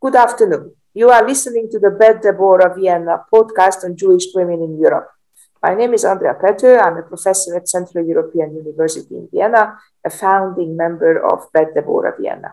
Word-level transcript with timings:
Good 0.00 0.14
afternoon. 0.14 0.76
You 0.94 1.10
are 1.10 1.26
listening 1.26 1.68
to 1.72 1.80
the 1.80 1.90
Bet 1.90 2.22
Deborah 2.22 2.72
Vienna 2.72 3.24
podcast 3.34 3.82
on 3.82 3.96
Jewish 3.96 4.26
women 4.32 4.62
in 4.62 4.78
Europe. 4.78 5.10
My 5.60 5.74
name 5.74 5.92
is 5.92 6.04
Andrea 6.04 6.34
Pető. 6.34 6.78
I'm 6.80 6.98
a 6.98 7.02
professor 7.02 7.56
at 7.56 7.68
Central 7.68 8.06
European 8.06 8.54
University 8.54 9.16
in 9.16 9.28
Vienna, 9.32 9.76
a 10.04 10.10
founding 10.10 10.76
member 10.76 11.18
of 11.18 11.50
Bet 11.52 11.74
Deborah 11.74 12.14
Vienna. 12.16 12.52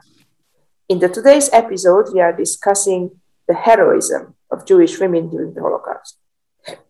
In 0.90 0.98
the 0.98 1.08
today's 1.08 1.52
episode, 1.54 2.12
we 2.12 2.20
are 2.20 2.34
discussing 2.34 3.12
the 3.48 3.54
heroism 3.54 4.34
of 4.50 4.66
Jewish 4.66 5.00
women 5.00 5.30
during 5.30 5.54
the 5.54 5.62
Holocaust. 5.62 6.18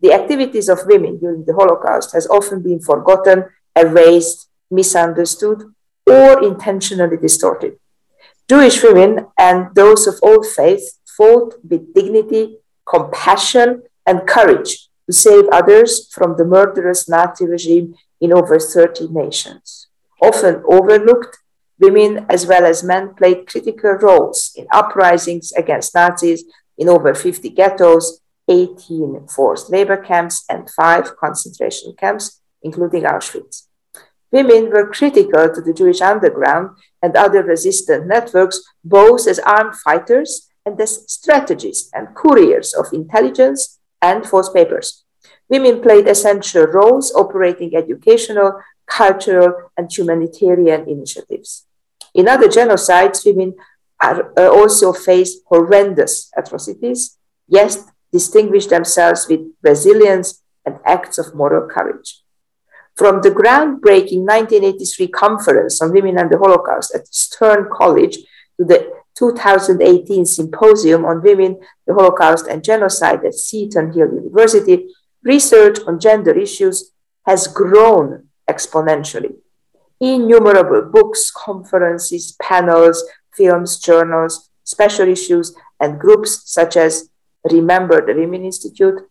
The 0.00 0.14
activities 0.14 0.70
of 0.70 0.86
women 0.86 1.18
during 1.18 1.44
the 1.44 1.52
Holocaust 1.52 2.14
has 2.14 2.26
often 2.28 2.62
been 2.62 2.80
forgotten, 2.80 3.44
erased, 3.76 4.48
misunderstood, 4.70 5.64
or 6.06 6.42
intentionally 6.42 7.18
distorted. 7.18 7.76
Jewish 8.48 8.82
women 8.82 9.26
and 9.36 9.74
those 9.74 10.06
of 10.06 10.14
all 10.22 10.42
faiths 10.42 11.00
fought 11.16 11.54
with 11.68 11.92
dignity, 11.94 12.58
compassion, 12.88 13.82
and 14.06 14.26
courage 14.26 14.88
to 15.06 15.12
save 15.12 15.48
others 15.48 16.08
from 16.12 16.36
the 16.36 16.44
murderous 16.44 17.08
Nazi 17.08 17.46
regime 17.46 17.94
in 18.20 18.32
over 18.32 18.58
30 18.58 19.08
nations. 19.08 19.88
Often 20.22 20.62
overlooked, 20.68 21.38
women 21.80 22.24
as 22.28 22.46
well 22.46 22.64
as 22.64 22.84
men 22.84 23.14
played 23.14 23.46
critical 23.46 23.92
roles 23.92 24.52
in 24.56 24.66
uprisings 24.72 25.52
against 25.52 25.94
Nazis 25.94 26.44
in 26.78 26.88
over 26.88 27.14
50 27.14 27.50
ghettos, 27.50 28.20
18 28.48 29.26
forced 29.28 29.70
labor 29.70 29.96
camps, 29.96 30.44
and 30.48 30.70
five 30.70 31.16
concentration 31.16 31.94
camps, 31.98 32.40
including 32.62 33.02
Auschwitz. 33.02 33.66
Women 34.30 34.70
were 34.70 34.90
critical 34.90 35.52
to 35.52 35.60
the 35.60 35.74
Jewish 35.74 36.00
underground 36.00 36.76
and 37.06 37.14
other 37.14 37.44
resistant 37.44 38.08
networks, 38.08 38.60
both 38.82 39.28
as 39.28 39.38
armed 39.38 39.76
fighters 39.76 40.50
and 40.66 40.80
as 40.80 40.92
strategists 41.06 41.88
and 41.94 42.12
couriers 42.16 42.74
of 42.74 42.92
intelligence 42.92 43.78
and 44.02 44.26
false 44.26 44.50
papers. 44.50 45.04
Women 45.48 45.80
played 45.80 46.08
essential 46.08 46.64
roles 46.66 47.14
operating 47.14 47.76
educational, 47.76 48.60
cultural, 48.86 49.70
and 49.76 49.86
humanitarian 49.88 50.88
initiatives. 50.88 51.66
In 52.12 52.26
other 52.26 52.48
genocides, 52.48 53.24
women 53.24 53.54
are, 54.02 54.32
uh, 54.36 54.50
also 54.50 54.92
faced 54.92 55.42
horrendous 55.46 56.28
atrocities, 56.36 57.16
yet 57.46 57.78
distinguished 58.10 58.70
themselves 58.70 59.28
with 59.28 59.42
resilience 59.62 60.42
and 60.64 60.80
acts 60.84 61.18
of 61.18 61.36
moral 61.36 61.68
courage. 61.68 62.25
From 62.96 63.20
the 63.20 63.30
groundbreaking 63.30 64.24
1983 64.24 65.08
Conference 65.08 65.82
on 65.82 65.92
Women 65.92 66.18
and 66.18 66.30
the 66.30 66.38
Holocaust 66.38 66.94
at 66.94 67.06
Stern 67.08 67.68
College 67.70 68.16
to 68.58 68.64
the 68.64 68.90
2018 69.18 70.24
Symposium 70.24 71.04
on 71.04 71.22
Women, 71.22 71.60
the 71.86 71.94
Holocaust, 71.94 72.46
and 72.46 72.64
Genocide 72.64 73.24
at 73.24 73.34
Seton 73.34 73.92
Hill 73.92 74.14
University, 74.14 74.88
research 75.22 75.78
on 75.86 76.00
gender 76.00 76.36
issues 76.36 76.92
has 77.26 77.46
grown 77.46 78.28
exponentially. 78.48 79.34
Innumerable 80.00 80.90
books, 80.90 81.30
conferences, 81.30 82.36
panels, 82.40 83.04
films, 83.34 83.78
journals, 83.78 84.50
special 84.64 85.08
issues, 85.08 85.54
and 85.80 86.00
groups 86.00 86.42
such 86.44 86.76
as 86.76 87.10
Remember 87.50 88.04
the 88.04 88.14
Women 88.14 88.44
Institute 88.44 89.02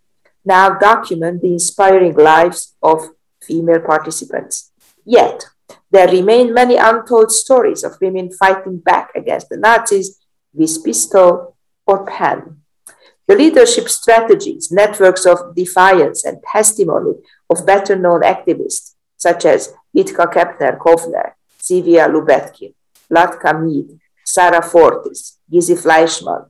now 0.43 0.69
document 0.77 1.41
the 1.41 1.53
inspiring 1.53 2.15
lives 2.15 2.75
of 2.81 3.09
female 3.45 3.81
participants. 3.81 4.71
Yet, 5.05 5.45
there 5.91 6.07
remain 6.07 6.53
many 6.53 6.77
untold 6.77 7.31
stories 7.31 7.83
of 7.83 7.99
women 8.01 8.31
fighting 8.31 8.77
back 8.79 9.11
against 9.15 9.49
the 9.49 9.57
Nazis 9.57 10.19
with 10.53 10.83
pistol 10.83 11.55
or 11.85 12.05
pen. 12.05 12.61
The 13.27 13.35
leadership 13.35 13.89
strategies, 13.89 14.71
networks 14.71 15.25
of 15.25 15.55
defiance, 15.55 16.23
and 16.23 16.43
testimony 16.43 17.13
of 17.49 17.65
better 17.65 17.95
known 17.95 18.21
activists 18.21 18.95
such 19.17 19.45
as 19.45 19.73
Vitka 19.95 20.31
Kempner 20.31 20.77
Kovner, 20.77 21.31
Zivia 21.59 22.07
Lubetkin, 22.07 22.73
Vladka 23.09 23.51
Meed, 23.59 23.99
Sarah 24.23 24.61
Fortis, 24.61 25.39
Gizi 25.49 25.75
Fleischmann, 25.75 26.45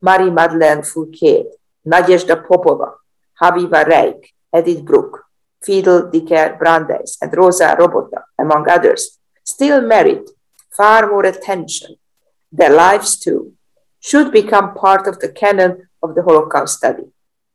Marie 0.00 0.30
Madeleine 0.30 0.82
Fourcade, 0.82 1.50
Nadezhda 1.86 2.46
Popova, 2.46 2.94
Haviva 3.40 3.84
Reik, 3.84 4.20
Edith 4.56 4.84
Bruck, 4.84 5.24
Friedl 5.64 6.10
Dicker 6.10 6.56
Brandeis, 6.58 7.18
and 7.22 7.34
Rosa 7.36 7.76
Robota, 7.78 8.22
among 8.38 8.68
others, 8.68 9.18
still 9.44 9.80
merit 9.80 10.30
far 10.76 11.08
more 11.08 11.24
attention. 11.26 11.96
Their 12.50 12.70
lives, 12.70 13.18
too, 13.18 13.52
should 14.00 14.32
become 14.32 14.74
part 14.74 15.06
of 15.06 15.20
the 15.20 15.28
canon 15.28 15.88
of 16.02 16.14
the 16.14 16.22
Holocaust 16.22 16.78
study. 16.78 17.04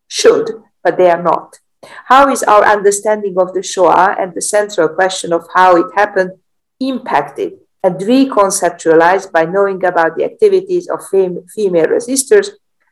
Should, 0.08 0.64
but 0.84 0.98
they 0.98 1.10
are 1.10 1.22
not. 1.22 1.60
How 2.06 2.30
is 2.30 2.44
our 2.44 2.64
understanding 2.64 3.36
of 3.38 3.54
the 3.54 3.62
Shoah 3.62 4.16
and 4.18 4.34
the 4.34 4.42
central 4.42 4.90
question 4.90 5.34
of 5.34 5.48
how 5.54 5.76
it 5.76 5.88
happened 5.96 6.32
impacted 6.80 7.60
and 7.84 7.96
reconceptualized 7.96 9.32
by 9.32 9.46
knowing 9.46 9.84
about 9.84 10.16
the 10.16 10.24
activities 10.24 10.88
of 10.90 11.08
fem- 11.10 11.46
female 11.54 11.88
resistors 11.88 12.50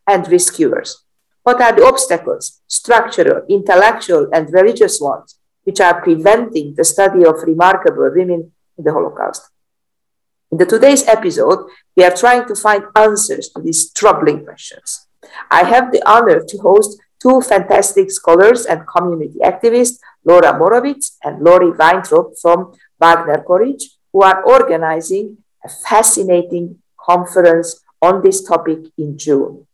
and 0.07 0.29
rescuers? 0.31 1.04
What 1.45 1.61
are 1.61 1.73
the 1.73 1.85
obstacles, 1.85 2.63
structural, 2.65 3.45
intellectual, 3.47 4.27
and 4.33 4.51
religious 4.51 4.99
ones, 4.99 5.37
which 5.63 5.79
are 5.79 6.01
preventing 6.01 6.73
the 6.73 6.83
study 6.83 7.23
of 7.23 7.43
remarkable 7.43 8.09
women 8.11 8.51
in 8.75 8.83
the 8.83 8.91
Holocaust? 8.91 9.51
In 10.51 10.57
the 10.57 10.65
today's 10.65 11.07
episode, 11.07 11.69
we 11.95 12.03
are 12.03 12.15
trying 12.15 12.47
to 12.47 12.55
find 12.55 12.85
answers 12.95 13.49
to 13.49 13.61
these 13.61 13.91
troubling 13.91 14.43
questions. 14.43 15.05
I 15.51 15.65
have 15.65 15.91
the 15.91 16.01
honor 16.09 16.43
to 16.43 16.57
host 16.57 16.99
two 17.21 17.41
fantastic 17.41 18.09
scholars 18.09 18.65
and 18.65 18.87
community 18.87 19.37
activists, 19.43 19.99
Laura 20.23 20.51
Morowitz 20.53 21.17
and 21.23 21.43
Lori 21.43 21.69
Weintraub 21.69 22.35
from 22.41 22.73
Wagner 22.99 23.43
College, 23.45 23.83
who 24.11 24.23
are 24.23 24.43
organizing 24.43 25.37
a 25.63 25.69
fascinating 25.69 26.79
conference 26.99 27.83
on 28.01 28.23
this 28.23 28.43
topic 28.43 28.79
in 28.97 29.15
June. 29.15 29.67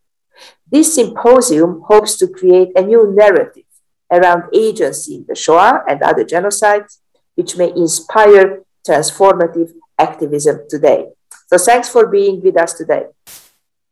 This 0.72 0.94
symposium 0.94 1.82
hopes 1.86 2.16
to 2.16 2.26
create 2.26 2.70
a 2.74 2.82
new 2.82 3.12
narrative 3.14 3.68
around 4.10 4.44
agency 4.54 5.16
in 5.16 5.26
the 5.28 5.34
Shoah 5.34 5.84
and 5.86 6.00
other 6.00 6.24
genocides, 6.24 6.98
which 7.34 7.58
may 7.58 7.70
inspire 7.76 8.62
transformative 8.88 9.72
activism 9.98 10.60
today. 10.70 11.08
So 11.48 11.58
thanks 11.58 11.90
for 11.90 12.06
being 12.06 12.40
with 12.42 12.56
us 12.56 12.72
today. 12.72 13.04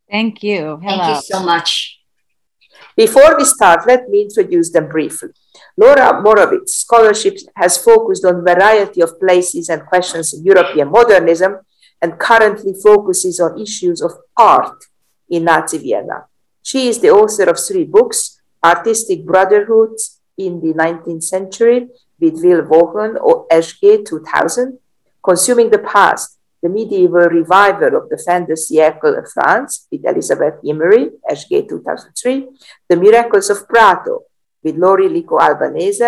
Thank 0.09 0.41
you. 0.41 0.79
Hello. 0.81 0.97
Thank 0.97 1.15
you 1.15 1.21
so 1.21 1.43
much. 1.43 1.99
Before 2.97 3.37
we 3.37 3.45
start, 3.45 3.85
let 3.85 4.09
me 4.09 4.23
introduce 4.23 4.71
them 4.71 4.89
briefly. 4.89 5.29
Laura 5.77 6.19
Morowitz 6.23 6.69
scholarship 6.69 7.37
has 7.55 7.77
focused 7.77 8.25
on 8.25 8.37
a 8.37 8.41
variety 8.41 9.01
of 9.01 9.19
places 9.19 9.69
and 9.69 9.85
questions 9.85 10.33
in 10.33 10.43
European 10.43 10.89
modernism 10.89 11.59
and 12.01 12.17
currently 12.17 12.73
focuses 12.73 13.39
on 13.39 13.59
issues 13.61 14.01
of 14.01 14.11
art 14.35 14.83
in 15.29 15.43
Nazi 15.45 15.77
Vienna. 15.77 16.25
She 16.63 16.87
is 16.87 16.99
the 16.99 17.09
author 17.09 17.49
of 17.49 17.59
three 17.59 17.85
books 17.85 18.41
Artistic 18.63 19.25
Brotherhoods 19.25 20.19
in 20.37 20.61
the 20.61 20.73
19th 20.73 21.23
Century 21.23 21.87
with 22.19 22.43
Will 22.43 22.63
Vaughan 22.63 23.17
or 23.17 23.47
SG 23.47 24.05
2000, 24.05 24.77
Consuming 25.23 25.69
the 25.69 25.79
Past, 25.79 26.37
the 26.61 26.69
medieval 26.69 27.27
revival 27.27 27.95
of 27.97 28.09
the 28.09 28.17
fin 28.17 28.45
de 28.45 28.53
siècle 28.53 29.17
of 29.17 29.31
France 29.31 29.87
with 29.91 30.05
Elizabeth 30.05 30.55
Emery, 30.67 31.09
SG 31.29 31.67
2003, 31.67 32.47
The 32.87 32.95
Miracles 32.95 33.49
of 33.49 33.67
Prato 33.67 34.23
with 34.63 34.75
Laurie 34.75 35.09
Lico 35.09 35.39
Albanese, 35.39 36.03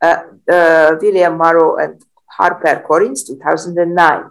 uh, 0.00 0.22
uh, 0.50 0.96
William 1.00 1.36
Morrow 1.36 1.76
and 1.76 2.00
Harper 2.38 2.82
Collins, 2.86 3.24
2009. 3.24 4.30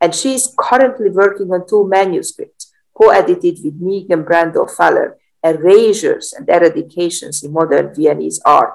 And 0.00 0.14
she 0.14 0.34
is 0.34 0.54
currently 0.56 1.10
working 1.10 1.50
on 1.50 1.66
two 1.66 1.88
manuscripts 1.88 2.57
co-edited 2.98 3.58
with 3.62 3.80
Megan 3.80 4.24
Brandow-Faller 4.24 5.16
erasures 5.44 6.32
and 6.32 6.46
eradications 6.48 7.44
in 7.44 7.52
modern 7.52 7.94
Viennese 7.94 8.40
art, 8.44 8.74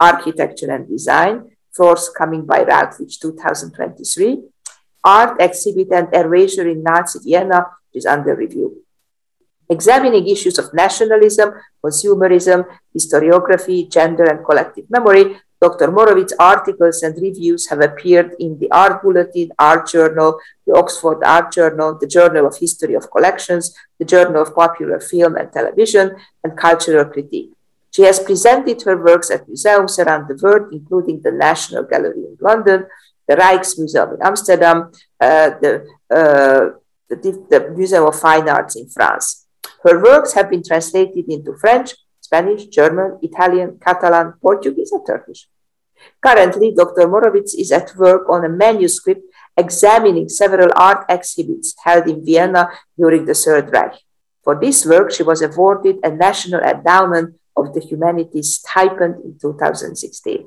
architecture 0.00 0.70
and 0.70 0.88
design, 0.88 1.56
forthcoming 1.72 2.44
by 2.44 2.62
Routledge 2.64 3.20
2023. 3.20 4.42
Art 5.04 5.40
exhibit 5.40 5.92
and 5.92 6.08
erasure 6.12 6.68
in 6.68 6.82
Nazi 6.82 7.20
Vienna 7.22 7.66
is 7.94 8.04
under 8.04 8.34
review. 8.34 8.82
Examining 9.70 10.26
issues 10.26 10.58
of 10.58 10.74
nationalism, 10.74 11.52
consumerism, 11.84 12.66
historiography, 12.94 13.88
gender, 13.88 14.24
and 14.24 14.44
collective 14.44 14.90
memory, 14.90 15.38
Dr. 15.60 15.88
Morowitz's 15.88 16.34
articles 16.38 17.02
and 17.02 17.20
reviews 17.20 17.68
have 17.68 17.80
appeared 17.80 18.34
in 18.38 18.58
the 18.58 18.70
Art 18.70 19.02
Bulletin, 19.02 19.50
Art 19.58 19.88
Journal, 19.88 20.40
the 20.66 20.74
Oxford 20.74 21.22
Art 21.22 21.52
Journal, 21.52 21.98
the 22.00 22.06
Journal 22.06 22.46
of 22.46 22.56
History 22.56 22.94
of 22.94 23.10
Collections, 23.10 23.74
the 23.98 24.06
Journal 24.06 24.42
of 24.42 24.54
Popular 24.54 25.00
Film 25.00 25.36
and 25.36 25.52
Television, 25.52 26.16
and 26.42 26.56
Cultural 26.56 27.04
Critique. 27.04 27.50
She 27.90 28.02
has 28.02 28.20
presented 28.20 28.80
her 28.82 28.96
works 28.96 29.30
at 29.30 29.46
museums 29.48 29.98
around 29.98 30.28
the 30.28 30.38
world, 30.42 30.72
including 30.72 31.20
the 31.20 31.32
National 31.32 31.82
Gallery 31.82 32.24
in 32.24 32.38
London, 32.40 32.86
the 33.28 33.36
Rijksmuseum 33.36 34.14
in 34.14 34.22
Amsterdam, 34.22 34.92
uh, 35.20 35.50
the, 35.60 35.86
uh, 36.10 36.78
the, 37.08 37.46
the 37.50 37.74
Museum 37.76 38.06
of 38.06 38.18
Fine 38.18 38.48
Arts 38.48 38.76
in 38.76 38.88
France. 38.88 39.46
Her 39.82 40.02
works 40.02 40.32
have 40.34 40.48
been 40.48 40.62
translated 40.62 41.26
into 41.28 41.56
French, 41.56 41.94
Spanish, 42.30 42.66
German, 42.66 43.18
Italian, 43.22 43.76
Catalan, 43.82 44.34
Portuguese, 44.40 44.92
and 44.92 45.04
Turkish. 45.04 45.48
Currently, 46.22 46.72
Dr. 46.76 47.08
Morowitz 47.08 47.58
is 47.58 47.72
at 47.72 47.90
work 47.96 48.30
on 48.30 48.44
a 48.44 48.48
manuscript 48.48 49.22
examining 49.56 50.28
several 50.28 50.70
art 50.76 51.04
exhibits 51.08 51.74
held 51.82 52.06
in 52.06 52.24
Vienna 52.24 52.70
during 52.96 53.24
the 53.24 53.34
Third 53.34 53.72
Reich. 53.72 53.98
For 54.44 54.54
this 54.54 54.86
work, 54.86 55.10
she 55.10 55.24
was 55.24 55.42
awarded 55.42 55.96
a 56.04 56.10
National 56.10 56.60
Endowment 56.60 57.34
of 57.56 57.74
the 57.74 57.80
Humanities 57.80 58.54
stipend 58.54 59.16
in 59.24 59.36
2016. 59.40 60.46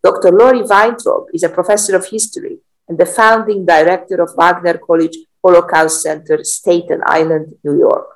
Dr. 0.00 0.30
Lori 0.30 0.62
Weintraub 0.62 1.26
is 1.34 1.42
a 1.42 1.48
professor 1.48 1.96
of 1.96 2.06
history 2.06 2.58
and 2.88 2.98
the 2.98 3.06
founding 3.18 3.66
director 3.66 4.22
of 4.22 4.36
Wagner 4.36 4.78
College 4.78 5.16
Holocaust 5.42 6.02
Center, 6.02 6.44
Staten 6.44 7.00
Island, 7.04 7.54
New 7.64 7.78
York. 7.78 8.14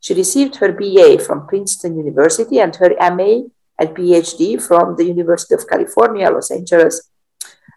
She 0.00 0.14
received 0.14 0.56
her 0.56 0.72
BA 0.72 1.18
from 1.18 1.46
Princeton 1.46 1.96
University 1.96 2.60
and 2.60 2.74
her 2.76 2.90
MA 2.98 3.48
and 3.78 3.96
PhD 3.96 4.60
from 4.60 4.96
the 4.96 5.04
University 5.04 5.54
of 5.54 5.68
California, 5.68 6.30
Los 6.30 6.50
Angeles. 6.50 7.10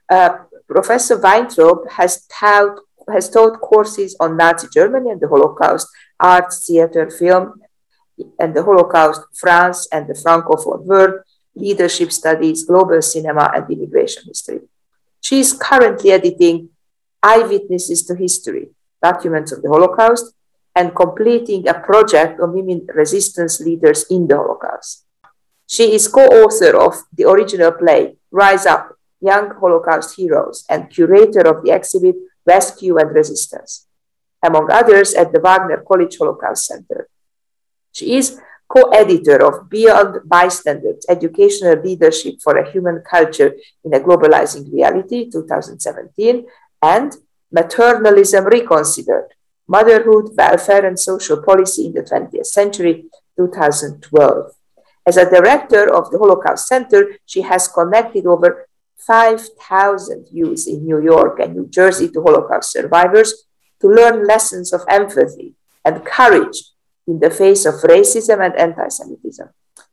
Uh, 0.09 0.37
Professor 0.67 1.17
Weintraub 1.19 1.89
has 1.91 2.25
taught, 2.27 2.79
has 3.11 3.29
taught 3.29 3.59
courses 3.59 4.15
on 4.19 4.37
Nazi 4.37 4.67
Germany 4.71 5.09
and 5.11 5.19
the 5.19 5.27
Holocaust, 5.27 5.87
art, 6.19 6.53
theater, 6.53 7.09
film, 7.09 7.61
and 8.39 8.55
the 8.55 8.63
Holocaust, 8.63 9.21
France 9.33 9.87
and 9.91 10.07
the 10.07 10.13
Francophone 10.13 10.83
world, 10.85 11.21
leadership 11.55 12.11
studies, 12.11 12.65
global 12.65 13.01
cinema, 13.01 13.51
and 13.53 13.69
immigration 13.69 14.23
history. 14.27 14.61
She 15.19 15.39
is 15.39 15.53
currently 15.53 16.11
editing 16.11 16.69
Eyewitnesses 17.21 18.03
to 18.05 18.15
History, 18.15 18.69
Documents 19.03 19.51
of 19.51 19.61
the 19.61 19.69
Holocaust, 19.69 20.33
and 20.75 20.95
completing 20.95 21.67
a 21.67 21.73
project 21.73 22.39
on 22.39 22.53
women 22.53 22.87
resistance 22.93 23.59
leaders 23.59 24.05
in 24.09 24.27
the 24.27 24.35
Holocaust. 24.35 25.05
She 25.67 25.93
is 25.95 26.07
co 26.07 26.25
author 26.25 26.75
of 26.77 27.03
the 27.13 27.29
original 27.29 27.71
play, 27.71 28.17
Rise 28.31 28.65
Up 28.65 28.95
Young 29.21 29.51
Holocaust 29.59 30.15
Heroes, 30.15 30.65
and 30.69 30.89
curator 30.89 31.47
of 31.47 31.63
the 31.63 31.71
exhibit 31.71 32.15
Rescue 32.45 32.97
and 32.97 33.13
Resistance, 33.13 33.87
among 34.43 34.71
others 34.71 35.13
at 35.13 35.31
the 35.31 35.39
Wagner 35.39 35.83
College 35.87 36.17
Holocaust 36.17 36.65
Center. 36.65 37.07
She 37.91 38.15
is 38.15 38.39
co 38.67 38.89
editor 38.89 39.43
of 39.45 39.69
Beyond 39.69 40.21
Bystanders 40.25 41.05
Educational 41.07 41.81
Leadership 41.83 42.35
for 42.41 42.57
a 42.57 42.69
Human 42.71 43.03
Culture 43.09 43.53
in 43.83 43.93
a 43.93 43.99
Globalizing 43.99 44.71
Reality, 44.71 45.29
2017, 45.29 46.45
and 46.81 47.15
Maternalism 47.53 48.45
Reconsidered 48.45 49.35
Motherhood, 49.71 50.35
Welfare, 50.37 50.85
and 50.85 50.99
Social 50.99 51.41
Policy 51.41 51.85
in 51.85 51.93
the 51.93 52.01
20th 52.01 52.47
Century, 52.47 53.05
2012. 53.37 54.51
As 55.05 55.15
a 55.15 55.29
director 55.29 55.83
of 55.89 56.11
the 56.11 56.19
Holocaust 56.19 56.67
Center, 56.67 57.15
she 57.25 57.41
has 57.43 57.69
connected 57.69 58.25
over 58.25 58.67
5,000 58.97 60.27
youths 60.29 60.67
in 60.67 60.83
New 60.83 61.01
York 61.01 61.39
and 61.39 61.55
New 61.55 61.67
Jersey 61.69 62.09
to 62.09 62.21
Holocaust 62.21 62.73
survivors 62.73 63.45
to 63.79 63.87
learn 63.87 64.27
lessons 64.27 64.73
of 64.73 64.81
empathy 64.89 65.55
and 65.85 66.03
courage 66.03 66.57
in 67.07 67.19
the 67.21 67.31
face 67.31 67.65
of 67.65 67.75
racism 67.75 68.43
and 68.45 68.53
anti 68.57 68.89
Semitism. 68.89 69.47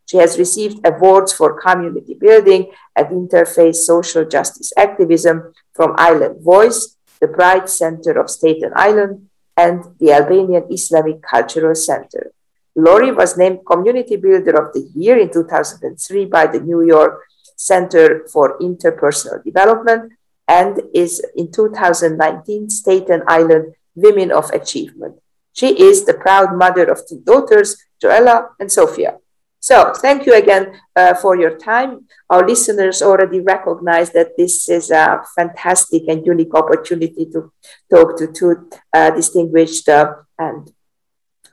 She 0.06 0.16
has 0.16 0.40
received 0.40 0.84
awards 0.84 1.32
for 1.32 1.60
community 1.60 2.14
building 2.14 2.72
and 2.96 3.06
interfaith 3.06 3.76
social 3.76 4.24
justice 4.24 4.72
activism 4.76 5.52
from 5.72 5.94
Island 5.96 6.42
Voice, 6.42 6.96
the 7.20 7.28
Pride 7.28 7.68
Center 7.68 8.18
of 8.18 8.28
Staten 8.28 8.72
Island, 8.74 9.27
and 9.58 9.82
the 9.98 10.12
Albanian 10.12 10.64
Islamic 10.70 11.20
Cultural 11.20 11.74
Center. 11.74 12.30
Lori 12.76 13.10
was 13.10 13.36
named 13.36 13.66
Community 13.66 14.14
Builder 14.14 14.54
of 14.54 14.72
the 14.72 14.88
Year 14.94 15.18
in 15.18 15.32
2003 15.32 16.26
by 16.26 16.46
the 16.46 16.60
New 16.60 16.82
York 16.86 17.26
Center 17.56 18.22
for 18.32 18.56
Interpersonal 18.60 19.42
Development 19.42 20.12
and 20.46 20.80
is 20.94 21.20
in 21.34 21.50
2019 21.50 22.70
Staten 22.70 23.22
Island 23.26 23.74
Women 23.96 24.30
of 24.30 24.48
Achievement. 24.50 25.16
She 25.52 25.74
is 25.74 26.04
the 26.04 26.14
proud 26.14 26.56
mother 26.56 26.86
of 26.86 27.02
two 27.08 27.18
daughters, 27.18 27.82
Joella 28.00 28.50
and 28.60 28.70
Sophia. 28.70 29.18
So, 29.60 29.92
thank 29.92 30.24
you 30.24 30.34
again 30.34 30.80
uh, 30.94 31.14
for 31.14 31.36
your 31.36 31.58
time. 31.58 32.06
Our 32.30 32.46
listeners 32.46 33.02
already 33.02 33.40
recognize 33.40 34.10
that 34.12 34.36
this 34.36 34.68
is 34.68 34.90
a 34.90 35.20
fantastic 35.34 36.04
and 36.06 36.24
unique 36.24 36.54
opportunity 36.54 37.26
to 37.32 37.52
talk 37.90 38.16
to 38.18 38.28
two 38.32 38.70
uh, 38.92 39.10
distinguished 39.10 39.88
uh, 39.88 40.14
and 40.38 40.70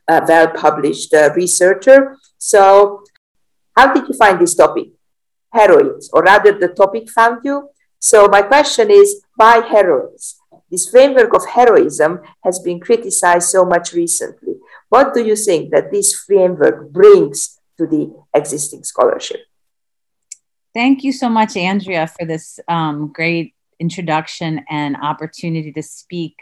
uh, 0.07 0.21
well 0.27 0.49
published 0.49 1.13
uh, 1.15 1.31
researcher. 1.35 2.17
So, 2.37 3.03
how 3.75 3.91
did 3.91 4.07
you 4.07 4.13
find 4.13 4.39
this 4.39 4.53
topic? 4.53 4.89
Heroines, 5.51 6.09
or 6.13 6.21
rather, 6.21 6.51
the 6.51 6.67
topic 6.67 7.09
found 7.09 7.39
you. 7.43 7.69
So, 7.97 8.27
my 8.27 8.43
question 8.43 8.91
is 8.91 9.24
why 9.35 9.65
heroines? 9.65 10.35
This 10.69 10.89
framework 10.89 11.33
of 11.33 11.47
heroism 11.47 12.19
has 12.43 12.59
been 12.59 12.79
criticized 12.79 13.50
so 13.50 13.65
much 13.65 13.93
recently. 13.93 14.55
What 14.89 15.13
do 15.13 15.24
you 15.24 15.35
think 15.35 15.71
that 15.71 15.91
this 15.91 16.13
framework 16.13 16.91
brings 16.91 17.54
to 17.77 17.88
the 17.88 18.13
existing 18.34 18.84
scholarship? 18.84 19.41
Thank 20.74 21.03
you 21.03 21.12
so 21.12 21.29
much, 21.29 21.55
Andrea, 21.55 22.08
for 22.08 22.25
this 22.25 22.60
um, 22.67 23.12
great 23.13 23.53
introduction 23.79 24.65
and 24.70 24.98
opportunity 24.98 25.72
to 25.72 25.84
speak 25.84 26.36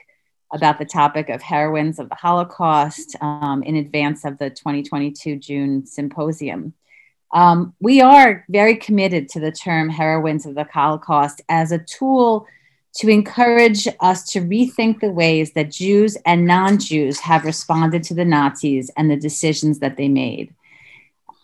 about 0.51 0.77
the 0.77 0.85
topic 0.85 1.29
of 1.29 1.41
heroines 1.41 1.99
of 1.99 2.09
the 2.09 2.15
Holocaust 2.15 3.15
um, 3.21 3.63
in 3.63 3.75
advance 3.75 4.23
of 4.23 4.37
the 4.37 4.49
2022 4.49 5.37
June 5.37 5.85
symposium. 5.85 6.73
Um, 7.33 7.73
we 7.79 8.01
are 8.01 8.45
very 8.49 8.75
committed 8.75 9.27
to 9.29 9.39
the 9.39 9.51
term 9.51 9.89
heroines 9.89 10.45
of 10.45 10.53
the 10.53 10.65
Holocaust 10.65 11.41
as 11.49 11.71
a 11.71 11.79
tool 11.79 12.47
to 12.95 13.09
encourage 13.09 13.87
us 13.99 14.29
to 14.31 14.41
rethink 14.41 14.99
the 14.99 15.11
ways 15.11 15.53
that 15.53 15.71
Jews 15.71 16.15
and 16.27 16.45
non 16.45 16.77
Jews 16.77 17.19
have 17.21 17.43
responded 17.43 18.03
to 18.03 18.13
the 18.13 18.25
Nazis 18.25 18.91
and 18.95 19.09
the 19.09 19.17
decisions 19.17 19.79
that 19.79 19.97
they 19.97 20.07
made. 20.07 20.53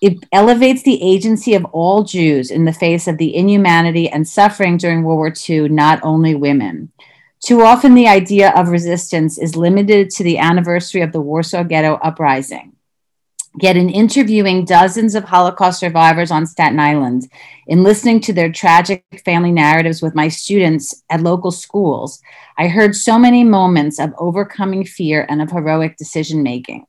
It 0.02 0.26
elevates 0.32 0.84
the 0.84 1.02
agency 1.04 1.56
of 1.56 1.66
all 1.66 2.04
Jews 2.04 2.52
in 2.52 2.64
the 2.64 2.72
face 2.72 3.08
of 3.08 3.18
the 3.18 3.36
inhumanity 3.36 4.10
and 4.10 4.26
suffering 4.28 4.78
during 4.78 5.04
World 5.04 5.18
War 5.18 5.34
II, 5.50 5.70
not 5.70 6.00
only 6.04 6.36
women. 6.36 6.92
Too 7.42 7.64
often, 7.64 7.96
the 7.96 8.08
idea 8.08 8.52
of 8.52 8.70
resistance 8.70 9.38
is 9.38 9.56
limited 9.56 10.10
to 10.12 10.24
the 10.24 10.38
anniversary 10.38 11.02
of 11.02 11.12
the 11.12 11.22
Warsaw 11.22 11.64
Ghetto 11.64 11.96
Uprising. 11.96 12.74
Yet, 13.60 13.76
in 13.76 13.90
interviewing 13.90 14.64
dozens 14.64 15.16
of 15.16 15.26
Holocaust 15.26 15.80
survivors 15.80 16.32
on 16.32 16.46
Staten 16.46 16.80
Island, 16.80 17.30
in 17.68 17.84
listening 17.84 18.22
to 18.22 18.34
their 18.34 18.52
tragic 18.52 19.04
family 19.26 19.52
narratives 19.52 20.02
with 20.02 20.16
my 20.16 20.28
students 20.28 21.04
at 21.10 21.22
local 21.22 21.52
schools, 21.52 22.22
I 22.58 22.68
heard 22.68 22.96
so 22.96 23.18
many 23.18 23.44
moments 23.44 24.00
of 24.00 24.14
overcoming 24.18 24.86
fear 24.86 25.26
and 25.30 25.42
of 25.42 25.52
heroic 25.52 25.98
decision 25.98 26.44
making. 26.44 26.86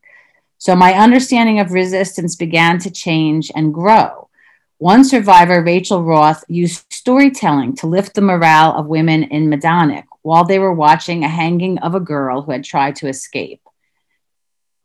So, 0.60 0.76
my 0.76 0.92
understanding 0.92 1.58
of 1.58 1.72
resistance 1.72 2.36
began 2.36 2.78
to 2.80 2.90
change 2.90 3.50
and 3.54 3.72
grow. 3.72 4.28
One 4.76 5.04
survivor, 5.04 5.62
Rachel 5.62 6.04
Roth, 6.04 6.44
used 6.48 6.84
storytelling 6.92 7.76
to 7.76 7.86
lift 7.86 8.12
the 8.12 8.20
morale 8.20 8.76
of 8.76 8.86
women 8.86 9.22
in 9.24 9.48
Majdanek 9.48 10.04
while 10.20 10.44
they 10.44 10.58
were 10.58 10.74
watching 10.74 11.24
a 11.24 11.28
hanging 11.28 11.78
of 11.78 11.94
a 11.94 12.00
girl 12.00 12.42
who 12.42 12.52
had 12.52 12.62
tried 12.62 12.96
to 12.96 13.08
escape. 13.08 13.62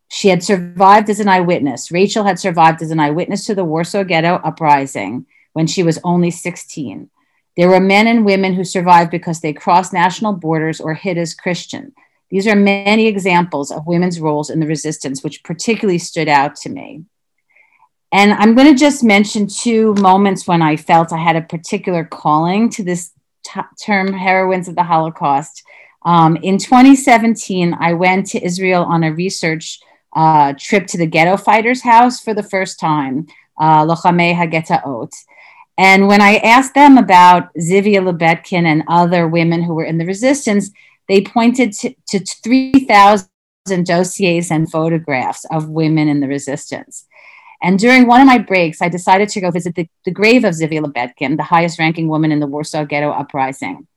She 0.08 0.30
had 0.30 0.44
survived 0.46 1.10
as 1.10 1.20
an 1.20 1.28
eyewitness. 1.28 1.92
Rachel 1.92 2.24
had 2.24 2.40
survived 2.40 2.82
as 2.82 2.92
an 2.92 3.02
eyewitness 3.02 3.46
to 3.48 3.56
the 3.56 3.66
Warsaw 3.66 4.04
Ghetto 4.04 4.36
uprising 4.36 5.26
when 5.52 5.68
she 5.68 5.84
was 5.84 6.00
only 6.06 6.32
16. 6.32 7.10
There 7.58 7.70
were 7.70 7.82
men 7.82 8.08
and 8.08 8.24
women 8.24 8.54
who 8.54 8.64
survived 8.64 9.12
because 9.12 9.42
they 9.42 9.52
crossed 9.52 9.92
national 9.92 10.34
borders 10.34 10.80
or 10.80 10.94
hid 10.94 11.18
as 11.18 11.34
Christian. 11.34 11.92
These 12.30 12.48
are 12.48 12.56
many 12.56 13.08
examples 13.08 13.72
of 13.72 13.88
women's 13.88 14.20
roles 14.20 14.50
in 14.50 14.60
the 14.60 14.68
resistance, 14.68 15.24
which 15.24 15.44
particularly 15.44 16.00
stood 16.00 16.28
out 16.28 16.56
to 16.58 16.70
me. 16.70 17.04
And 18.12 18.34
I'm 18.34 18.56
going 18.56 18.72
to 18.74 18.80
just 18.80 19.04
mention 19.04 19.48
two 19.48 19.94
moments 19.96 20.48
when 20.48 20.62
I 20.62 20.78
felt 20.78 21.12
I 21.12 21.18
had 21.18 21.36
a 21.36 21.42
particular 21.42 22.04
calling 22.06 22.70
to 22.72 22.84
this 22.84 23.12
t- 23.44 23.62
term 23.84 24.14
heroines 24.14 24.68
of 24.68 24.76
the 24.76 24.84
Holocaust. 24.84 25.64
Um, 26.04 26.38
in 26.38 26.58
2017, 26.58 27.76
I 27.80 27.94
went 27.94 28.28
to 28.28 28.44
Israel 28.44 28.84
on 28.84 29.04
a 29.04 29.14
research 29.14 29.80
uh, 30.16 30.54
trip 30.58 30.88
to 30.88 30.98
the 30.98 31.08
ghetto 31.08 31.36
fighters' 31.36 31.82
house 31.82 32.22
for 32.22 32.34
the 32.34 32.44
first 32.44 32.80
time, 32.80 33.28
uh, 33.60 33.86
Hagetaot. 33.86 35.12
And 35.78 36.08
when 36.08 36.22
I 36.22 36.38
asked 36.38 36.74
them 36.74 36.98
about 36.98 37.54
Zivia 37.56 38.02
Lubetkin 38.02 38.66
and 38.66 38.84
other 38.88 39.28
women 39.28 39.62
who 39.62 39.74
were 39.74 39.84
in 39.84 39.98
the 39.98 40.06
resistance, 40.06 40.72
they 41.08 41.22
pointed 41.22 41.74
to, 41.74 41.94
to 42.10 42.20
3,000 42.20 43.28
dossiers 43.86 44.52
and 44.52 44.70
photographs 44.70 45.46
of 45.52 45.70
women 45.70 46.08
in 46.08 46.20
the 46.20 46.28
resistance. 46.28 47.06
And 47.62 47.80
during 47.80 48.06
one 48.06 48.22
of 48.22 48.28
my 48.28 48.38
breaks, 48.38 48.82
I 48.82 48.90
decided 48.90 49.30
to 49.30 49.42
go 49.42 49.50
visit 49.50 49.76
the, 49.76 49.88
the 50.04 50.12
grave 50.12 50.44
of 50.44 50.54
Zivia 50.54 50.84
Lubetkin, 50.84 51.38
the 51.38 51.44
highest 51.44 51.80
ranking 51.80 52.08
woman 52.08 52.32
in 52.32 52.40
the 52.40 52.48
Warsaw 52.48 52.86
Ghetto 52.86 53.10
Uprising. 53.12 53.88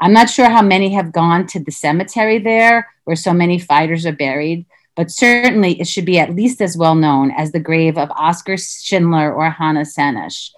I'm 0.00 0.12
not 0.12 0.30
sure 0.30 0.48
how 0.48 0.62
many 0.62 0.90
have 0.94 1.12
gone 1.12 1.46
to 1.48 1.60
the 1.60 1.72
cemetery 1.72 2.38
there 2.38 2.88
where 3.04 3.16
so 3.16 3.32
many 3.32 3.58
fighters 3.58 4.06
are 4.06 4.12
buried, 4.12 4.66
but 4.94 5.10
certainly 5.10 5.80
it 5.80 5.88
should 5.88 6.04
be 6.04 6.18
at 6.18 6.34
least 6.34 6.60
as 6.60 6.76
well 6.76 6.94
known 6.94 7.30
as 7.32 7.50
the 7.52 7.60
grave 7.60 7.98
of 7.98 8.10
Oskar 8.12 8.56
Schindler 8.56 9.32
or 9.32 9.50
Hannah 9.50 9.80
Senesh. 9.80 10.50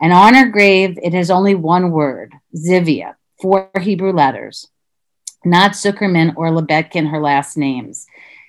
And 0.00 0.12
on 0.12 0.34
her 0.34 0.48
grave, 0.48 0.98
it 1.02 1.14
has 1.14 1.30
only 1.30 1.54
one 1.54 1.90
word, 1.90 2.32
Zivia, 2.56 3.14
four 3.40 3.70
Hebrew 3.80 4.12
letters, 4.12 4.68
not 5.44 5.72
Zuckerman 5.72 6.34
or 6.36 6.48
Lubetkin, 6.50 7.10
her 7.10 7.20
last 7.20 7.56
names. 7.56 8.06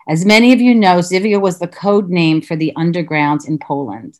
As 0.07 0.25
many 0.25 0.53
of 0.53 0.61
you 0.61 0.73
know, 0.73 0.97
Zivia 0.97 1.39
was 1.39 1.59
the 1.59 1.67
code 1.67 2.09
name 2.09 2.41
for 2.41 2.55
the 2.55 2.73
underground 2.75 3.41
in 3.47 3.59
Poland. 3.59 4.19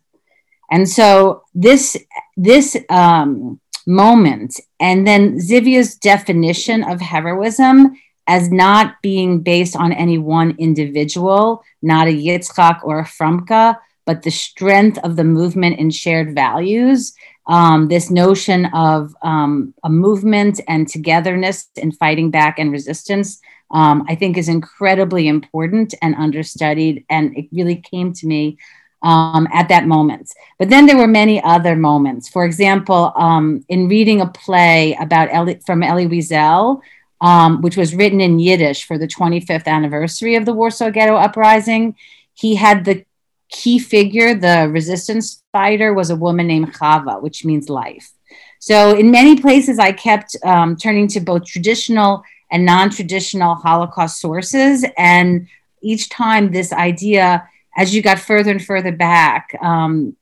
And 0.72 0.88
so 0.88 1.44
this, 1.56 1.98
this 2.38 2.78
um, 2.90 3.60
moment, 3.88 4.60
and 4.80 5.08
then 5.08 5.40
Zivia's 5.40 5.96
definition 5.96 6.84
of 6.84 7.02
heroism 7.02 7.98
as 8.28 8.52
not 8.52 9.02
being 9.02 9.42
based 9.42 9.76
on 9.76 9.92
any 9.92 10.20
one 10.20 10.56
individual, 10.60 11.64
not 11.82 12.08
a 12.08 12.12
Yitzhak 12.12 12.82
or 12.84 13.00
a 13.00 13.04
Frumka, 13.04 13.76
but 14.06 14.22
the 14.22 14.30
strength 14.30 15.00
of 15.00 15.16
the 15.16 15.24
movement 15.24 15.80
and 15.80 15.94
shared 15.94 16.36
values. 16.36 17.14
Um, 17.50 17.90
this 17.90 18.10
notion 18.10 18.68
of 18.68 19.14
um, 19.22 19.74
a 19.84 19.90
movement 19.90 20.62
and 20.68 20.88
togetherness 20.88 21.68
in 21.76 21.92
fighting 21.92 22.32
back 22.32 22.60
and 22.60 22.72
resistance 22.72 23.42
um, 23.72 24.06
I 24.08 24.16
think 24.16 24.38
is 24.38 24.50
incredibly 24.50 25.28
important 25.28 25.94
and 26.02 26.16
understudied. 26.16 27.06
And 27.10 27.38
it 27.38 27.48
really 27.52 27.76
came 27.76 28.14
to 28.14 28.28
me 28.28 28.58
um, 29.02 29.48
at 29.54 29.70
that 29.70 29.86
moment. 29.86 30.32
But 30.58 30.70
then 30.70 30.86
there 30.86 30.98
were 30.98 31.08
many 31.08 31.42
other 31.44 31.76
moments. 31.76 32.28
For 32.30 32.46
example, 32.46 33.14
um, 33.16 33.64
in 33.70 33.88
reading 33.88 34.22
a 34.22 34.28
play 34.28 34.98
about 35.00 35.30
Elie, 35.32 35.60
from 35.66 35.84
Elie 35.84 36.08
Wiesel, 36.08 36.82
um, 37.22 37.62
which 37.62 37.78
was 37.78 37.96
written 37.96 38.22
in 38.22 38.40
Yiddish 38.40 38.86
for 38.86 38.98
the 38.98 39.08
25th 39.08 39.68
anniversary 39.68 40.36
of 40.36 40.46
the 40.46 40.54
Warsaw 40.54 40.90
Ghetto 40.90 41.16
Uprising, 41.16 41.96
he 42.34 42.56
had 42.56 42.86
the 42.86 43.06
key 43.50 43.80
figure, 43.80 44.34
the 44.36 44.70
resistance 44.72 45.44
fighter, 45.52 45.94
was 45.94 46.10
a 46.10 46.16
woman 46.16 46.48
named 46.48 46.74
Chava, 46.74 47.22
which 47.22 47.44
means 47.44 47.70
life. 47.70 48.12
So 48.60 48.96
in 48.96 49.12
many 49.12 49.40
places, 49.40 49.80
I 49.80 49.92
kept 49.92 50.36
um, 50.44 50.76
turning 50.76 51.08
to 51.10 51.20
both 51.20 51.46
traditional 51.46 52.24
and 52.52 52.66
non 52.66 52.90
traditional 52.90 53.56
Holocaust 53.56 54.20
sources. 54.20 54.86
And 54.98 55.48
each 55.82 56.10
time, 56.10 56.52
this 56.52 56.74
idea, 56.74 57.48
as 57.78 57.96
you 57.96 58.02
got 58.02 58.20
further 58.20 58.52
and 58.52 58.64
further 58.64 58.92
back, 58.92 59.56
um, 59.62 60.16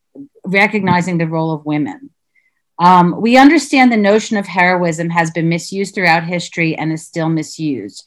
recognizing 0.46 1.18
the 1.18 1.28
role 1.28 1.52
of 1.52 1.66
women. 1.66 2.12
Um, 2.80 3.20
we 3.20 3.38
understand 3.38 3.92
the 3.92 3.98
notion 3.98 4.38
of 4.38 4.46
heroism 4.46 5.10
has 5.10 5.32
been 5.32 5.50
misused 5.50 5.96
throughout 5.96 6.24
history 6.24 6.76
and 6.76 6.94
is 6.94 7.06
still 7.06 7.30
misused. 7.30 8.06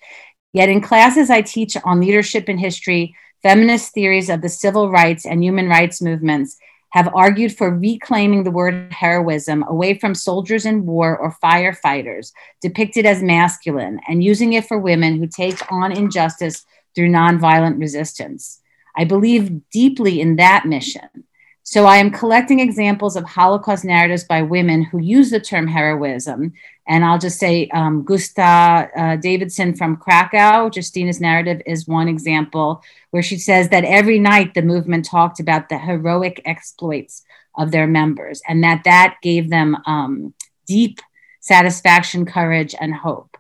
Yet, 0.53 0.69
in 0.69 0.81
classes 0.81 1.29
I 1.31 1.43
teach 1.43 1.77
on 1.85 2.01
leadership 2.01 2.49
in 2.49 2.59
history, 2.59 3.15
feminist 3.43 3.93
theories 3.93 4.29
of 4.29 4.43
the 4.43 4.49
civil 4.49 4.91
rights 4.91 5.25
and 5.25 5.43
human 5.43 5.69
rights 5.69 6.03
movements 6.03 6.57
have 6.91 7.09
argued 7.15 7.57
for 7.57 7.71
reclaiming 7.71 8.43
the 8.43 8.51
word 8.51 8.93
heroism 8.93 9.65
away 9.69 9.95
from 9.95 10.15
soldiers 10.15 10.67
in 10.67 10.85
war 10.85 11.17
or 11.17 11.37
firefighters 11.43 12.33
depicted 12.61 13.07
as 13.07 13.23
masculine 13.23 14.01
and 14.09 14.25
using 14.25 14.53
it 14.53 14.67
for 14.67 14.79
women 14.79 15.19
who 15.19 15.27
take 15.27 15.61
on 15.71 15.93
injustice 15.93 16.67
through 16.95 17.09
nonviolent 17.09 17.79
resistance. 17.79 18.61
I 18.97 19.05
believe 19.05 19.69
deeply 19.71 20.21
in 20.21 20.37
that 20.37 20.67
mission. 20.67 21.25
So 21.63 21.87
I 21.87 21.99
am 21.99 22.11
collecting 22.11 22.59
examples 22.59 23.15
of 23.15 23.25
Holocaust 23.25 23.85
narratives 23.85 24.25
by 24.25 24.43
women 24.43 24.83
who 24.83 24.99
use 24.99 25.31
the 25.31 25.39
term 25.39 25.69
heroism. 25.69 26.53
And 26.91 27.05
I'll 27.05 27.21
just 27.21 27.39
say 27.39 27.69
um, 27.69 28.03
Gusta 28.03 28.91
uh, 28.97 29.15
Davidson 29.15 29.77
from 29.77 29.97
Krakow, 29.97 30.69
Justina's 30.71 31.21
narrative 31.21 31.63
is 31.65 31.87
one 31.87 32.09
example 32.09 32.83
where 33.13 33.23
she 33.23 33.39
says 33.39 33.69
that 33.69 33.85
every 33.85 34.19
night 34.19 34.55
the 34.55 34.63
movement 34.63 35.05
talked 35.05 35.39
about 35.39 35.69
the 35.69 35.79
heroic 35.79 36.43
exploits 36.45 37.23
of 37.57 37.71
their 37.71 37.87
members 37.87 38.43
and 38.49 38.65
that 38.65 38.83
that 38.85 39.19
gave 39.23 39.51
them 39.51 39.77
um, 39.87 40.35
deep 40.67 40.99
satisfaction, 41.39 42.27
courage, 42.27 42.75
and 42.81 42.93
hope. 42.93 43.37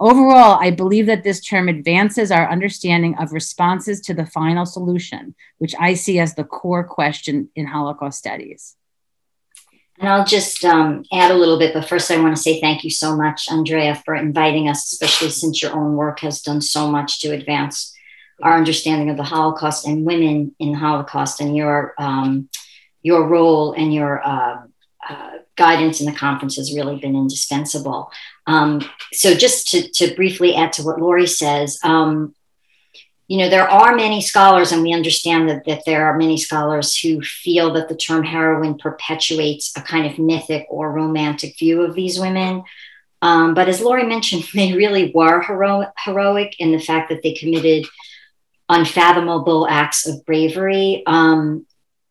Overall, 0.00 0.58
I 0.60 0.72
believe 0.72 1.06
that 1.06 1.22
this 1.22 1.40
term 1.40 1.68
advances 1.68 2.32
our 2.32 2.50
understanding 2.50 3.14
of 3.16 3.32
responses 3.32 4.00
to 4.02 4.14
the 4.14 4.26
final 4.26 4.66
solution, 4.66 5.36
which 5.58 5.74
I 5.78 5.94
see 5.94 6.18
as 6.18 6.34
the 6.34 6.42
core 6.42 6.82
question 6.82 7.48
in 7.54 7.68
Holocaust 7.68 8.18
studies. 8.18 8.74
And 9.98 10.08
I'll 10.08 10.24
just 10.24 10.64
um, 10.64 11.04
add 11.12 11.32
a 11.32 11.36
little 11.36 11.58
bit, 11.58 11.74
but 11.74 11.88
first 11.88 12.10
I 12.10 12.20
want 12.20 12.36
to 12.36 12.40
say 12.40 12.60
thank 12.60 12.84
you 12.84 12.90
so 12.90 13.16
much, 13.16 13.50
Andrea, 13.50 14.00
for 14.04 14.14
inviting 14.14 14.68
us, 14.68 14.92
especially 14.92 15.30
since 15.30 15.60
your 15.60 15.72
own 15.72 15.96
work 15.96 16.20
has 16.20 16.40
done 16.40 16.60
so 16.60 16.88
much 16.88 17.20
to 17.20 17.28
advance 17.28 17.94
our 18.40 18.56
understanding 18.56 19.10
of 19.10 19.16
the 19.16 19.24
Holocaust 19.24 19.86
and 19.86 20.06
women 20.06 20.54
in 20.60 20.72
the 20.72 20.78
Holocaust 20.78 21.40
and 21.40 21.56
your 21.56 21.94
um, 21.98 22.48
your 23.02 23.26
role 23.26 23.72
and 23.72 23.92
your 23.92 24.26
uh, 24.26 24.58
uh, 25.08 25.30
guidance 25.56 26.00
in 26.00 26.06
the 26.06 26.16
conference 26.16 26.56
has 26.56 26.74
really 26.74 26.98
been 26.98 27.16
indispensable. 27.16 28.10
Um, 28.46 28.80
so 29.12 29.34
just 29.34 29.68
to, 29.68 29.88
to, 29.90 30.14
briefly 30.14 30.54
add 30.54 30.72
to 30.74 30.82
what 30.82 31.00
Lori 31.00 31.26
says, 31.26 31.78
um, 31.84 32.34
you 33.28 33.36
know, 33.36 33.50
there 33.50 33.68
are 33.68 33.94
many 33.94 34.22
scholars, 34.22 34.72
and 34.72 34.82
we 34.82 34.94
understand 34.94 35.50
that, 35.50 35.66
that 35.66 35.84
there 35.84 36.06
are 36.06 36.16
many 36.16 36.38
scholars 36.38 36.96
who 36.98 37.20
feel 37.20 37.74
that 37.74 37.90
the 37.90 37.96
term 37.96 38.24
heroine 38.24 38.78
perpetuates 38.78 39.76
a 39.76 39.82
kind 39.82 40.06
of 40.06 40.18
mythic 40.18 40.66
or 40.70 40.90
romantic 40.90 41.58
view 41.58 41.82
of 41.82 41.94
these 41.94 42.18
women. 42.18 42.64
Um, 43.20 43.52
but 43.52 43.68
as 43.68 43.82
Lori 43.82 44.06
mentioned, 44.06 44.48
they 44.54 44.72
really 44.72 45.12
were 45.14 45.42
hero- 45.42 45.92
heroic 46.04 46.56
in 46.58 46.72
the 46.72 46.80
fact 46.80 47.10
that 47.10 47.22
they 47.22 47.34
committed 47.34 47.86
unfathomable 48.70 49.68
acts 49.68 50.06
of 50.06 50.24
bravery. 50.24 51.02
Um, 51.06 51.66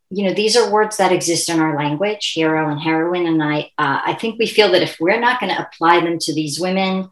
you 0.10 0.24
know 0.24 0.34
these 0.34 0.56
are 0.56 0.72
words 0.72 0.98
that 0.98 1.12
exist 1.12 1.50
in 1.50 1.60
our 1.60 1.76
language 1.76 2.32
hero 2.34 2.70
and 2.70 2.80
heroine 2.80 3.28
and 3.28 3.44
i 3.44 3.60
uh, 3.78 4.00
i 4.06 4.14
think 4.14 4.40
we 4.40 4.48
feel 4.48 4.72
that 4.72 4.82
if 4.82 4.98
we're 5.02 5.20
not 5.20 5.38
going 5.38 5.54
to 5.54 5.62
apply 5.62 6.00
them 6.00 6.18
to 6.18 6.34
these 6.34 6.62
women 6.62 7.10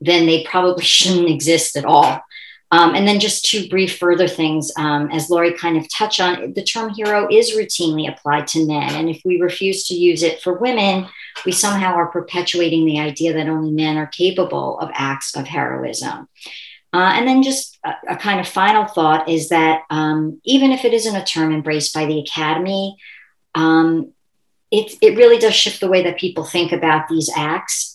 then 0.00 0.26
they 0.26 0.42
probably 0.42 0.84
shouldn't 0.96 1.28
exist 1.28 1.76
at 1.76 1.84
all 1.84 2.20
um, 2.72 2.94
and 2.94 3.06
then 3.06 3.20
just 3.20 3.44
two 3.44 3.68
brief 3.68 3.98
further 3.98 4.26
things 4.26 4.72
um, 4.76 5.10
as 5.12 5.30
Lori 5.30 5.52
kind 5.52 5.76
of 5.76 5.86
touched 5.92 6.20
on 6.20 6.52
the 6.54 6.64
term 6.64 6.92
hero 6.92 7.28
is 7.30 7.54
routinely 7.56 8.08
applied 8.08 8.48
to 8.48 8.66
men 8.66 8.94
and 8.94 9.08
if 9.08 9.20
we 9.24 9.40
refuse 9.40 9.86
to 9.86 9.94
use 9.94 10.22
it 10.22 10.40
for 10.42 10.54
women 10.54 11.06
we 11.46 11.52
somehow 11.52 11.94
are 11.94 12.08
perpetuating 12.08 12.84
the 12.84 12.98
idea 12.98 13.32
that 13.32 13.48
only 13.48 13.70
men 13.70 13.96
are 13.96 14.08
capable 14.08 14.78
of 14.80 14.90
acts 14.94 15.36
of 15.36 15.46
heroism 15.46 16.28
uh, 16.94 17.12
and 17.14 17.26
then 17.26 17.42
just 17.42 17.78
a, 17.84 17.94
a, 18.10 18.16
kind 18.16 18.38
of 18.38 18.46
final 18.46 18.84
thought 18.84 19.28
is 19.28 19.48
that 19.48 19.82
um, 19.88 20.40
even 20.44 20.72
if 20.72 20.84
it 20.84 20.92
isn't 20.92 21.16
a 21.16 21.24
term 21.24 21.50
embraced 21.50 21.94
by 21.94 22.04
the 22.04 22.18
academy, 22.18 22.96
um, 23.54 24.12
it, 24.70 24.94
it 25.00 25.16
really 25.16 25.38
does 25.38 25.54
shift 25.54 25.80
the 25.80 25.88
way 25.88 26.02
that 26.02 26.18
people 26.18 26.44
think 26.44 26.70
about 26.70 27.08
these 27.08 27.30
acts. 27.34 27.92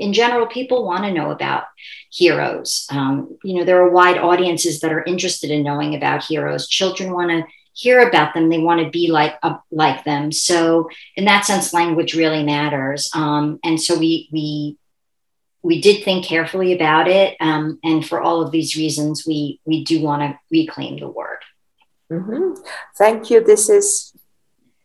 In 0.00 0.14
general, 0.14 0.46
people 0.46 0.84
want 0.84 1.04
to 1.04 1.12
know 1.12 1.30
about 1.30 1.64
heroes. 2.10 2.86
Um, 2.90 3.38
you 3.44 3.54
know, 3.54 3.64
there 3.64 3.82
are 3.82 3.90
wide 3.90 4.18
audiences 4.18 4.80
that 4.80 4.92
are 4.92 5.04
interested 5.04 5.50
in 5.50 5.62
knowing 5.62 5.94
about 5.94 6.24
heroes. 6.24 6.68
Children 6.68 7.12
want 7.12 7.30
to 7.30 7.44
hear 7.74 8.08
about 8.08 8.32
them; 8.32 8.48
they 8.48 8.58
want 8.58 8.80
to 8.82 8.90
be 8.90 9.10
like 9.10 9.36
uh, 9.42 9.58
like 9.70 10.04
them. 10.04 10.32
So, 10.32 10.88
in 11.16 11.26
that 11.26 11.44
sense, 11.44 11.74
language 11.74 12.14
really 12.14 12.42
matters. 12.42 13.10
Um, 13.14 13.60
and 13.62 13.78
so 13.80 13.98
we 13.98 14.28
we 14.32 14.78
we 15.62 15.82
did 15.82 16.02
think 16.02 16.24
carefully 16.24 16.72
about 16.72 17.06
it, 17.06 17.36
um, 17.38 17.78
and 17.84 18.04
for 18.04 18.22
all 18.22 18.40
of 18.40 18.50
these 18.50 18.76
reasons, 18.76 19.26
we 19.26 19.60
we 19.66 19.84
do 19.84 20.00
want 20.00 20.22
to 20.22 20.38
reclaim 20.50 20.98
the 20.98 21.08
word. 21.08 21.42
Mm-hmm. 22.10 22.62
Thank 22.96 23.30
you. 23.30 23.44
This 23.44 23.68
is 23.68 24.16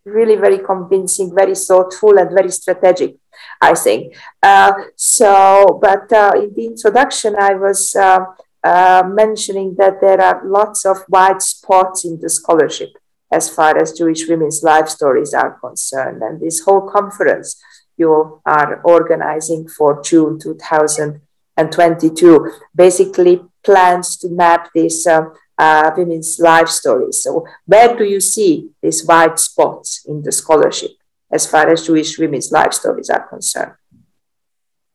really 0.03 0.35
very 0.35 0.59
convincing, 0.59 1.33
very 1.33 1.55
thoughtful, 1.55 2.17
and 2.19 2.29
very 2.29 2.51
strategic. 2.51 3.15
I 3.61 3.73
think 3.73 4.15
uh, 4.43 4.73
so. 4.95 5.79
But 5.81 6.11
uh, 6.11 6.33
in 6.35 6.53
the 6.53 6.67
introduction, 6.67 7.35
I 7.37 7.55
was 7.55 7.95
uh, 7.95 8.25
uh 8.63 9.03
mentioning 9.05 9.75
that 9.77 10.01
there 10.01 10.21
are 10.21 10.41
lots 10.43 10.85
of 10.85 10.97
white 11.07 11.41
spots 11.41 12.05
in 12.05 12.19
the 12.19 12.29
scholarship 12.29 12.89
as 13.31 13.49
far 13.49 13.77
as 13.77 13.93
Jewish 13.93 14.27
women's 14.27 14.63
life 14.63 14.89
stories 14.89 15.33
are 15.33 15.57
concerned. 15.59 16.21
And 16.21 16.39
this 16.39 16.61
whole 16.61 16.89
conference 16.89 17.61
you 17.97 18.41
are 18.45 18.81
organizing 18.83 19.67
for 19.67 20.01
June 20.01 20.39
2022 20.39 22.51
basically 22.75 23.41
plans 23.63 24.17
to 24.17 24.29
map 24.29 24.69
these 24.73 25.07
uh, 25.07 25.25
uh, 25.57 25.91
women's 25.95 26.37
life 26.39 26.67
stories. 26.67 27.23
So, 27.23 27.47
where 27.65 27.95
do 27.95 28.03
you 28.03 28.19
see 28.19 28.71
these 28.81 29.05
white 29.05 29.39
spots 29.39 30.03
in 30.05 30.23
the 30.23 30.31
scholarship 30.31 30.91
as 31.35 31.45
far 31.45 31.69
as 31.69 31.85
Jewish 31.85 32.17
women's 32.17 32.51
life 32.51 32.73
stories 32.73 33.09
are 33.09 33.27
concerned? 33.27 33.73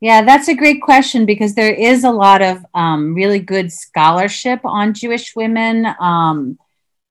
Yeah, 0.00 0.22
that's 0.22 0.48
a 0.48 0.54
great 0.54 0.80
question 0.80 1.26
because 1.26 1.54
there 1.54 1.74
is 1.74 2.04
a 2.04 2.10
lot 2.10 2.40
of 2.40 2.64
um, 2.74 3.14
really 3.14 3.38
good 3.38 3.70
scholarship 3.70 4.60
on 4.64 4.94
Jewish 4.94 5.36
women. 5.36 5.86
Um, 6.00 6.58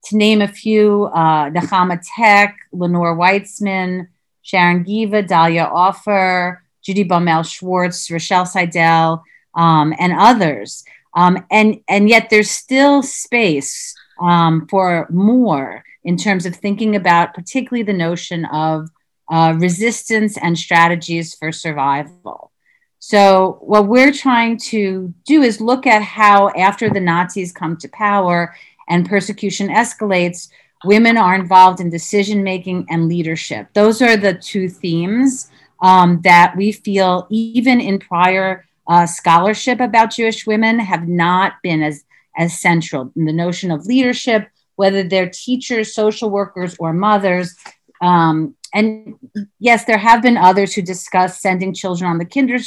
to 0.06 0.16
name 0.16 0.42
a 0.42 0.48
few, 0.48 1.04
uh, 1.14 1.50
Nechama 1.50 2.00
Tec, 2.16 2.56
Lenore 2.72 3.16
Weitzman, 3.16 4.08
Sharon 4.42 4.82
Geva, 4.82 5.22
Dalia 5.22 5.70
Ofer, 5.70 6.62
Judy 6.82 7.04
Baumel 7.04 7.44
Schwartz, 7.44 8.10
Rochelle 8.10 8.46
Saidel, 8.46 9.22
um, 9.54 9.94
and 9.98 10.12
others. 10.18 10.82
Um, 11.14 11.44
and, 11.50 11.80
and 11.88 12.08
yet 12.08 12.30
there's 12.30 12.50
still 12.50 13.02
space 13.02 13.94
um, 14.20 14.66
for 14.68 15.06
more 15.10 15.84
in 16.02 16.16
terms 16.16 16.46
of 16.46 16.56
thinking 16.56 16.96
about 16.96 17.34
particularly 17.34 17.82
the 17.82 17.92
notion 17.92 18.46
of 18.46 18.88
uh, 19.30 19.54
resistance 19.58 20.36
and 20.36 20.58
strategies 20.58 21.34
for 21.34 21.52
survival. 21.52 22.50
So, 22.98 23.58
what 23.62 23.86
we're 23.86 24.12
trying 24.12 24.58
to 24.58 25.14
do 25.24 25.42
is 25.42 25.60
look 25.60 25.86
at 25.86 26.02
how, 26.02 26.50
after 26.50 26.90
the 26.90 27.00
Nazis 27.00 27.52
come 27.52 27.76
to 27.78 27.88
power 27.88 28.54
and 28.88 29.08
persecution 29.08 29.68
escalates, 29.68 30.50
women 30.84 31.16
are 31.16 31.34
involved 31.34 31.80
in 31.80 31.88
decision 31.88 32.42
making 32.42 32.86
and 32.90 33.08
leadership. 33.08 33.68
Those 33.72 34.02
are 34.02 34.16
the 34.16 34.34
two 34.34 34.68
themes 34.68 35.50
um, 35.80 36.20
that 36.22 36.54
we 36.56 36.72
feel, 36.72 37.26
even 37.30 37.80
in 37.80 38.00
prior 38.00 38.66
uh, 38.86 39.06
scholarship 39.06 39.80
about 39.80 40.12
Jewish 40.12 40.46
women 40.46 40.78
have 40.78 41.08
not 41.08 41.54
been 41.62 41.82
as, 41.82 42.04
as 42.36 42.60
central. 42.60 43.12
in 43.16 43.24
the 43.24 43.32
notion 43.32 43.70
of 43.70 43.86
leadership, 43.86 44.48
whether 44.76 45.02
they're 45.02 45.30
teachers, 45.30 45.94
social 45.94 46.28
workers, 46.28 46.76
or 46.78 46.92
mothers. 46.92 47.54
Um, 48.02 48.56
and 48.72 49.16
yes, 49.58 49.84
there 49.84 49.98
have 49.98 50.22
been 50.22 50.36
others 50.36 50.74
who 50.74 50.82
discuss 50.82 51.40
sending 51.40 51.74
children 51.74 52.10
on 52.10 52.18
the 52.18 52.24
kinder 52.24 52.58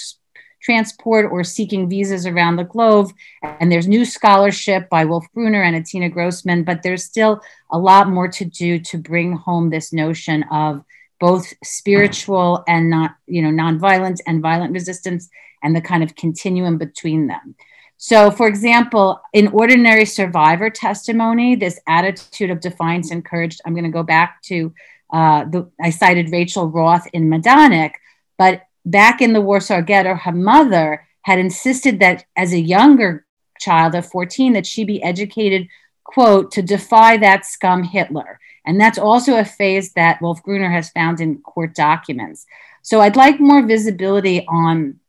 transport 0.64 1.30
or 1.32 1.44
seeking 1.44 1.90
visas 1.90 2.26
around 2.26 2.56
the 2.56 2.64
globe. 2.64 3.12
And 3.44 3.72
there's 3.72 3.88
new 3.88 4.06
scholarship 4.06 4.90
by 4.90 5.06
Wolf 5.06 5.26
Gruner 5.34 5.62
and 5.62 5.76
Atina 5.76 6.12
Grossmann, 6.12 6.64
but 6.64 6.82
there's 6.82 7.04
still 7.04 7.42
a 7.72 7.78
lot 7.78 8.10
more 8.10 8.30
to 8.30 8.46
do 8.46 8.80
to 8.80 8.98
bring 8.98 9.34
home 9.34 9.70
this 9.70 9.92
notion 9.94 10.44
of 10.52 10.84
both 11.20 11.54
spiritual 11.64 12.64
and 12.68 12.90
not, 12.90 13.16
you 13.28 13.42
know, 13.42 13.50
nonviolence 13.50 14.20
and 14.26 14.42
violent 14.42 14.74
resistance 14.74 15.30
and 15.62 15.76
the 15.76 15.82
kind 15.82 16.04
of 16.04 16.16
continuum 16.16 16.78
between 16.78 17.28
them. 17.28 17.56
So, 17.98 18.32
for 18.32 18.48
example, 18.48 19.22
in 19.32 19.48
ordinary 19.50 20.04
survivor 20.04 20.70
testimony, 20.70 21.56
this 21.56 21.80
attitude 21.88 22.50
of 22.50 22.60
defiance 22.60 23.12
and 23.12 23.24
courage, 23.24 23.60
I'm 23.66 23.74
going 23.74 23.86
to 23.86 23.90
go 23.90 24.04
back 24.04 24.42
to 24.44 24.74
uh, 25.13 25.46
the, 25.46 25.72
I 25.79 25.91
cited 25.91 26.32
Rachel 26.32 26.67
Roth 26.67 27.08
in 27.13 27.30
Majdanek, 27.30 27.91
but 28.38 28.63
back 28.86 29.21
in 29.21 29.34
the 29.34 29.41
Warsaw 29.41 29.82
Ghetto, 29.82 30.15
her 30.15 30.32
mother 30.32 31.08
had 31.21 31.39
insisted 31.39 31.99
that 31.99 32.26
as 32.36 32.52
a 32.52 32.60
younger 32.60 33.26
child 33.60 33.95
of 33.95 34.06
14, 34.08 34.54
that 34.54 34.65
she 34.65 34.84
be 34.84 35.02
educated, 35.04 35.67
quote, 36.04 36.52
to 36.52 36.62
defy 36.62 37.17
that 37.17 37.45
scum 37.45 37.84
Hitler. 37.84 38.39
And 38.65 38.80
that's 38.80 38.97
also 38.97 39.38
a 39.38 39.45
phase 39.45 39.93
that 39.93 40.21
Wolf 40.21 40.41
Gruner 40.43 40.71
has 40.71 40.89
found 40.89 41.21
in 41.21 41.39
court 41.39 41.76
documents. 41.76 42.45
So 42.82 42.99
I'd 42.99 43.15
like 43.15 43.39
more 43.39 43.65
visibility 43.65 44.45
on 44.47 44.99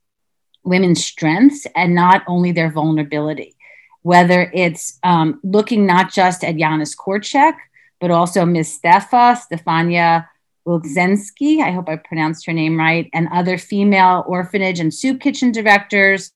women's 0.64 1.04
strengths 1.04 1.66
and 1.74 1.94
not 1.94 2.22
only 2.26 2.52
their 2.52 2.70
vulnerability. 2.70 3.54
Whether 4.02 4.50
it's 4.52 4.98
um, 5.02 5.40
looking 5.42 5.86
not 5.86 6.12
just 6.12 6.44
at 6.44 6.56
Janusz 6.56 6.94
Korczak, 6.94 7.54
but 8.00 8.10
also 8.10 8.44
Ms. 8.44 8.78
Stefa, 8.82 9.38
Stefania 9.38 10.28
Wilczynski, 10.66 11.60
I 11.60 11.70
hope 11.70 11.88
I 11.88 11.96
pronounced 11.96 12.46
her 12.46 12.52
name 12.52 12.78
right, 12.78 13.08
and 13.12 13.28
other 13.32 13.58
female 13.58 14.24
orphanage 14.26 14.80
and 14.80 14.92
soup 14.92 15.20
kitchen 15.20 15.52
directors, 15.52 16.32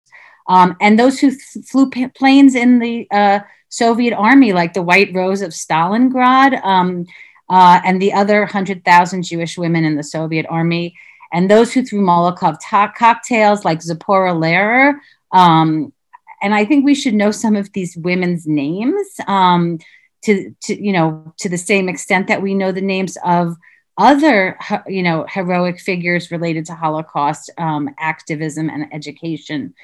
um, 0.49 0.77
and 0.81 0.99
those 0.99 1.19
who 1.19 1.31
th- 1.31 1.67
flew 1.67 1.91
p- 1.91 2.09
planes 2.09 2.55
in 2.55 2.79
the 2.79 3.07
uh, 3.11 3.41
Soviet 3.69 4.15
army, 4.15 4.53
like 4.53 4.73
the 4.73 4.83
White 4.83 5.15
Rose 5.15 5.43
of 5.43 5.51
Stalingrad, 5.51 6.63
um, 6.65 7.07
uh, 7.51 7.81
and 7.85 8.01
the 8.01 8.13
other 8.13 8.41
100,000 8.41 9.23
Jewish 9.23 9.57
women 9.57 9.85
in 9.85 9.97
the 9.97 10.03
Soviet 10.03 10.47
army 10.49 10.95
and 11.33 11.51
those 11.51 11.73
who 11.73 11.83
threw 11.83 12.01
Molotov 12.01 12.59
cocktails 12.95 13.65
like 13.65 13.83
Zipporah 13.83 14.35
Lehrer. 14.35 14.95
Um, 15.33 15.93
and 16.41 16.55
I 16.55 16.65
think 16.65 16.85
we 16.85 16.95
should 16.95 17.15
know 17.15 17.31
some 17.31 17.57
of 17.57 17.73
these 17.73 17.97
women's 17.97 18.47
names 18.47 19.07
um, 19.27 19.79
to, 20.23 20.55
to, 20.63 20.85
you 20.85 20.93
know, 20.93 21.33
to 21.39 21.49
the 21.49 21.59
same 21.59 21.89
extent 21.89 22.29
that 22.29 22.43
we 22.43 22.55
know 22.55 22.73
the 22.73 22.81
names 22.81 23.17
of 23.25 23.57
other, 23.97 24.57
you 24.87 25.03
know, 25.03 25.27
heroic 25.29 25.81
figures 25.81 26.31
related 26.31 26.65
to 26.67 26.75
Holocaust 26.75 27.51
um, 27.59 27.91
activism 27.99 28.71
and 28.71 28.93
education. 28.93 29.75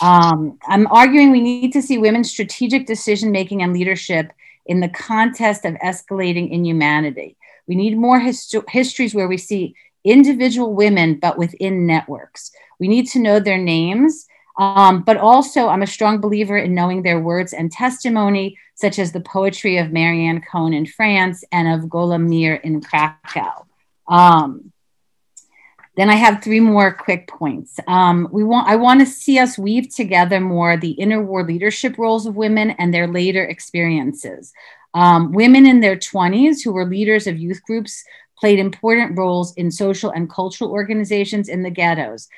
Um, 0.00 0.58
I'm 0.66 0.86
arguing 0.88 1.30
we 1.30 1.40
need 1.40 1.72
to 1.74 1.82
see 1.82 1.98
women's 1.98 2.30
strategic 2.30 2.86
decision 2.86 3.30
making 3.30 3.62
and 3.62 3.72
leadership 3.72 4.32
in 4.66 4.80
the 4.80 4.88
context 4.88 5.64
of 5.64 5.74
escalating 5.74 6.50
inhumanity. 6.50 7.36
We 7.66 7.74
need 7.74 7.98
more 7.98 8.20
histories 8.20 9.14
where 9.14 9.28
we 9.28 9.36
see 9.36 9.74
individual 10.04 10.74
women, 10.74 11.18
but 11.20 11.38
within 11.38 11.86
networks. 11.86 12.50
We 12.80 12.88
need 12.88 13.06
to 13.08 13.18
know 13.18 13.40
their 13.40 13.58
names. 13.58 14.26
Um, 14.58 15.02
but 15.02 15.16
also, 15.16 15.68
I'm 15.68 15.82
a 15.82 15.86
strong 15.86 16.20
believer 16.20 16.58
in 16.58 16.74
knowing 16.74 17.02
their 17.02 17.20
words 17.20 17.52
and 17.52 17.70
testimony, 17.70 18.58
such 18.74 18.98
as 18.98 19.12
the 19.12 19.20
poetry 19.20 19.78
of 19.78 19.92
Marianne 19.92 20.42
Cohn 20.42 20.74
in 20.74 20.84
France 20.84 21.44
and 21.52 21.68
of 21.68 21.88
Gola 21.88 22.18
Mire 22.18 22.56
in 22.56 22.80
Krakow. 22.80 23.66
Um, 24.08 24.72
then 25.96 26.10
I 26.10 26.14
have 26.14 26.42
three 26.42 26.60
more 26.60 26.92
quick 26.92 27.26
points. 27.26 27.80
Um, 27.88 28.28
we 28.30 28.44
want 28.44 28.68
I 28.68 28.76
want 28.76 29.00
to 29.00 29.06
see 29.06 29.38
us 29.38 29.58
weave 29.58 29.92
together 29.94 30.40
more 30.40 30.76
the 30.76 30.96
interwar 30.98 31.46
leadership 31.46 31.98
roles 31.98 32.26
of 32.26 32.36
women 32.36 32.70
and 32.70 32.94
their 32.94 33.08
later 33.08 33.44
experiences. 33.44 34.52
Um, 34.94 35.32
women 35.32 35.66
in 35.66 35.80
their 35.80 35.96
20s 35.96 36.62
who 36.62 36.72
were 36.72 36.86
leaders 36.86 37.26
of 37.26 37.38
youth 37.38 37.62
groups 37.64 38.04
played 38.38 38.58
important 38.58 39.18
roles 39.18 39.52
in 39.54 39.70
social 39.70 40.10
and 40.10 40.30
cultural 40.30 40.70
organizations 40.70 41.48
in 41.48 41.62
the 41.62 41.70
ghettos. 41.70 42.28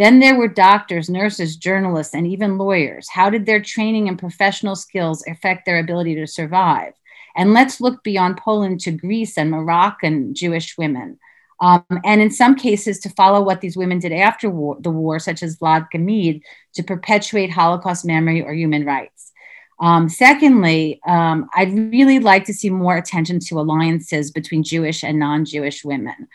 Then 0.00 0.18
there 0.18 0.38
were 0.38 0.48
doctors, 0.48 1.10
nurses, 1.10 1.56
journalists, 1.56 2.14
and 2.14 2.26
even 2.26 2.56
lawyers. 2.56 3.06
How 3.10 3.28
did 3.28 3.44
their 3.44 3.60
training 3.60 4.08
and 4.08 4.18
professional 4.18 4.74
skills 4.74 5.22
affect 5.28 5.66
their 5.66 5.78
ability 5.78 6.14
to 6.14 6.26
survive? 6.26 6.94
And 7.36 7.52
let's 7.52 7.82
look 7.82 8.02
beyond 8.02 8.38
Poland 8.38 8.80
to 8.80 8.92
Greece 8.92 9.36
and 9.36 9.50
Moroccan 9.50 10.32
Jewish 10.34 10.78
women. 10.78 11.18
Um, 11.60 11.84
and 12.02 12.22
in 12.22 12.30
some 12.30 12.54
cases, 12.54 12.98
to 13.00 13.10
follow 13.10 13.42
what 13.42 13.60
these 13.60 13.76
women 13.76 13.98
did 13.98 14.12
after 14.12 14.48
war, 14.48 14.78
the 14.80 14.90
war, 14.90 15.18
such 15.18 15.42
as 15.42 15.58
Vladka 15.58 16.00
Meed, 16.00 16.44
to 16.76 16.82
perpetuate 16.82 17.50
Holocaust 17.50 18.06
memory 18.06 18.40
or 18.40 18.54
human 18.54 18.86
rights. 18.86 19.32
Um, 19.80 20.08
secondly, 20.08 20.98
um, 21.06 21.50
I'd 21.54 21.74
really 21.74 22.20
like 22.20 22.46
to 22.46 22.54
see 22.54 22.70
more 22.70 22.96
attention 22.96 23.38
to 23.40 23.60
alliances 23.60 24.30
between 24.30 24.62
Jewish 24.62 25.04
and 25.04 25.18
non 25.18 25.44
Jewish 25.44 25.84
women. 25.84 26.26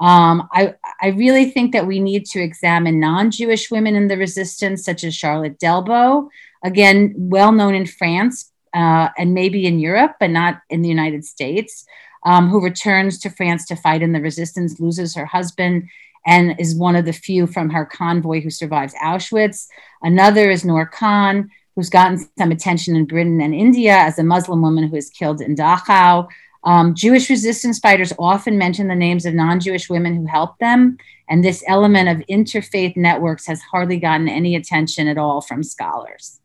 Um, 0.00 0.48
I, 0.52 0.74
I 1.00 1.08
really 1.08 1.50
think 1.50 1.72
that 1.72 1.86
we 1.86 2.00
need 2.00 2.26
to 2.26 2.40
examine 2.40 2.98
non 2.98 3.30
Jewish 3.30 3.70
women 3.70 3.94
in 3.94 4.08
the 4.08 4.18
resistance, 4.18 4.84
such 4.84 5.04
as 5.04 5.14
Charlotte 5.14 5.58
Delbo, 5.58 6.28
again, 6.64 7.14
well 7.16 7.52
known 7.52 7.74
in 7.74 7.86
France 7.86 8.50
uh, 8.74 9.08
and 9.16 9.34
maybe 9.34 9.66
in 9.66 9.78
Europe, 9.78 10.16
but 10.18 10.30
not 10.30 10.60
in 10.68 10.82
the 10.82 10.88
United 10.88 11.24
States, 11.24 11.86
um, 12.24 12.48
who 12.48 12.60
returns 12.60 13.18
to 13.20 13.30
France 13.30 13.66
to 13.66 13.76
fight 13.76 14.02
in 14.02 14.12
the 14.12 14.20
resistance, 14.20 14.80
loses 14.80 15.14
her 15.14 15.26
husband, 15.26 15.88
and 16.26 16.58
is 16.58 16.74
one 16.74 16.96
of 16.96 17.04
the 17.04 17.12
few 17.12 17.46
from 17.46 17.70
her 17.70 17.84
convoy 17.84 18.40
who 18.40 18.50
survives 18.50 18.94
Auschwitz. 18.94 19.68
Another 20.02 20.50
is 20.50 20.64
Noor 20.64 20.86
Khan, 20.86 21.50
who's 21.76 21.90
gotten 21.90 22.18
some 22.38 22.50
attention 22.50 22.96
in 22.96 23.04
Britain 23.04 23.40
and 23.40 23.54
India 23.54 23.94
as 23.94 24.18
a 24.18 24.24
Muslim 24.24 24.62
woman 24.62 24.84
who 24.84 24.96
was 24.96 25.10
killed 25.10 25.40
in 25.40 25.54
Dachau. 25.54 26.28
Um, 26.64 26.94
Jewish 26.94 27.28
resistance 27.28 27.78
fighters 27.78 28.12
often 28.18 28.56
mention 28.58 28.88
the 28.88 28.94
names 28.94 29.26
of 29.26 29.34
non 29.34 29.60
Jewish 29.60 29.88
women 29.88 30.16
who 30.16 30.26
helped 30.26 30.60
them. 30.60 30.98
And 31.28 31.42
this 31.42 31.62
element 31.66 32.08
of 32.08 32.26
interfaith 32.26 32.96
networks 32.96 33.46
has 33.46 33.62
hardly 33.62 33.98
gotten 33.98 34.28
any 34.28 34.56
attention 34.56 35.08
at 35.08 35.18
all 35.18 35.40
from 35.40 35.62
scholars. 35.62 36.40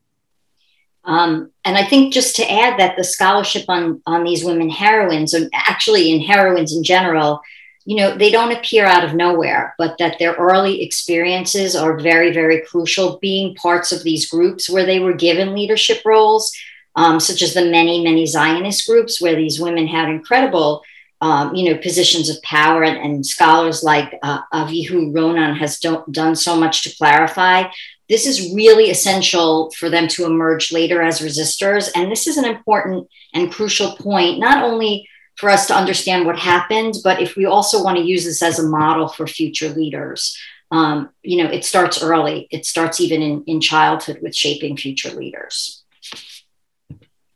Um, 1.05 1.51
and 1.65 1.77
I 1.77 1.85
think 1.85 2.13
just 2.13 2.35
to 2.37 2.51
add 2.51 2.79
that 2.79 2.95
the 2.95 3.03
scholarship 3.03 3.65
on, 3.67 4.01
on 4.05 4.23
these 4.23 4.43
women 4.43 4.69
heroines, 4.69 5.33
and 5.33 5.49
actually 5.53 6.11
in 6.11 6.21
heroines 6.21 6.75
in 6.75 6.83
general, 6.83 7.41
you 7.85 7.95
know, 7.95 8.15
they 8.15 8.29
don't 8.29 8.51
appear 8.51 8.85
out 8.85 9.03
of 9.03 9.15
nowhere, 9.15 9.73
but 9.77 9.97
that 9.97 10.19
their 10.19 10.33
early 10.33 10.83
experiences 10.83 11.75
are 11.75 11.99
very, 11.99 12.31
very 12.31 12.61
crucial. 12.61 13.17
Being 13.19 13.55
parts 13.55 13.91
of 13.91 14.03
these 14.03 14.29
groups 14.29 14.69
where 14.69 14.85
they 14.85 14.99
were 14.99 15.13
given 15.13 15.55
leadership 15.55 16.01
roles, 16.05 16.53
um, 16.95 17.19
such 17.19 17.41
as 17.41 17.53
the 17.53 17.65
many, 17.65 18.03
many 18.03 18.25
Zionist 18.25 18.87
groups 18.87 19.21
where 19.21 19.35
these 19.35 19.59
women 19.59 19.87
had 19.87 20.09
incredible, 20.09 20.81
um, 21.21 21.53
you 21.55 21.69
know, 21.69 21.79
positions 21.79 22.29
of 22.29 22.41
power. 22.41 22.83
And, 22.83 22.97
and 22.97 23.25
scholars 23.25 23.83
like 23.83 24.17
uh, 24.23 24.41
Avihu 24.53 25.13
Ronen 25.13 25.57
has 25.57 25.79
do- 25.79 26.03
done 26.11 26.35
so 26.35 26.55
much 26.55 26.83
to 26.83 26.95
clarify. 26.95 27.63
This 28.07 28.25
is 28.25 28.53
really 28.55 28.89
essential 28.89 29.71
for 29.77 29.89
them 29.89 30.07
to 30.09 30.25
emerge 30.25 30.71
later 30.71 31.01
as 31.01 31.21
resistors. 31.21 31.89
And 31.95 32.11
this 32.11 32.25
is 32.25 32.37
an 32.37 32.45
important 32.45 33.07
and 33.33 33.51
crucial 33.51 33.95
point, 33.95 34.39
not 34.39 34.63
only 34.63 35.07
for 35.35 35.49
us 35.49 35.67
to 35.67 35.75
understand 35.75 36.25
what 36.25 36.37
happened, 36.37 36.95
but 37.03 37.21
if 37.21 37.37
we 37.37 37.45
also 37.45 37.81
want 37.81 37.97
to 37.97 38.03
use 38.03 38.25
this 38.25 38.41
as 38.41 38.59
a 38.59 38.67
model 38.67 39.07
for 39.07 39.25
future 39.25 39.69
leaders. 39.69 40.37
Um, 40.71 41.09
you 41.23 41.41
know, 41.41 41.49
it 41.49 41.63
starts 41.65 42.03
early. 42.03 42.47
It 42.51 42.65
starts 42.65 42.99
even 42.99 43.21
in, 43.21 43.43
in 43.45 43.61
childhood 43.61 44.19
with 44.21 44.35
shaping 44.35 44.75
future 44.75 45.11
leaders. 45.11 45.78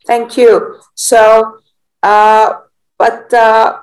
Thank 0.05 0.37
you. 0.37 0.79
So, 0.95 1.59
uh, 2.01 2.53
but 2.97 3.33
uh, 3.33 3.79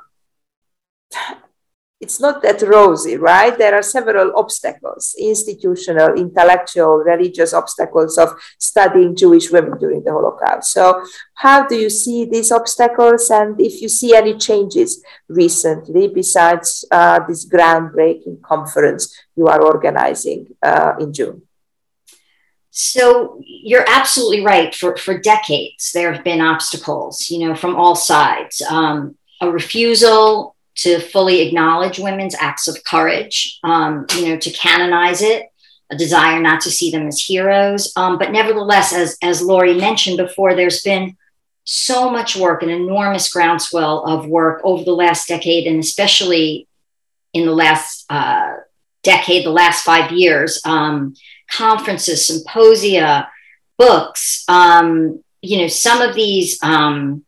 it's 2.00 2.18
not 2.18 2.42
that 2.42 2.62
rosy, 2.62 3.16
right? 3.16 3.56
There 3.56 3.74
are 3.74 3.82
several 3.82 4.32
obstacles 4.34 5.14
institutional, 5.18 6.14
intellectual, 6.14 6.98
religious 6.98 7.52
obstacles 7.52 8.16
of 8.16 8.30
studying 8.58 9.14
Jewish 9.14 9.50
women 9.50 9.78
during 9.78 10.02
the 10.02 10.12
Holocaust. 10.12 10.72
So, 10.72 11.04
how 11.34 11.66
do 11.66 11.76
you 11.76 11.90
see 11.90 12.24
these 12.24 12.52
obstacles? 12.52 13.30
And 13.30 13.60
if 13.60 13.82
you 13.82 13.88
see 13.88 14.14
any 14.14 14.36
changes 14.38 15.02
recently 15.28 16.08
besides 16.08 16.84
uh, 16.90 17.20
this 17.26 17.46
groundbreaking 17.46 18.42
conference 18.42 19.14
you 19.36 19.46
are 19.46 19.62
organizing 19.62 20.48
uh, 20.62 20.94
in 20.98 21.12
June? 21.12 21.42
So 22.70 23.40
you're 23.44 23.84
absolutely 23.88 24.44
right. 24.44 24.74
For 24.74 24.96
for 24.96 25.18
decades, 25.18 25.92
there 25.92 26.12
have 26.12 26.24
been 26.24 26.40
obstacles, 26.40 27.28
you 27.30 27.46
know, 27.46 27.54
from 27.54 27.76
all 27.76 27.96
sides. 27.96 28.62
Um, 28.62 29.16
a 29.40 29.50
refusal 29.50 30.54
to 30.76 31.00
fully 31.00 31.40
acknowledge 31.40 31.98
women's 31.98 32.34
acts 32.34 32.68
of 32.68 32.82
courage, 32.84 33.58
um, 33.64 34.06
you 34.16 34.28
know, 34.28 34.36
to 34.36 34.50
canonize 34.50 35.20
it, 35.20 35.46
a 35.90 35.96
desire 35.96 36.40
not 36.40 36.60
to 36.62 36.70
see 36.70 36.90
them 36.90 37.08
as 37.08 37.20
heroes. 37.20 37.92
Um, 37.96 38.18
but 38.18 38.30
nevertheless, 38.30 38.92
as 38.92 39.18
as 39.22 39.42
Lori 39.42 39.74
mentioned 39.74 40.18
before, 40.18 40.54
there's 40.54 40.82
been 40.82 41.16
so 41.64 42.10
much 42.10 42.36
work, 42.36 42.62
an 42.62 42.70
enormous 42.70 43.32
groundswell 43.32 44.04
of 44.04 44.26
work 44.26 44.60
over 44.64 44.84
the 44.84 44.92
last 44.92 45.28
decade, 45.28 45.66
and 45.66 45.80
especially 45.80 46.68
in 47.32 47.46
the 47.46 47.52
last 47.52 48.06
uh, 48.10 48.54
decade, 49.02 49.44
the 49.44 49.50
last 49.50 49.84
five 49.84 50.12
years. 50.12 50.60
Um, 50.64 51.14
conferences, 51.50 52.26
symposia, 52.26 53.28
books. 53.78 54.44
Um, 54.48 55.22
you 55.42 55.58
know, 55.58 55.68
some 55.68 56.00
of 56.02 56.14
these, 56.14 56.62
um, 56.62 57.24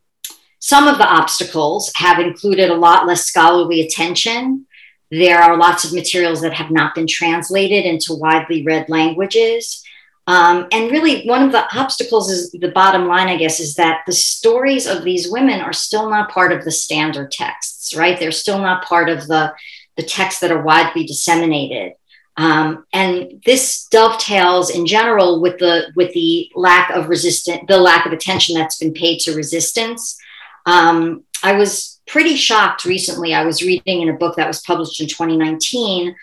some 0.58 0.87
of 0.87 0.98
the 0.98 1.06
obstacles 1.06 1.92
have 1.96 2.18
included 2.18 2.70
a 2.70 2.74
lot 2.74 3.06
less 3.06 3.24
scholarly 3.24 3.80
attention. 3.80 4.66
There 5.11 5.40
are 5.40 5.56
lots 5.56 5.85
of 5.85 5.92
materials 5.92 6.40
that 6.42 6.52
have 6.54 6.70
not 6.70 6.94
been 6.94 7.06
translated 7.06 7.85
into 7.85 8.14
widely 8.14 8.62
read 8.64 8.88
languages. 8.88 9.82
Um, 10.26 10.68
and 10.70 10.90
really, 10.90 11.26
one 11.26 11.42
of 11.42 11.52
the 11.52 11.66
obstacles 11.76 12.30
is 12.30 12.52
the 12.52 12.70
bottom 12.70 13.06
line, 13.08 13.28
I 13.28 13.37
guess, 13.37 13.58
is 13.58 13.74
that 13.74 14.02
the 14.06 14.12
stories 14.12 14.87
of 14.87 15.02
these 15.02 15.30
women 15.30 15.61
are 15.61 15.72
still 15.72 16.08
not 16.08 16.30
part 16.30 16.52
of 16.52 16.64
the 16.64 16.70
standard 16.70 17.32
texts, 17.32 17.96
right? 17.96 18.18
They're 18.18 18.30
still 18.30 18.58
not 18.58 18.85
part 18.85 19.08
of 19.08 19.26
the, 19.26 19.52
the 19.96 20.04
texts 20.04 20.40
that 20.40 20.52
are 20.52 20.62
widely 20.62 21.04
disseminated. 21.04 21.94
Um, 22.37 22.87
and 22.92 23.42
this 23.45 23.87
dovetails 23.88 24.71
in 24.71 24.87
general 24.87 25.40
with 25.40 25.59
the 25.59 25.92
with 25.95 26.12
the 26.14 26.51
lack 26.55 26.90
of 26.90 27.09
resistance, 27.09 27.62
the 27.68 27.79
lack 27.79 28.07
of 28.07 28.12
attention 28.12 28.57
that's 28.57 28.79
been 28.79 28.95
paid 28.95 29.18
to 29.21 29.35
resistance. 29.35 30.18
Um, 30.64 31.25
I 31.42 31.55
was 31.55 32.01
pretty 32.07 32.37
shocked 32.37 32.85
recently. 32.85 33.35
I 33.35 33.45
was 33.45 33.62
reading 33.62 34.03
in 34.03 34.09
a 34.09 34.16
book 34.16 34.37
that 34.37 34.47
was 34.47 34.62
published 34.62 35.01
in 35.01 35.09
2019 35.09 36.14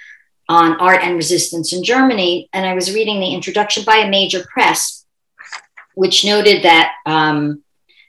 on 0.48 0.80
art 0.80 1.04
and 1.04 1.16
resistance 1.16 1.74
in 1.74 1.84
Germany, 1.84 2.50
and 2.54 2.66
I 2.66 2.74
was 2.74 2.94
reading 2.94 3.20
the 3.20 3.34
introduction 3.34 3.84
by 3.84 3.98
a 3.98 4.10
major 4.10 4.44
press, 4.52 5.06
which 5.94 6.26
noted 6.26 6.64
that 6.64 6.94
um, 7.06 7.62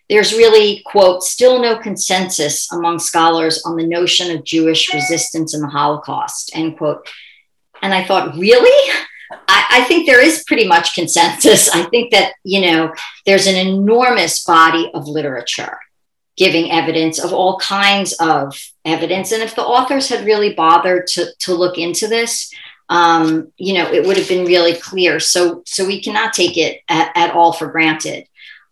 there's 0.09 0.33
really 0.33 0.83
quote 0.87 1.23
still 1.23 1.61
no 1.61 1.77
consensus 1.77 2.73
among 2.73 2.99
scholars 2.99 3.63
on 3.67 3.77
the 3.77 3.87
notion 3.87 4.35
of 4.35 4.45
Jewish 4.45 4.93
resistance 4.95 5.55
in 5.55 5.61
the 5.61 5.69
Holocaust 5.69 6.51
end 6.55 6.79
quote 6.79 7.07
and 7.83 7.95
I 7.95 8.05
thought, 8.05 8.37
really? 8.37 8.93
I, 9.49 9.67
I, 9.71 9.85
think 9.85 10.07
there 10.07 10.23
is 10.23 10.45
pretty 10.45 10.67
much 10.67 10.95
consensus. 10.95 11.69
I 11.69 11.85
think 11.85 12.11
that, 12.13 12.33
you 12.45 12.61
know, 12.61 12.93
there's 13.27 13.47
an 13.47 13.55
enormous 13.55 14.45
body 14.45 14.91
of 14.93 15.07
literature 15.07 15.79
giving 16.37 16.71
evidence 16.71 17.23
of 17.23 17.33
all 17.33 17.59
kinds 17.59 18.15
of 18.15 18.59
evidence. 18.85 19.31
And 19.31 19.43
if 19.43 19.55
the 19.55 19.63
authors 19.63 20.09
had 20.09 20.25
really 20.25 20.55
bothered 20.55 21.07
to, 21.09 21.27
to 21.41 21.55
look 21.55 21.77
into 21.77 22.09
this, 22.09 22.53
um, 22.89 23.53
you 23.57 23.75
know, 23.75 23.93
it 23.93 24.07
would 24.07 24.17
have 24.17 24.29
been 24.29 24.47
really 24.47 24.75
clear. 24.75 25.21
So, 25.21 25.63
so 25.67 25.87
we 25.87 26.03
cannot 26.03 26.33
take 26.33 26.57
it 26.57 26.81
at, 26.89 27.13
at 27.15 27.35
all 27.35 27.53
for 27.53 27.69
granted. 27.69 28.27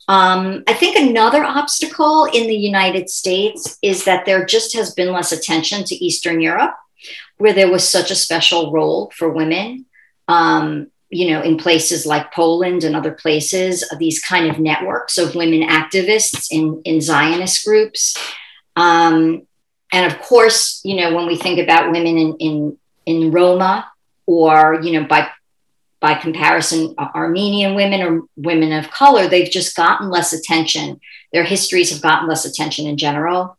Um, 0.09 0.64
I 0.66 0.73
think 0.73 0.97
another 0.97 1.44
obstacle 1.44 2.25
in 2.25 2.47
the 2.47 2.57
United 2.57 3.11
States 3.11 3.77
is 3.83 4.05
that 4.07 4.25
there 4.25 4.47
just 4.47 4.75
has 4.75 4.94
been 4.94 5.12
less 5.12 5.33
attention 5.33 5.85
to 5.85 5.94
Eastern 5.94 6.40
Europe 6.40 6.75
where 7.38 7.53
there 7.53 7.70
was 7.70 7.88
such 7.88 8.11
a 8.11 8.16
special 8.16 8.72
role 8.72 9.11
for 9.16 9.31
women. 9.31 9.87
Um, 10.29 10.88
you 11.11 11.31
know, 11.31 11.40
in 11.40 11.57
places 11.57 12.05
like 12.05 12.35
Poland 12.35 12.85
and 12.85 12.94
other 12.94 13.12
places, 13.12 13.83
these 13.98 14.20
kind 14.20 14.51
of 14.51 14.59
networks 14.59 15.16
of 15.16 15.35
women 15.35 15.66
activists 15.66 16.48
in, 16.51 16.83
in 16.85 17.01
Zionist 17.01 17.64
groups. 17.64 18.14
Um, 18.77 19.46
and 19.90 20.12
of 20.12 20.20
course, 20.20 20.83
you 20.85 20.96
know, 20.96 21.14
when 21.14 21.27
we 21.27 21.37
think 21.37 21.59
about 21.59 21.90
women 21.92 22.18
in, 22.18 22.37
in, 22.37 22.79
in 23.07 23.31
Roma 23.31 23.90
or, 24.27 24.81
you 24.83 25.01
know, 25.01 25.07
by, 25.09 25.31
by 26.01 26.14
comparison, 26.14 26.94
Armenian 26.98 27.74
women 27.74 28.03
or 28.03 28.22
women 28.37 28.72
of 28.72 28.90
color, 28.90 29.27
they've 29.27 29.51
just 29.51 29.74
gotten 29.74 30.11
less 30.11 30.35
attention. 30.35 31.01
Their 31.33 31.44
histories 31.44 31.90
have 31.90 32.03
gotten 32.03 32.29
less 32.29 32.44
attention 32.44 32.87
in 32.87 32.98
general. 32.98 33.57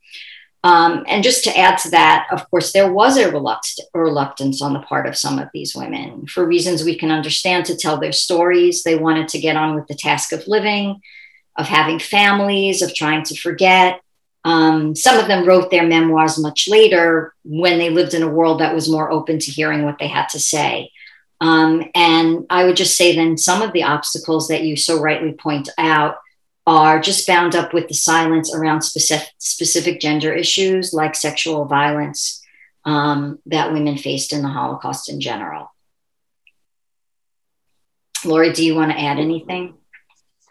Um, 0.63 1.05
and 1.07 1.23
just 1.23 1.45
to 1.45 1.57
add 1.57 1.77
to 1.79 1.91
that, 1.91 2.27
of 2.31 2.49
course, 2.49 2.73
there 2.73 2.91
was 2.91 3.17
a 3.17 3.31
reluctance 3.31 4.61
on 4.61 4.73
the 4.73 4.79
part 4.79 5.07
of 5.07 5.17
some 5.17 5.39
of 5.39 5.47
these 5.53 5.73
women 5.73 6.27
for 6.27 6.45
reasons 6.45 6.83
we 6.83 6.97
can 6.97 7.11
understand 7.11 7.65
to 7.65 7.77
tell 7.77 7.97
their 7.97 8.11
stories. 8.11 8.83
They 8.83 8.97
wanted 8.97 9.29
to 9.29 9.39
get 9.39 9.55
on 9.55 9.75
with 9.75 9.87
the 9.87 9.95
task 9.95 10.33
of 10.33 10.47
living, 10.47 11.01
of 11.55 11.65
having 11.65 11.99
families, 11.99 12.81
of 12.81 12.93
trying 12.93 13.23
to 13.23 13.37
forget. 13.37 14.01
Um, 14.43 14.95
some 14.95 15.17
of 15.17 15.27
them 15.27 15.45
wrote 15.45 15.71
their 15.71 15.87
memoirs 15.87 16.37
much 16.37 16.67
later 16.67 17.33
when 17.43 17.77
they 17.77 17.89
lived 17.89 18.13
in 18.13 18.23
a 18.23 18.27
world 18.27 18.59
that 18.59 18.75
was 18.75 18.89
more 18.89 19.11
open 19.11 19.39
to 19.39 19.51
hearing 19.51 19.83
what 19.83 19.97
they 19.97 20.07
had 20.07 20.27
to 20.29 20.39
say. 20.39 20.91
Um, 21.41 21.85
and 21.95 22.45
I 22.49 22.65
would 22.65 22.75
just 22.75 22.97
say 22.97 23.15
then 23.15 23.37
some 23.37 23.61
of 23.61 23.71
the 23.71 23.83
obstacles 23.83 24.49
that 24.49 24.63
you 24.63 24.75
so 24.75 24.99
rightly 24.99 25.33
point 25.33 25.69
out 25.77 26.17
are 26.69 26.99
just 26.99 27.25
bound 27.25 27.55
up 27.55 27.73
with 27.73 27.87
the 27.87 27.95
silence 27.95 28.53
around 28.53 28.81
specific, 28.81 29.29
specific 29.39 29.99
gender 29.99 30.31
issues 30.31 30.93
like 30.93 31.15
sexual 31.15 31.65
violence 31.65 32.43
um, 32.85 33.39
that 33.47 33.73
women 33.73 33.97
faced 33.97 34.31
in 34.31 34.43
the 34.43 34.49
Holocaust 34.49 35.09
in 35.09 35.19
general. 35.19 35.73
Lori, 38.23 38.53
do 38.53 38.63
you 38.63 38.75
want 38.75 38.91
to 38.91 38.99
add 38.99 39.17
anything? 39.17 39.73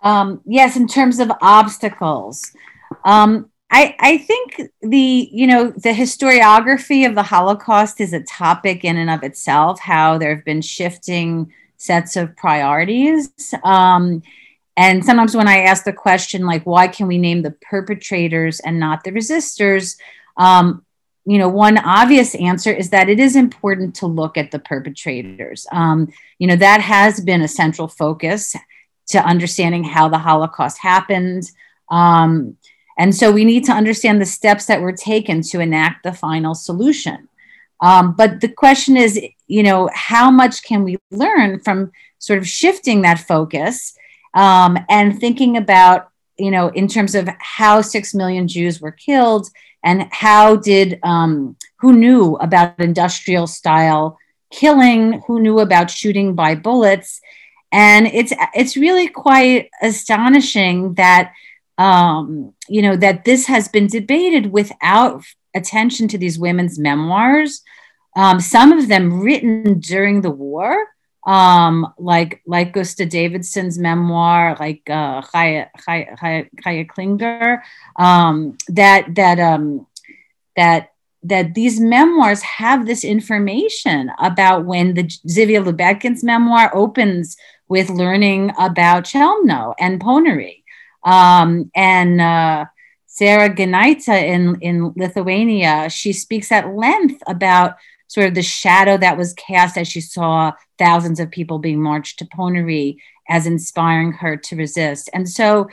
Um, 0.03 0.41
yes, 0.45 0.77
in 0.77 0.89
terms 0.89 1.21
of 1.21 1.31
obstacles. 1.41 2.51
Um, 3.05 3.51
I, 3.71 3.95
I 4.01 4.19
think 4.19 4.71
the 4.81 5.29
you 5.31 5.47
know 5.47 5.71
the 5.71 5.93
historiography 5.93 7.07
of 7.07 7.15
the 7.15 7.23
Holocaust 7.23 8.01
is 8.01 8.13
a 8.13 8.23
topic 8.23 8.85
in 8.85 8.97
and 8.97 9.11
of 9.11 9.23
itself. 9.23 9.79
How 9.79 10.19
there 10.19 10.35
have 10.35 10.45
been 10.45 10.63
shifting 10.63 11.53
sets 11.77 12.17
of 12.17 12.35
priorities, 12.37 13.31
um, 13.63 14.23
and 14.79 15.05
sometimes 15.05 15.35
when 15.35 15.49
I 15.49 15.63
ask 15.63 15.83
the 15.83 15.93
question, 15.93 16.47
like, 16.47 16.65
why 16.65 16.87
can 16.87 17.09
we 17.09 17.19
name 17.19 17.43
the 17.43 17.51
perpetrators 17.51 18.61
and 18.61 18.79
not 18.79 19.03
the 19.03 19.11
resistors? 19.11 19.99
Um, 20.37 20.85
you 21.27 21.37
know, 21.37 21.49
one 21.49 21.79
obvious 21.79 22.37
answer 22.37 22.73
is 22.73 22.91
that 22.91 23.09
it 23.09 23.19
is 23.19 23.35
important 23.35 23.97
to 23.97 24.07
look 24.07 24.37
at 24.37 24.53
the 24.53 24.61
perpetrators. 24.61 25.67
Um, 25.73 26.13
you 26.39 26.47
know, 26.47 26.55
that 26.55 26.81
has 26.81 27.21
been 27.21 27.43
a 27.43 27.49
central 27.49 27.89
focus 27.89 28.55
to 29.09 29.19
understanding 29.19 29.83
how 29.83 30.09
the 30.09 30.19
Holocaust 30.19 30.79
happened. 30.79 31.51
Um, 31.91 32.57
and 32.97 33.13
so 33.13 33.33
we 33.33 33.45
need 33.45 33.65
to 33.65 33.73
understand 33.73 34.21
the 34.21 34.27
steps 34.27 34.67
that 34.67 34.81
were 34.81 34.93
taken 34.93 35.43
to 35.51 35.59
enact 35.59 36.05
the 36.05 36.13
final 36.13 36.55
solution. 36.55 37.29
Um, 37.81 38.15
but 38.17 38.41
the 38.41 38.49
question 38.49 38.97
is, 38.97 39.21
you 39.49 39.65
know, 39.65 39.91
how 39.93 40.31
much 40.31 40.63
can 40.63 40.85
we 40.85 40.99
learn 41.11 41.59
from 41.59 41.91
sort 42.21 42.39
of 42.39 42.47
shifting 42.47 43.03
that 43.03 43.19
focus 43.19 43.98
um, 44.35 44.79
and 44.89 45.19
thinking 45.19 45.57
about 45.57 46.11
you 46.39 46.51
know 46.51 46.69
in 46.69 46.89
terms 46.89 47.15
of 47.15 47.29
how 47.41 47.81
six 47.81 48.15
million 48.15 48.47
jews 48.49 48.81
were 48.81 48.93
killed 48.93 49.49
and 49.83 50.09
how 50.11 50.57
did 50.57 50.99
um, 51.03 51.57
who 51.81 51.93
knew 51.93 52.37
about 52.37 52.79
industrial 52.79 53.47
style 53.47 54.19
killing 54.51 55.23
who 55.27 55.41
knew 55.41 55.59
about 55.59 55.91
shooting 55.91 56.35
by 56.35 56.55
bullets 56.55 57.21
and 57.71 58.07
it's 58.07 58.33
it's 58.55 58.77
really 58.77 59.09
quite 59.09 59.69
astonishing 59.83 60.95
that 60.95 61.33
um, 61.77 62.55
you 62.69 62.83
know 62.83 62.97
that 62.97 63.25
this 63.25 63.47
has 63.47 63.69
been 63.69 63.87
debated 63.87 64.53
without 64.53 65.23
attention 65.55 66.09
to 66.09 66.19
these 66.19 66.39
women's 66.39 66.79
memoirs. 66.79 67.63
Um, 68.17 68.41
some 68.41 68.73
of 68.73 68.89
them 68.89 69.21
written 69.21 69.81
during 69.81 70.23
the 70.23 70.31
war, 70.31 70.87
um, 71.29 71.93
like 71.99 72.41
like 72.47 72.73
Gusta 72.73 73.05
Davidson's 73.05 73.79
memoir, 73.79 74.57
like 74.59 74.81
uh, 74.89 75.21
Chaya, 75.21 75.69
Chaya, 75.79 76.49
Chaya, 76.65 76.89
Klinger, 76.89 77.63
um, 77.97 78.57
that 78.69 79.15
that 79.15 79.39
um, 79.39 79.87
that 80.57 80.93
that 81.23 81.53
these 81.53 81.81
memoirs 81.81 82.41
have 82.41 82.87
this 82.87 83.05
information 83.05 84.11
about 84.19 84.65
when 84.65 84.95
the 84.95 85.05
Zivia 85.05 85.63
Lubetkin's 85.63 86.25
memoir 86.25 86.75
opens 86.75 87.37
with 87.69 87.91
learning 87.91 88.53
about 88.59 89.05
Chelmno 89.05 89.75
and 89.79 90.01
Ponary. 90.01 90.63
Um, 91.05 91.71
and 91.75 92.23
uh, 92.23 92.65
Sara 93.05 93.51
Ginaite 93.51 94.09
in, 94.09 94.59
in 94.63 94.95
Lithuania, 94.97 95.91
she 95.91 96.15
speaks 96.15 96.51
at 96.51 96.75
length 96.75 97.23
about 97.27 97.75
sort 98.07 98.29
of 98.29 98.35
the 98.35 98.43
shadow 98.43 98.97
that 98.97 99.19
was 99.19 99.35
cast 99.35 99.77
as 99.77 99.87
she 99.87 100.01
saw 100.01 100.53
thousands 100.79 101.21
of 101.21 101.31
people 101.31 101.59
being 101.59 101.83
marched 101.83 102.19
to 102.19 102.25
Ponary 102.27 102.99
as 103.29 103.47
inspiring 103.47 104.13
her 104.13 104.37
to 104.37 104.57
resist. 104.57 105.11
And 105.13 105.29
so 105.29 105.69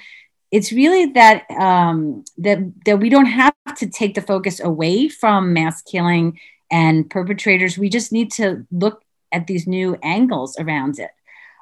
it's 0.51 0.71
really 0.71 1.07
that 1.13 1.49
um, 1.51 2.23
that 2.37 2.59
that 2.85 2.99
we 2.99 3.09
don't 3.09 3.25
have 3.25 3.53
to 3.77 3.87
take 3.87 4.15
the 4.15 4.21
focus 4.21 4.59
away 4.59 5.09
from 5.09 5.53
mass 5.53 5.81
killing 5.81 6.39
and 6.71 7.09
perpetrators. 7.09 7.77
We 7.77 7.89
just 7.89 8.11
need 8.11 8.31
to 8.33 8.65
look 8.71 9.03
at 9.31 9.47
these 9.47 9.67
new 9.67 9.97
angles 10.01 10.57
around 10.59 10.99
it. 10.99 11.11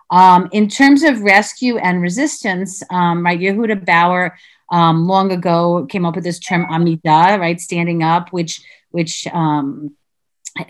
Um, 0.10 0.49
in 0.51 0.67
terms 0.67 1.01
of 1.01 1.21
rescue 1.21 1.77
and 1.77 2.01
resistance, 2.01 2.84
um, 2.91 3.25
right, 3.25 3.39
Yehuda 3.39 3.86
Bauer 3.86 4.38
um, 4.71 5.08
long 5.08 5.32
ago 5.32 5.88
came 5.89 6.06
up 6.06 6.15
with 6.15 6.23
this 6.23 6.39
term 6.39 6.65
Amida, 6.69 7.38
right, 7.39 7.60
standing 7.60 8.03
up, 8.03 8.29
which 8.29 8.62
which 8.91 9.25
um, 9.34 9.95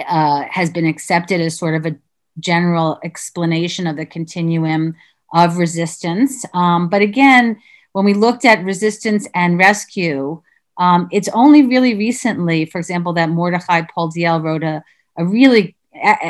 uh, 0.07 0.43
has 0.49 0.69
been 0.69 0.85
accepted 0.85 1.41
as 1.41 1.57
sort 1.57 1.75
of 1.75 1.85
a 1.85 1.97
general 2.39 2.99
explanation 3.03 3.87
of 3.87 3.95
the 3.95 4.05
continuum 4.05 4.95
of 5.33 5.57
resistance. 5.57 6.45
Um, 6.53 6.89
but 6.89 7.01
again, 7.01 7.59
when 7.93 8.05
we 8.05 8.13
looked 8.13 8.45
at 8.45 8.63
resistance 8.63 9.27
and 9.33 9.57
rescue, 9.57 10.41
um, 10.77 11.07
it's 11.11 11.29
only 11.29 11.63
really 11.63 11.95
recently, 11.95 12.65
for 12.65 12.79
example, 12.79 13.13
that 13.13 13.29
Mordechai 13.29 13.81
Paul 13.81 14.09
Paldiel 14.09 14.43
wrote 14.43 14.63
a, 14.63 14.83
a 15.17 15.25
really, 15.25 15.75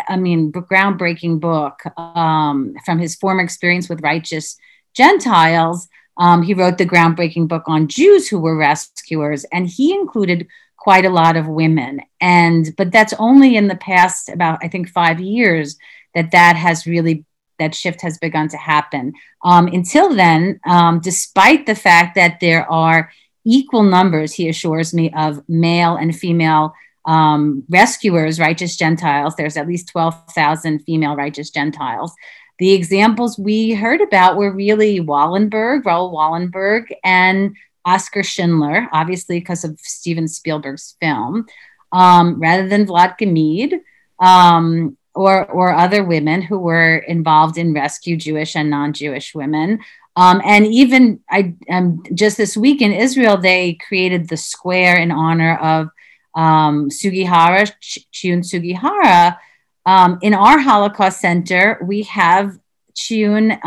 I 0.09 0.17
mean, 0.17 0.51
groundbreaking 0.51 1.39
book 1.39 1.81
um, 1.97 2.75
from 2.85 2.99
his 2.99 3.15
former 3.15 3.41
experience 3.41 3.87
with 3.87 4.01
righteous 4.01 4.57
Gentiles. 4.93 5.87
Um, 6.17 6.43
he 6.43 6.53
wrote 6.53 6.77
the 6.77 6.85
groundbreaking 6.85 7.47
book 7.47 7.63
on 7.67 7.87
Jews 7.87 8.27
who 8.27 8.39
were 8.39 8.57
rescuers, 8.57 9.45
and 9.45 9.67
he 9.67 9.93
included 9.93 10.47
quite 10.83 11.05
a 11.05 11.09
lot 11.09 11.37
of 11.37 11.47
women. 11.47 12.01
And 12.19 12.75
but 12.75 12.91
that's 12.91 13.13
only 13.17 13.55
in 13.55 13.69
the 13.69 13.77
past 13.77 14.27
about 14.27 14.59
I 14.61 14.67
think 14.67 14.89
five 14.89 15.21
years 15.21 15.77
that 16.13 16.31
that 16.31 16.57
has 16.57 16.85
really 16.85 17.23
that 17.57 17.73
shift 17.73 18.01
has 18.01 18.17
begun 18.17 18.49
to 18.49 18.57
happen. 18.57 19.13
Um, 19.45 19.67
until 19.67 20.13
then, 20.13 20.59
um, 20.65 20.99
despite 20.99 21.65
the 21.65 21.75
fact 21.75 22.15
that 22.15 22.41
there 22.41 22.69
are 22.69 23.09
equal 23.45 23.83
numbers, 23.83 24.33
he 24.33 24.49
assures 24.49 24.93
me, 24.93 25.09
of 25.15 25.41
male 25.47 25.95
and 25.95 26.13
female 26.13 26.73
um, 27.05 27.63
rescuers, 27.69 28.39
righteous 28.39 28.75
Gentiles, 28.75 29.35
there's 29.35 29.55
at 29.55 29.67
least 29.67 29.87
12,000 29.89 30.79
female 30.79 31.15
righteous 31.15 31.49
Gentiles. 31.49 32.13
The 32.59 32.73
examples 32.73 33.39
we 33.39 33.71
heard 33.71 34.01
about 34.01 34.35
were 34.35 34.51
really 34.51 34.99
Wallenberg, 34.99 35.85
Raoul 35.85 36.13
Wallenberg, 36.13 36.91
and 37.03 37.55
Oskar 37.85 38.23
Schindler, 38.23 38.87
obviously 38.91 39.39
because 39.39 39.63
of 39.63 39.79
Steven 39.79 40.27
Spielberg's 40.27 40.95
film, 40.99 41.45
um, 41.91 42.39
rather 42.39 42.67
than 42.67 42.85
Vladka 42.85 43.29
Meed. 43.31 43.81
Um, 44.19 44.97
or 45.15 45.45
or 45.51 45.73
other 45.73 46.03
women 46.03 46.41
who 46.41 46.57
were 46.57 46.97
involved 46.97 47.57
in 47.57 47.73
rescue 47.73 48.17
Jewish 48.17 48.55
and 48.55 48.69
non-Jewish 48.69 49.35
women. 49.35 49.79
Um, 50.15 50.41
and 50.45 50.65
even 50.67 51.21
I 51.29 51.55
um, 51.69 52.03
just 52.13 52.37
this 52.37 52.55
week 52.55 52.81
in 52.81 52.91
Israel, 52.91 53.37
they 53.37 53.73
created 53.75 54.29
the 54.29 54.37
square 54.37 54.97
in 54.97 55.11
honor 55.11 55.57
of 55.57 55.89
um, 56.35 56.89
Sugihara, 56.89 57.67
Ch- 57.79 58.07
Chiune 58.11 58.45
Sugihara. 58.45 59.39
Um, 59.85 60.19
in 60.21 60.33
our 60.33 60.59
Holocaust 60.59 61.19
Center, 61.19 61.79
we 61.83 62.03
have 62.03 62.57
Chiune 62.95 63.59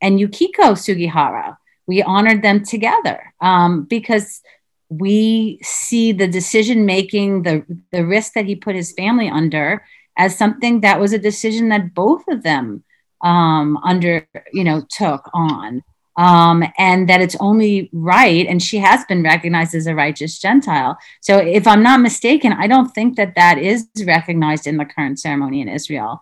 and 0.00 0.20
Yukiko 0.20 0.74
Sugihara. 0.74 1.58
We 1.88 2.02
honored 2.02 2.42
them 2.42 2.62
together 2.62 3.34
um, 3.40 3.84
because 3.84 4.42
we 4.88 5.58
see 5.62 6.12
the 6.12 6.28
decision 6.28 6.86
making, 6.86 7.42
the 7.42 7.64
the 7.92 8.04
risk 8.04 8.34
that 8.34 8.46
he 8.46 8.54
put 8.56 8.76
his 8.76 8.92
family 8.92 9.28
under, 9.28 9.84
as 10.16 10.36
something 10.36 10.80
that 10.80 11.00
was 11.00 11.12
a 11.12 11.18
decision 11.18 11.68
that 11.70 11.94
both 11.94 12.24
of 12.28 12.42
them 12.42 12.84
um, 13.22 13.78
under 13.78 14.26
you 14.52 14.64
know 14.64 14.82
took 14.90 15.28
on. 15.34 15.82
Um, 16.16 16.64
and 16.76 17.08
that 17.08 17.20
it's 17.20 17.36
only 17.38 17.90
right 17.92 18.44
and 18.44 18.60
she 18.60 18.78
has 18.78 19.04
been 19.04 19.22
recognized 19.22 19.72
as 19.76 19.86
a 19.86 19.94
righteous 19.94 20.40
gentile. 20.40 20.98
So 21.20 21.38
if 21.38 21.64
i'm 21.64 21.80
not 21.80 22.00
mistaken 22.00 22.52
i 22.54 22.66
don't 22.66 22.92
think 22.92 23.14
that 23.16 23.36
that 23.36 23.56
is 23.58 23.86
recognized 24.04 24.66
in 24.66 24.78
the 24.78 24.84
current 24.84 25.20
ceremony 25.20 25.60
in 25.60 25.68
israel. 25.68 26.18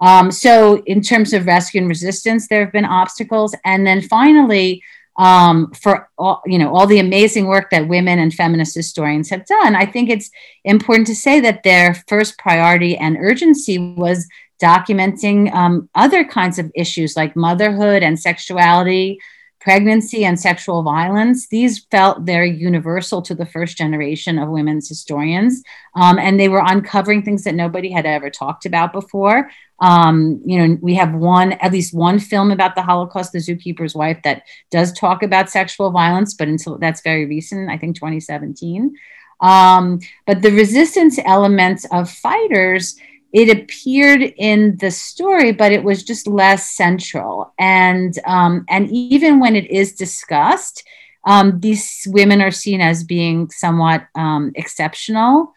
Um, 0.00 0.30
so 0.30 0.82
in 0.84 1.00
terms 1.00 1.32
of 1.32 1.46
rescue 1.46 1.80
and 1.80 1.88
resistance 1.88 2.46
there 2.46 2.62
have 2.64 2.72
been 2.72 2.84
obstacles. 2.84 3.56
And 3.64 3.84
then 3.84 4.00
finally 4.00 4.80
um, 5.16 5.70
for 5.72 6.08
all, 6.16 6.42
you 6.46 6.58
know 6.58 6.74
all 6.74 6.86
the 6.86 6.98
amazing 6.98 7.46
work 7.46 7.70
that 7.70 7.88
women 7.88 8.18
and 8.18 8.32
feminist 8.32 8.74
historians 8.74 9.30
have 9.30 9.46
done. 9.46 9.74
I 9.74 9.86
think 9.86 10.08
it's 10.08 10.30
important 10.64 11.06
to 11.08 11.14
say 11.14 11.40
that 11.40 11.62
their 11.62 11.94
first 12.08 12.38
priority 12.38 12.96
and 12.96 13.16
urgency 13.18 13.78
was 13.78 14.26
documenting 14.62 15.52
um, 15.52 15.88
other 15.94 16.24
kinds 16.24 16.58
of 16.58 16.70
issues 16.74 17.16
like 17.16 17.34
motherhood 17.34 18.02
and 18.02 18.18
sexuality, 18.18 19.18
pregnancy 19.62 20.24
and 20.24 20.38
sexual 20.38 20.82
violence. 20.82 21.46
These 21.46 21.84
felt 21.90 22.22
very 22.22 22.50
universal 22.50 23.22
to 23.22 23.34
the 23.34 23.46
first 23.46 23.76
generation 23.76 24.38
of 24.38 24.48
women's 24.48 24.88
historians, 24.88 25.62
um, 25.94 26.18
and 26.18 26.38
they 26.38 26.48
were 26.48 26.62
uncovering 26.64 27.22
things 27.22 27.44
that 27.44 27.54
nobody 27.54 27.90
had 27.92 28.04
ever 28.04 28.28
talked 28.28 28.66
about 28.66 28.92
before. 28.92 29.50
Um, 29.78 30.40
you 30.44 30.58
know, 30.58 30.78
we 30.82 30.94
have 30.94 31.14
one, 31.14 31.52
at 31.52 31.72
least 31.72 31.94
one 31.94 32.18
film 32.18 32.50
about 32.50 32.74
the 32.74 32.82
Holocaust, 32.82 33.32
The 33.32 33.38
Zookeeper's 33.38 33.94
Wife, 33.94 34.20
that 34.24 34.42
does 34.70 34.92
talk 34.92 35.22
about 35.22 35.48
sexual 35.48 35.90
violence, 35.90 36.34
but 36.34 36.48
until 36.48 36.78
that's 36.78 37.02
very 37.02 37.26
recent, 37.26 37.70
I 37.70 37.78
think 37.78 37.94
2017. 37.96 38.94
Um, 39.40 40.00
but 40.26 40.42
the 40.42 40.52
resistance 40.52 41.18
elements 41.24 41.84
of 41.92 42.10
fighters, 42.10 42.96
it 43.32 43.48
appeared 43.48 44.22
in 44.22 44.76
the 44.76 44.90
story, 44.90 45.52
but 45.52 45.72
it 45.72 45.82
was 45.82 46.02
just 46.02 46.26
less 46.26 46.72
central. 46.72 47.54
And 47.58 48.14
um, 48.26 48.64
and 48.68 48.90
even 48.90 49.40
when 49.40 49.56
it 49.56 49.70
is 49.70 49.94
discussed, 49.94 50.84
um, 51.26 51.60
these 51.60 52.06
women 52.08 52.42
are 52.42 52.50
seen 52.50 52.80
as 52.80 53.04
being 53.04 53.50
somewhat 53.50 54.06
um, 54.14 54.52
exceptional. 54.54 55.54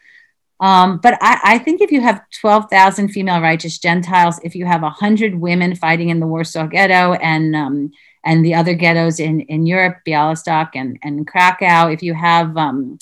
Um, 0.58 1.00
but 1.02 1.18
I, 1.20 1.40
I, 1.44 1.58
think 1.58 1.82
if 1.82 1.92
you 1.92 2.00
have 2.00 2.22
12,000 2.40 3.10
female 3.10 3.42
righteous 3.42 3.78
Gentiles, 3.78 4.40
if 4.42 4.54
you 4.54 4.64
have 4.64 4.80
100 4.80 5.34
women 5.34 5.74
fighting 5.74 6.08
in 6.08 6.18
the 6.18 6.26
Warsaw 6.26 6.66
Ghetto 6.66 7.12
and 7.12 7.54
um, 7.54 7.92
and 8.24 8.44
the 8.44 8.54
other 8.54 8.74
ghettos 8.74 9.20
in, 9.20 9.40
in 9.42 9.66
Europe, 9.66 9.98
Bialystok 10.06 10.70
and, 10.74 10.98
and 11.02 11.26
Krakow, 11.26 11.92
if 11.92 12.02
you 12.02 12.12
have 12.12 12.56
um, 12.56 12.98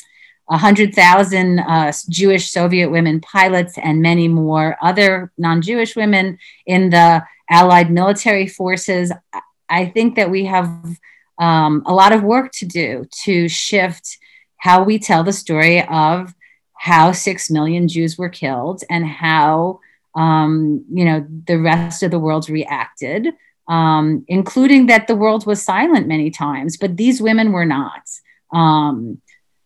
100,000 0.47 1.59
uh, 1.59 1.93
Jewish 2.09 2.51
Soviet 2.51 2.91
women 2.91 3.21
pilots 3.21 3.79
and 3.79 4.03
many 4.03 4.29
more 4.29 4.77
other 4.83 5.33
non 5.39 5.63
Jewish 5.63 5.97
women 5.97 6.39
in 6.67 6.91
the 6.91 7.25
Allied 7.51 7.91
military 7.91 8.47
forces, 8.47 9.13
I 9.69 9.87
think 9.87 10.17
that 10.17 10.31
we 10.31 10.47
have 10.47 10.69
um, 11.39 11.83
a 11.87 11.93
lot 11.93 12.13
of 12.13 12.23
work 12.23 12.53
to 12.53 12.67
do 12.67 13.07
to 13.25 13.49
shift 13.49 14.19
how 14.57 14.83
we 14.83 14.99
tell 14.99 15.25
the 15.25 15.33
story 15.33 15.87
of 15.87 16.35
how 16.73 17.13
six 17.13 17.51
million 17.51 17.89
Jews 17.89 18.17
were 18.17 18.29
killed 18.29 18.83
and 18.89 19.07
how 19.07 19.81
um, 20.15 20.85
you 20.91 21.05
know 21.05 21.27
the 21.47 21.59
rest 21.59 22.03
of 22.03 22.11
the 22.11 22.19
world 22.19 22.49
reacted, 22.49 23.29
um, 23.69 24.25
including 24.29 24.87
that 24.87 25.07
the 25.07 25.17
world 25.17 25.47
was 25.47 25.63
silent 25.63 26.07
many 26.07 26.31
times, 26.31 26.77
but 26.77 26.97
these 26.97 27.21
women 27.21 27.53
were 27.53 27.67
not. 27.67 28.09
Um, 28.53 29.21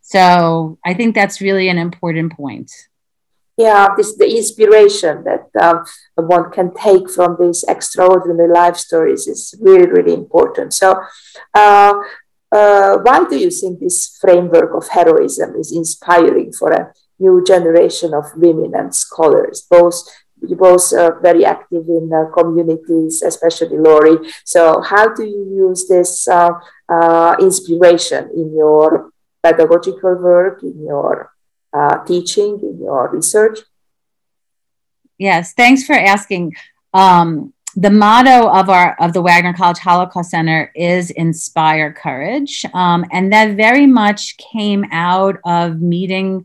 so 0.08 0.78
I 0.86 0.94
think 0.94 1.14
that's 1.14 1.42
really 1.42 1.68
an 1.68 1.76
important 1.76 2.32
point. 2.32 2.72
Yeah, 3.58 3.88
this 3.94 4.16
the 4.16 4.24
inspiration 4.24 5.24
that 5.24 5.50
uh, 5.60 5.84
one 6.16 6.50
can 6.50 6.72
take 6.72 7.10
from 7.10 7.36
these 7.38 7.62
extraordinary 7.68 8.50
life 8.50 8.76
stories 8.76 9.26
is 9.26 9.54
really, 9.60 9.86
really 9.86 10.14
important. 10.14 10.72
So, 10.72 11.02
uh, 11.52 11.92
uh, 12.50 12.96
why 13.04 13.26
do 13.28 13.36
you 13.36 13.50
think 13.50 13.80
this 13.80 14.16
framework 14.18 14.72
of 14.74 14.88
heroism 14.88 15.56
is 15.56 15.72
inspiring 15.72 16.52
for 16.52 16.72
a 16.72 16.90
new 17.18 17.44
generation 17.44 18.14
of 18.14 18.24
women 18.36 18.74
and 18.74 18.94
scholars, 18.94 19.66
both 19.68 20.08
you 20.40 20.56
both 20.56 20.92
are 20.94 21.20
very 21.20 21.44
active 21.44 21.84
in 21.88 22.10
uh, 22.14 22.30
communities, 22.32 23.22
especially 23.22 23.76
Lori. 23.76 24.16
So, 24.44 24.80
how 24.80 25.12
do 25.12 25.24
you 25.24 25.68
use 25.68 25.88
this 25.88 26.28
uh, 26.28 26.52
uh, 26.88 27.36
inspiration 27.40 28.30
in 28.34 28.54
your 28.56 29.10
pedagogical 29.42 30.16
work, 30.16 30.62
in 30.62 30.84
your 30.84 31.32
uh, 31.72 32.04
teaching, 32.04 32.60
in 32.60 32.80
your 32.80 33.10
research? 33.10 33.60
Yes, 35.18 35.52
thanks 35.54 35.84
for 35.84 35.94
asking. 35.94 36.54
Um, 36.94 37.52
the 37.76 37.90
motto 37.90 38.48
of 38.48 38.70
our 38.70 38.96
of 38.98 39.12
the 39.12 39.22
Wagner 39.22 39.52
College 39.52 39.78
Holocaust 39.78 40.30
Center 40.30 40.72
is 40.74 41.10
inspire 41.10 41.92
courage, 41.92 42.64
um, 42.74 43.04
and 43.12 43.32
that 43.32 43.56
very 43.56 43.86
much 43.86 44.36
came 44.38 44.84
out 44.90 45.36
of 45.44 45.80
meeting 45.80 46.44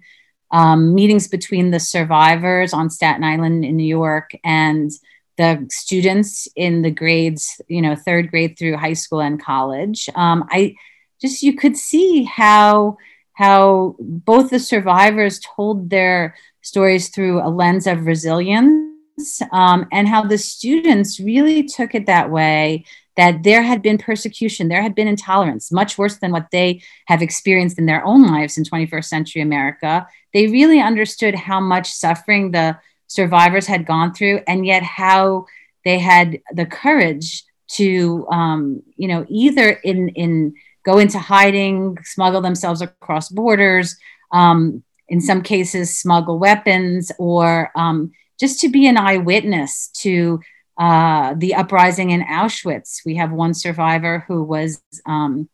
um, 0.52 0.94
meetings 0.94 1.28
between 1.28 1.72
the 1.72 1.80
survivors 1.80 2.74
on 2.74 2.90
Staten 2.90 3.24
Island 3.24 3.66
in 3.66 3.76
New 3.76 3.88
York 3.88 4.32
and 4.44 4.92
the 5.38 5.66
students 5.72 6.48
in 6.56 6.84
the 6.84 6.92
grades, 6.92 7.60
you 7.68 7.82
know, 7.82 7.96
third 7.96 8.30
grade 8.30 8.58
through 8.58 8.78
high 8.78 8.94
school 8.94 9.22
and 9.22 9.42
college. 9.42 10.08
Um, 10.14 10.46
I 10.52 10.76
just 11.22 11.44
you 11.44 11.56
could 11.56 11.78
see 11.78 12.24
how 12.24 12.98
how 13.34 13.96
both 14.00 14.52
the 14.52 14.60
survivors 14.60 15.40
told 15.40 15.90
their 15.90 16.36
stories 16.62 17.10
through 17.10 17.42
a 17.42 17.50
lens 17.50 17.88
of 17.88 18.06
resilience 18.06 19.42
um, 19.52 19.88
and 19.92 20.08
how 20.08 20.24
the 20.24 20.38
students 20.38 21.20
really 21.20 21.64
took 21.64 21.96
it 21.96 22.06
that 22.06 22.30
way 22.30 22.86
that 23.16 23.44
there 23.44 23.62
had 23.62 23.82
been 23.82 23.98
persecution, 23.98 24.68
there 24.68 24.82
had 24.82 24.96
been 24.96 25.08
intolerance, 25.08 25.72
much 25.72 25.98
worse 25.98 26.18
than 26.18 26.32
what 26.32 26.48
they 26.52 26.82
have 27.06 27.22
experienced 27.22 27.78
in 27.78 27.86
their 27.86 28.04
own 28.04 28.26
lives 28.26 28.58
in 28.58 28.64
21st 28.64 29.06
century 29.06 29.42
America. 29.42 30.08
They 30.34 30.48
really 30.48 30.80
understood 30.80 31.36
how 31.36 31.60
much 31.60 31.92
suffering 31.92 32.52
the 32.52 32.78
survivors 33.08 33.68
had 33.68 33.86
gone 33.86 34.14
through, 34.14 34.42
and 34.48 34.66
yet 34.66 34.82
how 34.82 35.46
they 35.86 36.00
had 36.00 36.40
the 36.52 36.66
courage 36.66 37.44
to, 37.68 38.28
um, 38.32 38.82
you 38.96 39.08
know, 39.08 39.26
either 39.30 39.70
in 39.70 40.10
in 40.10 40.56
go 40.84 40.98
into 40.98 41.20
hiding, 41.20 41.98
smuggle 42.04 42.42
themselves 42.42 42.82
across 42.82 43.30
borders, 43.30 43.98
um, 44.32 44.84
in 45.08 45.22
some 45.22 45.42
cases, 45.42 45.98
smuggle 45.98 46.40
weapons, 46.40 47.12
or 47.20 47.72
um, 47.76 48.12
just 48.40 48.60
to 48.62 48.70
be 48.70 48.88
an 48.88 48.98
eyewitness 48.98 49.90
to 49.90 50.40
uh, 50.78 51.36
the 51.38 51.56
uprising 51.56 52.10
in 52.10 52.22
Auschwitz. 52.22 53.06
We 53.06 53.16
have 53.16 53.32
one 53.32 53.54
survivor 53.54 54.26
who 54.28 54.44
was 54.44 54.82
um, 55.06 55.50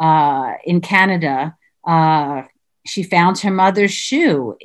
uh, 0.00 0.54
in 0.64 0.80
Canada. 0.80 1.56
Uh, 1.86 2.42
she 2.84 3.02
found 3.02 3.38
her 3.38 3.50
mother's 3.50 3.92
shoe 3.92 4.56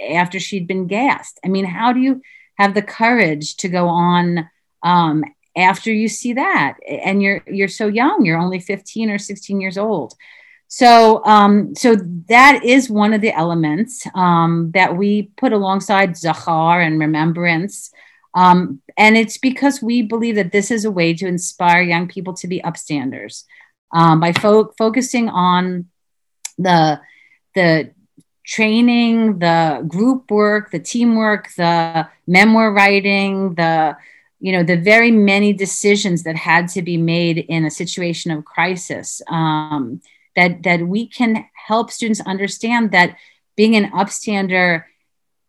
after 0.00 0.40
she'd 0.40 0.66
been 0.66 0.86
gassed. 0.86 1.38
I 1.44 1.48
mean, 1.48 1.66
how 1.66 1.92
do 1.92 2.00
you 2.00 2.22
have 2.56 2.74
the 2.74 2.82
courage 2.82 3.56
to 3.58 3.68
go 3.68 3.88
on 3.88 4.48
um, 4.82 5.24
after 5.56 5.92
you 5.92 6.08
see 6.08 6.34
that? 6.34 6.78
And 6.86 7.22
you're 7.22 7.42
you're 7.46 7.68
so 7.68 7.86
young. 7.86 8.24
You're 8.24 8.38
only 8.38 8.60
15 8.60 9.10
or 9.10 9.18
16 9.18 9.60
years 9.60 9.78
old. 9.78 10.14
So, 10.72 11.24
um, 11.24 11.74
so 11.74 11.96
that 12.28 12.64
is 12.64 12.88
one 12.88 13.12
of 13.12 13.20
the 13.20 13.32
elements 13.32 14.06
um, 14.14 14.70
that 14.72 14.96
we 14.96 15.30
put 15.36 15.52
alongside 15.52 16.10
Zachor 16.10 16.86
and 16.86 17.00
remembrance. 17.00 17.90
Um, 18.34 18.80
and 18.96 19.16
it's 19.16 19.36
because 19.36 19.82
we 19.82 20.02
believe 20.02 20.36
that 20.36 20.52
this 20.52 20.70
is 20.70 20.84
a 20.84 20.90
way 20.90 21.12
to 21.14 21.26
inspire 21.26 21.82
young 21.82 22.06
people 22.06 22.34
to 22.34 22.46
be 22.46 22.60
upstanders 22.60 23.44
um, 23.92 24.20
by 24.20 24.32
fo- 24.32 24.72
focusing 24.78 25.28
on 25.28 25.88
the 26.56 27.00
the 27.56 27.90
training, 28.46 29.38
the 29.40 29.84
group 29.86 30.30
work, 30.30 30.70
the 30.70 30.78
teamwork, 30.78 31.48
the 31.56 32.08
memoir 32.26 32.72
writing, 32.72 33.54
the 33.54 33.96
you 34.40 34.52
know 34.52 34.62
the 34.62 34.76
very 34.76 35.10
many 35.10 35.52
decisions 35.52 36.22
that 36.24 36.36
had 36.36 36.68
to 36.70 36.82
be 36.82 36.96
made 36.96 37.38
in 37.38 37.64
a 37.64 37.70
situation 37.70 38.30
of 38.30 38.44
crisis. 38.44 39.22
Um, 39.28 40.00
that 40.36 40.62
that 40.62 40.80
we 40.86 41.06
can 41.06 41.44
help 41.66 41.90
students 41.90 42.20
understand 42.20 42.92
that 42.92 43.16
being 43.56 43.76
an 43.76 43.90
upstander 43.90 44.84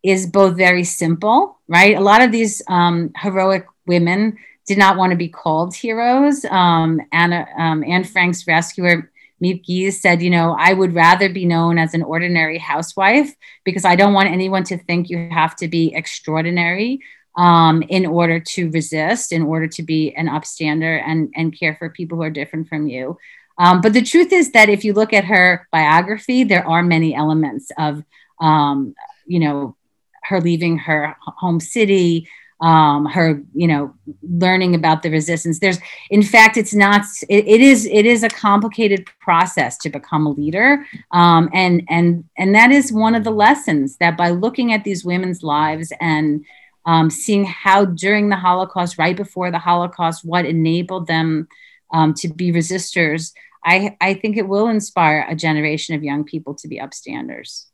is 0.02 0.26
both 0.26 0.56
very 0.56 0.84
simple, 0.84 1.58
right? 1.68 1.96
A 1.96 2.00
lot 2.00 2.22
of 2.22 2.32
these 2.32 2.60
um, 2.68 3.12
heroic 3.16 3.66
women 3.86 4.36
did 4.66 4.78
not 4.78 4.96
want 4.96 5.10
to 5.10 5.16
be 5.16 5.28
called 5.28 5.74
heroes. 5.74 6.44
Um, 6.44 7.00
Anna, 7.12 7.46
um, 7.56 7.84
Anne 7.84 8.04
Frank's 8.04 8.46
rescuer, 8.46 9.10
Miep 9.42 9.64
Gies, 9.64 10.00
said, 10.00 10.22
you 10.22 10.30
know, 10.30 10.56
I 10.58 10.72
would 10.72 10.94
rather 10.94 11.28
be 11.28 11.46
known 11.46 11.78
as 11.78 11.94
an 11.94 12.02
ordinary 12.02 12.58
housewife 12.58 13.34
because 13.64 13.84
I 13.84 13.96
don't 13.96 14.12
want 14.12 14.28
anyone 14.28 14.64
to 14.64 14.78
think 14.78 15.08
you 15.08 15.28
have 15.30 15.56
to 15.56 15.68
be 15.68 15.94
extraordinary 15.94 17.00
um, 17.36 17.82
in 17.82 18.06
order 18.06 18.40
to 18.40 18.70
resist, 18.70 19.32
in 19.32 19.42
order 19.42 19.66
to 19.66 19.82
be 19.82 20.14
an 20.14 20.28
upstander 20.28 21.02
and, 21.06 21.32
and 21.34 21.58
care 21.58 21.74
for 21.78 21.88
people 21.90 22.18
who 22.18 22.24
are 22.24 22.30
different 22.30 22.68
from 22.68 22.86
you. 22.86 23.18
Um, 23.58 23.80
but 23.80 23.92
the 23.92 24.02
truth 24.02 24.32
is 24.32 24.52
that 24.52 24.68
if 24.68 24.84
you 24.84 24.92
look 24.92 25.12
at 25.12 25.24
her 25.24 25.66
biography, 25.70 26.44
there 26.44 26.66
are 26.66 26.82
many 26.82 27.14
elements 27.14 27.70
of, 27.78 28.02
um, 28.40 28.94
you 29.26 29.40
know, 29.40 29.76
her 30.24 30.40
leaving 30.40 30.78
her 30.78 31.16
home 31.20 31.60
city, 31.60 32.28
um, 32.60 33.06
her, 33.06 33.42
you 33.54 33.66
know, 33.66 33.92
learning 34.22 34.74
about 34.74 35.02
the 35.02 35.10
resistance. 35.10 35.58
There's, 35.58 35.80
in 36.10 36.22
fact, 36.22 36.56
it's 36.56 36.74
not. 36.74 37.04
It, 37.28 37.46
it 37.46 37.60
is. 37.60 37.86
It 37.86 38.06
is 38.06 38.22
a 38.22 38.28
complicated 38.28 39.06
process 39.20 39.76
to 39.78 39.90
become 39.90 40.26
a 40.26 40.30
leader, 40.30 40.86
um, 41.10 41.50
and 41.52 41.82
and 41.88 42.24
and 42.38 42.54
that 42.54 42.70
is 42.70 42.92
one 42.92 43.16
of 43.16 43.24
the 43.24 43.32
lessons 43.32 43.96
that 43.96 44.16
by 44.16 44.30
looking 44.30 44.72
at 44.72 44.84
these 44.84 45.04
women's 45.04 45.42
lives 45.42 45.92
and 46.00 46.44
um, 46.84 47.10
seeing 47.10 47.44
how 47.44 47.84
during 47.84 48.28
the 48.28 48.36
Holocaust, 48.36 48.98
right 48.98 49.16
before 49.16 49.50
the 49.50 49.58
Holocaust, 49.58 50.24
what 50.24 50.44
enabled 50.44 51.06
them 51.06 51.48
um, 51.92 52.14
to 52.14 52.28
be 52.28 52.52
resistors, 52.52 53.32
I, 53.64 53.96
I 54.00 54.14
think 54.14 54.36
it 54.36 54.48
will 54.48 54.68
inspire 54.68 55.24
a 55.28 55.36
generation 55.36 55.94
of 55.94 56.02
young 56.02 56.24
people 56.24 56.54
to 56.56 56.68
be 56.68 56.78
upstanders. 56.78 57.66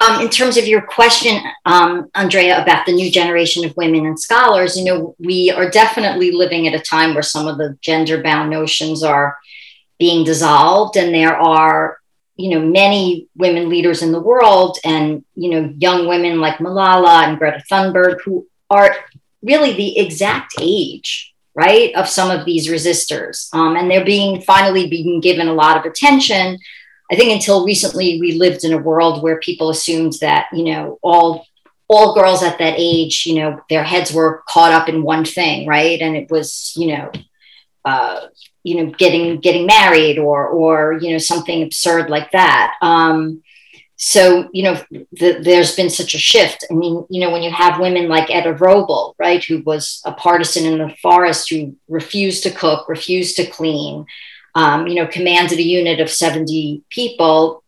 Um, 0.00 0.22
in 0.22 0.30
terms 0.30 0.56
of 0.56 0.66
your 0.66 0.80
question, 0.80 1.42
um, 1.66 2.10
Andrea, 2.14 2.62
about 2.62 2.86
the 2.86 2.92
new 2.92 3.10
generation 3.10 3.64
of 3.64 3.76
women 3.76 4.06
and 4.06 4.18
scholars, 4.18 4.76
you 4.76 4.84
know, 4.84 5.14
we 5.18 5.50
are 5.50 5.70
definitely 5.70 6.32
living 6.32 6.66
at 6.66 6.74
a 6.74 6.82
time 6.82 7.12
where 7.12 7.22
some 7.22 7.46
of 7.46 7.58
the 7.58 7.76
gender 7.82 8.22
bound 8.22 8.50
notions 8.50 9.02
are 9.02 9.36
being 9.98 10.24
dissolved, 10.24 10.96
and 10.96 11.14
there 11.14 11.36
are, 11.36 11.98
you 12.40 12.50
know, 12.50 12.64
many 12.64 13.28
women 13.36 13.68
leaders 13.68 14.02
in 14.02 14.12
the 14.12 14.20
world, 14.20 14.78
and 14.84 15.24
you 15.34 15.50
know, 15.50 15.74
young 15.78 16.08
women 16.08 16.40
like 16.40 16.58
Malala 16.58 17.24
and 17.24 17.38
Greta 17.38 17.62
Thunberg 17.70 18.18
who 18.24 18.46
are 18.68 18.94
really 19.42 19.72
the 19.72 19.98
exact 19.98 20.54
age 20.60 21.30
right, 21.54 21.94
of 21.94 22.08
some 22.08 22.30
of 22.30 22.44
these 22.44 22.68
resistors. 22.68 23.52
Um, 23.52 23.76
and 23.76 23.90
they're 23.90 24.04
being 24.04 24.40
finally 24.42 24.88
being 24.88 25.20
given 25.20 25.48
a 25.48 25.54
lot 25.54 25.76
of 25.76 25.84
attention. 25.84 26.58
I 27.10 27.16
think 27.16 27.32
until 27.32 27.64
recently, 27.64 28.20
we 28.20 28.32
lived 28.32 28.64
in 28.64 28.72
a 28.72 28.78
world 28.78 29.22
where 29.22 29.40
people 29.40 29.70
assumed 29.70 30.14
that, 30.20 30.46
you 30.52 30.64
know, 30.64 30.98
all 31.02 31.46
all 31.88 32.14
girls 32.14 32.44
at 32.44 32.58
that 32.58 32.74
age, 32.76 33.26
you 33.26 33.34
know, 33.34 33.60
their 33.68 33.82
heads 33.82 34.12
were 34.12 34.44
caught 34.48 34.70
up 34.70 34.88
in 34.88 35.02
one 35.02 35.24
thing, 35.24 35.66
right? 35.66 36.00
And 36.00 36.16
it 36.16 36.30
was, 36.30 36.72
you 36.76 36.96
know, 36.96 37.10
uh, 37.84 38.20
you 38.62 38.76
know, 38.76 38.92
getting 38.92 39.40
getting 39.40 39.66
married 39.66 40.18
or 40.18 40.48
or 40.48 40.98
you 41.00 41.12
know 41.12 41.18
something 41.18 41.62
absurd 41.62 42.10
like 42.10 42.30
that. 42.32 42.74
Um, 42.82 43.42
so 44.02 44.48
you 44.54 44.62
know 44.62 44.82
the, 44.90 45.40
there's 45.42 45.76
been 45.76 45.90
such 45.90 46.14
a 46.14 46.18
shift 46.18 46.64
i 46.70 46.74
mean 46.74 47.04
you 47.10 47.20
know 47.20 47.30
when 47.30 47.42
you 47.42 47.50
have 47.50 47.78
women 47.78 48.08
like 48.08 48.30
etta 48.30 48.54
wrobel 48.54 49.14
right 49.18 49.44
who 49.44 49.60
was 49.60 50.00
a 50.06 50.12
partisan 50.12 50.64
in 50.64 50.78
the 50.78 50.96
forest 51.02 51.50
who 51.50 51.76
refused 51.86 52.42
to 52.42 52.50
cook 52.50 52.88
refused 52.88 53.36
to 53.36 53.46
clean 53.46 54.06
um, 54.54 54.86
you 54.86 54.94
know 54.94 55.06
commanded 55.06 55.58
a 55.58 55.62
unit 55.62 56.00
of 56.00 56.08
70 56.08 56.82
people 56.88 57.62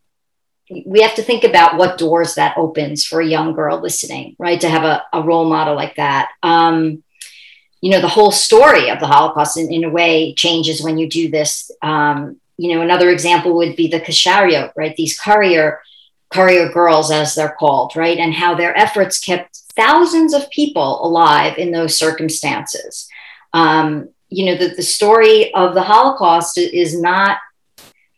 we 0.87 1.01
have 1.01 1.13
to 1.15 1.21
think 1.21 1.43
about 1.43 1.77
what 1.77 1.99
doors 1.99 2.33
that 2.33 2.57
opens 2.57 3.05
for 3.05 3.21
a 3.21 3.27
young 3.27 3.53
girl 3.53 3.79
listening 3.79 4.35
right 4.39 4.59
to 4.59 4.69
have 4.69 4.83
a, 4.83 5.03
a 5.13 5.21
role 5.21 5.47
model 5.47 5.75
like 5.75 5.95
that 5.97 6.31
um, 6.41 7.02
you 7.83 7.91
know 7.91 8.01
the 8.01 8.15
whole 8.15 8.31
story 8.31 8.89
of 8.89 8.99
the 8.99 9.07
holocaust 9.07 9.57
in, 9.57 9.71
in 9.71 9.83
a 9.83 9.89
way 9.89 10.33
changes 10.35 10.83
when 10.83 10.97
you 10.97 11.07
do 11.09 11.29
this 11.29 11.69
um, 11.81 12.39
you 12.57 12.73
know 12.73 12.81
another 12.81 13.09
example 13.09 13.55
would 13.55 13.75
be 13.75 13.87
the 13.87 13.99
kashariot 13.99 14.71
right 14.75 14.95
these 14.95 15.19
courier 15.19 15.81
courier 16.33 16.69
girls, 16.69 17.11
as 17.11 17.35
they're 17.35 17.55
called, 17.59 17.95
right? 17.95 18.17
And 18.17 18.33
how 18.33 18.55
their 18.55 18.77
efforts 18.77 19.23
kept 19.23 19.57
thousands 19.75 20.33
of 20.33 20.49
people 20.49 21.05
alive 21.05 21.57
in 21.57 21.71
those 21.71 21.97
circumstances. 21.97 23.07
Um, 23.53 24.09
you 24.29 24.45
know, 24.45 24.57
the, 24.57 24.73
the 24.75 24.81
story 24.81 25.53
of 25.53 25.75
the 25.75 25.83
Holocaust 25.83 26.57
is 26.57 26.99
not, 26.99 27.37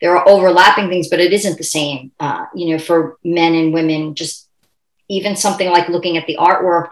there 0.00 0.16
are 0.16 0.28
overlapping 0.28 0.88
things, 0.88 1.08
but 1.08 1.20
it 1.20 1.32
isn't 1.32 1.58
the 1.58 1.64
same, 1.64 2.10
uh, 2.18 2.46
you 2.54 2.70
know, 2.72 2.78
for 2.78 3.18
men 3.22 3.54
and 3.54 3.72
women. 3.72 4.14
Just 4.14 4.48
even 5.08 5.36
something 5.36 5.68
like 5.68 5.88
looking 5.88 6.16
at 6.16 6.26
the 6.26 6.38
artwork 6.38 6.90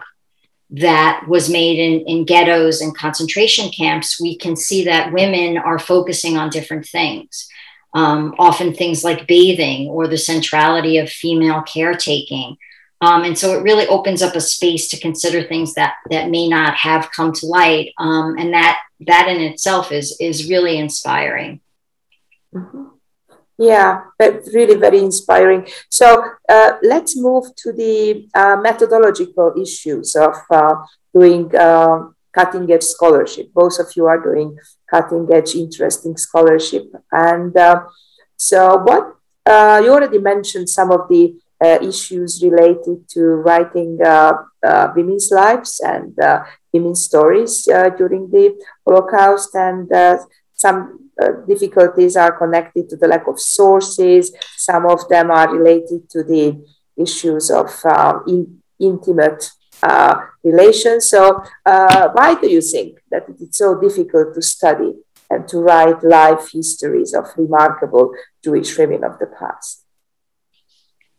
that 0.71 1.25
was 1.27 1.49
made 1.49 1.79
in, 1.79 2.01
in 2.07 2.25
ghettos 2.25 2.81
and 2.81 2.97
concentration 2.97 3.69
camps, 3.69 4.19
we 4.19 4.35
can 4.35 4.55
see 4.55 4.83
that 4.85 5.13
women 5.13 5.57
are 5.57 5.79
focusing 5.79 6.37
on 6.37 6.49
different 6.49 6.87
things 6.87 7.47
um, 7.95 8.35
often 8.37 8.73
things 8.73 9.03
like 9.03 9.25
bathing 9.25 9.87
or 9.87 10.07
the 10.07 10.17
centrality 10.17 10.97
of 10.97 11.09
female 11.09 11.63
caretaking. 11.63 12.57
Um, 13.01 13.23
and 13.23 13.37
so 13.37 13.57
it 13.57 13.63
really 13.63 13.87
opens 13.87 14.21
up 14.21 14.35
a 14.35 14.41
space 14.41 14.89
to 14.89 14.99
consider 14.99 15.43
things 15.43 15.73
that 15.73 15.95
that 16.09 16.29
may 16.29 16.47
not 16.47 16.75
have 16.75 17.11
come 17.11 17.33
to 17.33 17.45
light, 17.45 17.93
um, 17.97 18.37
and 18.37 18.53
that 18.53 18.79
that 19.01 19.27
in 19.27 19.41
itself 19.41 19.91
is 19.91 20.17
is 20.19 20.49
really 20.49 20.77
inspiring. 20.77 21.61
Mm-hmm. 22.53 22.94
Yeah, 23.57 24.01
but 24.19 24.41
really 24.53 24.75
very 24.75 24.99
inspiring. 24.99 25.67
So 25.89 26.23
uh, 26.49 26.71
let's 26.83 27.17
move 27.17 27.45
to 27.57 27.71
the 27.71 28.27
uh, 28.33 28.57
methodological 28.61 29.53
issues 29.61 30.15
of 30.15 30.35
uh, 30.51 30.75
doing 31.13 31.55
uh, 31.55 32.09
cutting 32.33 32.69
edge 32.69 32.83
scholarship. 32.83 33.53
Both 33.53 33.79
of 33.79 33.87
you 33.95 34.07
are 34.07 34.21
doing 34.21 34.57
cutting 34.89 35.27
edge, 35.31 35.55
interesting 35.55 36.17
scholarship. 36.17 36.91
And 37.11 37.55
uh, 37.55 37.85
so, 38.35 38.75
what 38.83 39.15
uh, 39.45 39.81
you 39.81 39.91
already 39.93 40.19
mentioned 40.19 40.67
some 40.69 40.91
of 40.91 41.07
the 41.07 41.35
issues 41.81 42.43
related 42.43 43.07
to 43.09 43.21
writing 43.21 43.97
women's 44.95 45.31
lives 45.31 45.79
and 45.79 46.13
women's 46.73 47.01
stories 47.01 47.63
during 47.97 48.29
the 48.29 48.61
Holocaust 48.85 49.55
and 49.55 49.89
some 50.53 51.04
difficulties 51.47 52.15
are 52.15 52.31
connected 52.31 52.89
to 52.89 52.97
the 52.97 53.07
lack 53.07 53.27
of 53.27 53.39
sources. 53.39 54.33
Some 54.57 54.85
of 54.85 55.07
them 55.07 55.31
are 55.31 55.53
related 55.53 56.09
to 56.11 56.23
the 56.23 56.65
issues 56.97 57.49
of 57.51 57.69
uh, 57.85 58.19
in, 58.27 58.61
intimate 58.79 59.51
uh, 59.83 60.15
relations. 60.43 61.09
So, 61.09 61.43
uh, 61.65 62.09
why 62.13 62.35
do 62.39 62.49
you 62.49 62.61
think 62.61 62.99
that 63.11 63.25
it's 63.39 63.57
so 63.57 63.79
difficult 63.79 64.33
to 64.35 64.41
study 64.41 64.93
and 65.29 65.47
to 65.47 65.59
write 65.59 66.03
life 66.03 66.51
histories 66.51 67.13
of 67.13 67.25
remarkable 67.37 68.13
Jewish 68.43 68.77
women 68.77 69.03
of 69.03 69.19
the 69.19 69.27
past? 69.27 69.83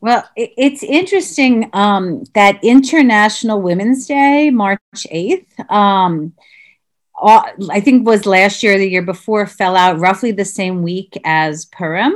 Well, 0.01 0.29
it's 0.37 0.83
interesting 0.83 1.71
um, 1.73 2.25
that 2.35 2.63
International 2.63 3.61
Women's 3.61 4.07
Day, 4.07 4.51
March 4.51 4.81
8th, 4.95 5.71
um, 5.71 6.35
I 7.23 7.81
think 7.81 8.07
was 8.07 8.27
last 8.27 8.62
year, 8.62 8.79
the 8.79 8.89
year 8.89 9.03
before, 9.03 9.47
fell 9.47 9.77
out 9.77 9.99
roughly 9.99 10.33
the 10.33 10.45
same 10.45 10.83
week 10.83 11.19
as 11.25 11.64
Purim, 11.64 12.14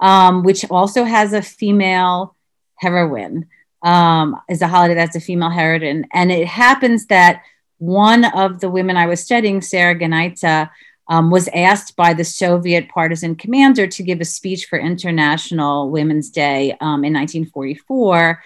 um, 0.00 0.42
which 0.42 0.68
also 0.70 1.04
has 1.04 1.32
a 1.32 1.42
female 1.42 2.36
heroine, 2.76 3.46
um, 3.82 4.36
is 4.48 4.62
a 4.62 4.68
holiday 4.68 4.94
that's 4.94 5.16
a 5.16 5.20
female 5.20 5.50
heroine. 5.50 6.06
And 6.12 6.30
it 6.30 6.46
happens 6.46 7.06
that 7.06 7.42
one 7.78 8.24
of 8.24 8.60
the 8.60 8.68
women 8.68 8.96
I 8.96 9.06
was 9.06 9.20
studying, 9.20 9.62
Sara 9.62 9.94
Ginaite, 9.94 10.68
um, 11.08 11.30
was 11.30 11.48
asked 11.54 11.96
by 11.96 12.12
the 12.12 12.24
Soviet 12.24 12.88
partisan 12.90 13.34
commander 13.34 13.86
to 13.86 14.02
give 14.02 14.20
a 14.20 14.26
speech 14.26 14.66
for 14.66 14.78
International 14.78 15.90
Women's 15.90 16.28
Day 16.28 16.72
um, 16.80 17.04
in 17.04 17.14
1944. 17.14 18.42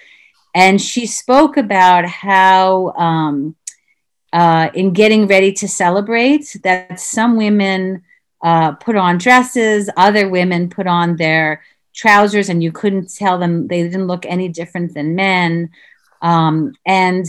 And 0.54 0.80
she 0.80 1.06
spoke 1.06 1.56
about 1.56 2.04
how 2.04 2.92
um, 2.92 3.56
uh, 4.32 4.70
in 4.74 4.92
getting 4.92 5.26
ready 5.26 5.52
to 5.52 5.68
celebrate 5.68 6.56
that 6.62 6.98
some 6.98 7.36
women 7.36 8.02
uh, 8.42 8.72
put 8.72 8.96
on 8.96 9.18
dresses, 9.18 9.90
other 9.96 10.28
women 10.28 10.68
put 10.68 10.86
on 10.86 11.16
their 11.16 11.62
trousers, 11.94 12.48
and 12.48 12.62
you 12.62 12.72
couldn't 12.72 13.14
tell 13.14 13.38
them 13.38 13.68
they 13.68 13.82
didn't 13.82 14.06
look 14.06 14.24
any 14.26 14.48
different 14.48 14.94
than 14.94 15.14
men. 15.14 15.70
Um, 16.22 16.74
and 16.86 17.26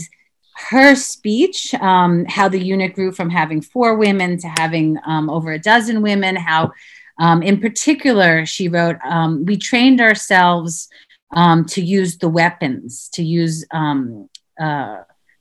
her 0.56 0.94
speech, 0.94 1.74
um, 1.74 2.24
how 2.26 2.48
the 2.48 2.58
unit 2.58 2.94
grew 2.94 3.12
from 3.12 3.28
having 3.28 3.60
four 3.60 3.96
women 3.96 4.38
to 4.38 4.48
having 4.48 4.98
um, 5.04 5.28
over 5.28 5.52
a 5.52 5.58
dozen 5.58 6.00
women, 6.00 6.36
how 6.36 6.72
um, 7.18 7.42
in 7.42 7.60
particular, 7.60 8.44
she 8.46 8.68
wrote, 8.68 8.96
um, 9.04 9.44
we 9.44 9.56
trained 9.56 10.00
ourselves 10.00 10.88
um, 11.32 11.64
to 11.66 11.80
use 11.80 12.18
the 12.18 12.28
weapons, 12.28 13.08
to 13.10 13.22
use 13.22 13.64
uh, 13.72 14.96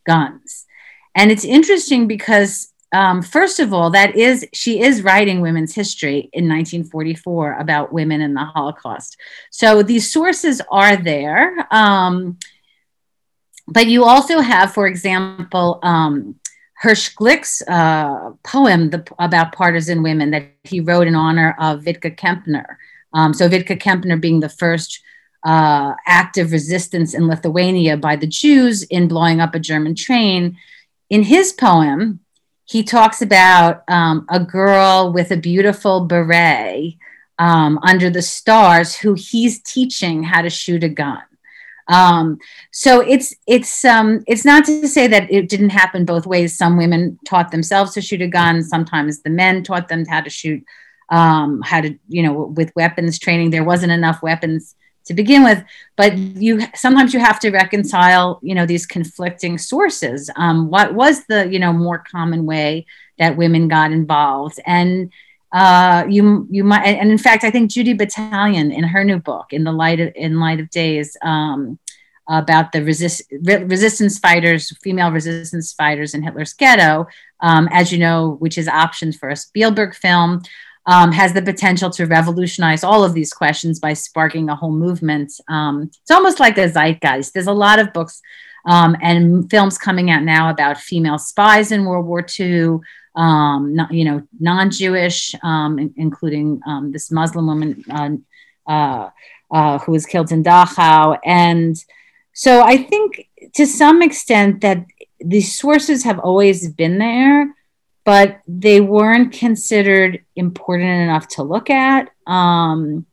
guns. 0.06 0.63
And 1.16 1.32
it's 1.32 1.46
interesting 1.46 2.08
because, 2.08 2.72
um, 2.94 3.22
first 3.22 3.60
of 3.60 3.74
all, 3.74 3.90
that 3.92 4.16
is, 4.16 4.46
she 4.54 4.82
is 4.82 5.04
writing 5.04 5.42
women's 5.42 5.74
history 5.74 6.30
in 6.34 6.48
1944 6.48 7.60
about 7.60 7.94
women 7.94 8.22
in 8.22 8.34
the 8.34 8.46
Holocaust. 8.46 9.18
So 9.52 9.84
these 9.84 10.12
sources 10.12 10.62
are 10.72 10.96
there. 10.96 11.68
Um, 11.72 12.38
but 13.68 13.88
you 13.88 14.04
also 14.04 14.40
have, 14.40 14.74
for 14.74 14.88
example, 14.88 15.80
um, 15.84 16.36
Hersh 16.84 17.16
Glick's 17.16 17.62
uh, 17.68 18.32
poem 18.44 18.90
the, 18.90 19.06
about 19.18 19.54
partisan 19.54 20.04
women 20.04 20.32
that 20.32 20.52
he 20.64 20.82
wrote 20.82 21.08
in 21.08 21.16
honor 21.16 21.56
of 21.58 21.82
Vitka 21.82 22.18
Kempner. 22.18 22.76
Um, 23.14 23.34
so 23.34 23.48
Vitka 23.48 23.80
Kempner 23.80 24.20
being 24.20 24.42
the 24.42 24.50
first 24.50 25.02
uh, 25.46 25.94
active 26.06 26.52
resistance 26.52 27.14
in 27.14 27.28
Lithuania 27.28 27.96
by 27.96 28.16
the 28.16 28.28
Jews 28.28 28.84
in 28.84 29.08
blowing 29.08 29.40
up 29.40 29.56
a 29.56 29.60
German 29.60 29.96
train 29.96 30.58
in 31.10 31.24
his 31.24 31.52
poem, 31.52 32.20
he 32.66 32.84
talks 32.84 33.22
about 33.22 33.84
um, 33.88 34.26
a 34.30 34.40
girl 34.40 35.12
with 35.14 35.32
a 35.32 35.38
beautiful 35.38 36.06
beret 36.06 36.96
um, 37.40 37.80
under 37.84 38.10
the 38.10 38.22
stars 38.22 38.96
who 38.96 39.14
he's 39.14 39.62
teaching 39.62 40.24
how 40.24 40.42
to 40.42 40.50
shoot 40.50 40.84
a 40.84 40.90
gun. 40.90 41.22
Um, 41.88 42.38
so 42.72 43.02
it's 43.02 43.36
it's 43.46 43.84
um, 43.84 44.24
it's 44.26 44.46
not 44.46 44.66
to 44.66 44.88
say 44.88 45.08
that 45.08 45.30
it 45.30 45.50
didn't 45.50 45.72
happen 45.72 46.06
both 46.06 46.26
ways. 46.26 46.58
Some 46.58 46.78
women 46.78 47.20
taught 47.26 47.52
themselves 47.52 47.94
to 47.94 48.02
shoot 48.02 48.22
a 48.22 48.28
gun. 48.28 48.64
Sometimes 48.64 49.22
the 49.22 49.30
men 49.30 49.64
taught 49.64 49.90
them 49.90 50.06
how 50.06 50.22
to 50.22 50.30
shoot, 50.30 50.64
um, 51.10 51.62
how 51.62 51.82
to 51.82 51.98
you 52.08 52.24
know 52.24 52.54
with 52.56 52.72
weapons 52.76 53.20
training. 53.20 53.50
There 53.50 53.66
wasn't 53.66 53.92
enough 53.92 54.22
weapons 54.22 54.76
to 55.06 55.14
begin 55.14 55.44
with 55.44 55.64
but 55.96 56.18
you 56.18 56.62
sometimes 56.76 57.14
you 57.14 57.20
have 57.20 57.40
to 57.40 57.52
reconcile 57.52 58.40
you 58.42 58.56
know 58.56 58.66
these 58.66 58.86
conflicting 58.86 59.58
sources. 59.58 60.30
Um, 60.36 60.70
what 60.70 60.94
was 60.94 61.26
the 61.26 61.52
you 61.52 61.60
know 61.60 61.74
more 61.74 62.00
common 62.00 62.46
way 62.46 62.86
that 63.20 63.38
women 63.38 63.68
got 63.68 63.92
involved? 63.92 64.60
And 64.66 65.12
uh, 65.54 66.04
you 66.10 66.48
you 66.50 66.64
might 66.64 66.84
and 66.84 67.12
in 67.12 67.18
fact 67.18 67.44
i 67.44 67.52
think 67.52 67.70
judy 67.70 67.94
Batalion 67.94 68.76
in 68.76 68.84
her 68.84 69.04
new 69.04 69.20
book 69.20 69.54
in 69.54 69.64
the 69.64 69.72
light 69.72 70.00
of 70.00 70.12
in 70.16 70.40
light 70.40 70.60
of 70.60 70.68
days 70.72 71.16
um, 71.22 71.78
about 72.28 72.72
the 72.72 72.84
resist, 72.84 73.22
re- 73.44 73.64
resistance 73.64 74.18
fighters 74.18 74.76
female 74.82 75.12
resistance 75.12 75.72
fighters 75.72 76.16
in 76.16 76.24
hitler's 76.24 76.54
ghetto 76.54 77.06
um, 77.42 77.70
as 77.72 77.92
you 77.92 78.00
know 78.00 78.36
which 78.40 78.58
is 78.58 78.68
options 78.68 79.16
for 79.16 79.30
a 79.30 79.36
spielberg 79.36 79.94
film 79.94 80.42
um, 80.86 81.12
has 81.12 81.34
the 81.34 81.42
potential 81.42 81.90
to 81.92 82.06
revolutionize 82.06 82.84
all 82.84 83.04
of 83.04 83.14
these 83.14 83.34
questions 83.34 83.80
by 83.80 83.94
sparking 83.94 84.50
a 84.50 84.56
whole 84.56 84.72
movement. 84.72 85.32
Um, 85.48 85.90
it's 86.02 86.12
almost 86.12 86.40
like 86.40 86.58
a 86.58 86.70
zeitgeist. 86.70 87.34
There's 87.34 87.48
a 87.48 87.54
lot 87.54 87.80
of 87.80 87.94
books 87.94 88.22
um, 88.66 88.96
and 89.02 89.50
films 89.50 89.78
coming 89.78 90.10
out 90.12 90.24
now 90.24 90.50
about 90.50 90.78
female 90.78 91.18
spies 91.18 91.72
in 91.72 91.86
World 91.86 92.06
War 92.06 92.26
II. 92.40 92.80
Um, 93.16 93.76
not, 93.76 93.94
you 93.94 94.06
know, 94.06 94.24
non-Jewish, 94.40 95.36
um, 95.44 95.94
including 95.98 96.60
um, 96.66 96.92
this 96.92 97.12
Muslim 97.12 97.46
woman 97.46 97.84
uh, 97.90 98.10
uh, 98.68 99.10
uh, 99.52 99.78
who 99.80 99.92
was 99.92 100.08
killed 100.08 100.32
in 100.32 100.44
Dachau, 100.44 101.20
and 101.24 101.76
so 102.34 102.64
I 102.64 102.78
think 102.78 103.30
to 103.54 103.68
some 103.68 104.02
extent 104.02 104.62
that 104.62 104.84
these 105.20 105.56
sources 105.56 106.04
have 106.04 106.18
always 106.18 106.68
been 106.72 106.98
there 106.98 107.54
but 108.06 108.40
they 108.48 108.82
weren't 108.82 109.34
considered 109.34 110.24
important 110.36 110.90
enough 110.90 111.28
to 111.30 111.44
look 111.44 111.70
at. 111.70 112.10
Um, 112.28 113.06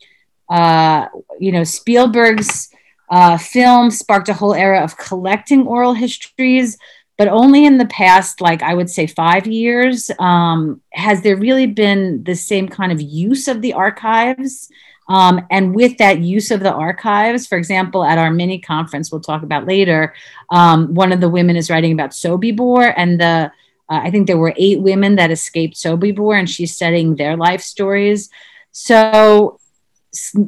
uh, 0.48 1.06
you 1.38 1.52
know, 1.52 1.64
Spielberg's 1.64 2.70
uh, 3.10 3.38
film 3.38 3.90
sparked 3.90 4.28
a 4.28 4.34
whole 4.34 4.54
era 4.54 4.82
of 4.82 4.96
collecting 4.96 5.66
oral 5.66 5.94
histories, 5.94 6.76
but 7.18 7.28
only 7.28 7.66
in 7.66 7.78
the 7.78 7.86
past, 7.86 8.40
like 8.40 8.62
I 8.62 8.74
would 8.74 8.90
say, 8.90 9.06
five 9.06 9.46
years, 9.46 10.10
um, 10.18 10.80
has 10.92 11.22
there 11.22 11.36
really 11.36 11.66
been 11.66 12.24
the 12.24 12.34
same 12.34 12.68
kind 12.68 12.90
of 12.90 13.00
use 13.00 13.46
of 13.46 13.62
the 13.62 13.74
archives. 13.74 14.70
Um, 15.08 15.44
and 15.50 15.74
with 15.74 15.98
that 15.98 16.20
use 16.20 16.52
of 16.52 16.60
the 16.60 16.72
archives, 16.72 17.46
for 17.46 17.58
example, 17.58 18.04
at 18.04 18.18
our 18.18 18.30
mini 18.30 18.60
conference, 18.60 19.10
we'll 19.10 19.20
talk 19.20 19.42
about 19.42 19.66
later, 19.66 20.14
um, 20.50 20.94
one 20.94 21.12
of 21.12 21.20
the 21.20 21.28
women 21.28 21.56
is 21.56 21.68
writing 21.68 21.92
about 21.92 22.10
Sobibor 22.10 22.94
and 22.96 23.20
the 23.20 23.52
uh, 23.90 24.00
I 24.04 24.10
think 24.10 24.26
there 24.26 24.38
were 24.38 24.54
eight 24.56 24.80
women 24.80 25.16
that 25.16 25.32
escaped 25.32 25.74
Sobibor, 25.74 26.38
and 26.38 26.48
she's 26.48 26.74
studying 26.74 27.16
their 27.16 27.36
life 27.36 27.60
stories. 27.60 28.30
So, 28.70 29.58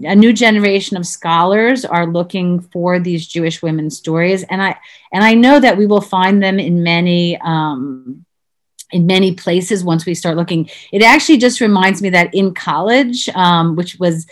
a 0.05 0.15
new 0.15 0.33
generation 0.33 0.97
of 0.97 1.07
scholars 1.07 1.85
are 1.85 2.07
looking 2.07 2.61
for 2.61 2.99
these 2.99 3.27
Jewish 3.27 3.61
women's 3.61 3.99
stories, 3.99 4.45
and 4.45 4.63
I 4.63 4.79
and 5.13 5.25
I 5.25 5.35
know 5.35 5.59
that 5.59 5.77
we 5.77 5.87
will 5.87 6.01
find 6.01 6.43
them 6.43 6.59
in 6.59 6.83
many. 6.83 7.39
Um, 7.41 8.25
in 8.93 9.07
many 9.07 9.35
places, 9.35 9.83
once 9.83 10.05
we 10.05 10.15
start 10.15 10.37
looking, 10.37 10.69
it 10.93 11.03
actually 11.03 11.39
just 11.39 11.63
reminds 11.63 12.03
me 12.03 12.11
that 12.11 12.35
in 12.35 12.53
college, 12.53 13.27
um, 13.31 13.75
which 13.75 13.99
was 13.99 14.27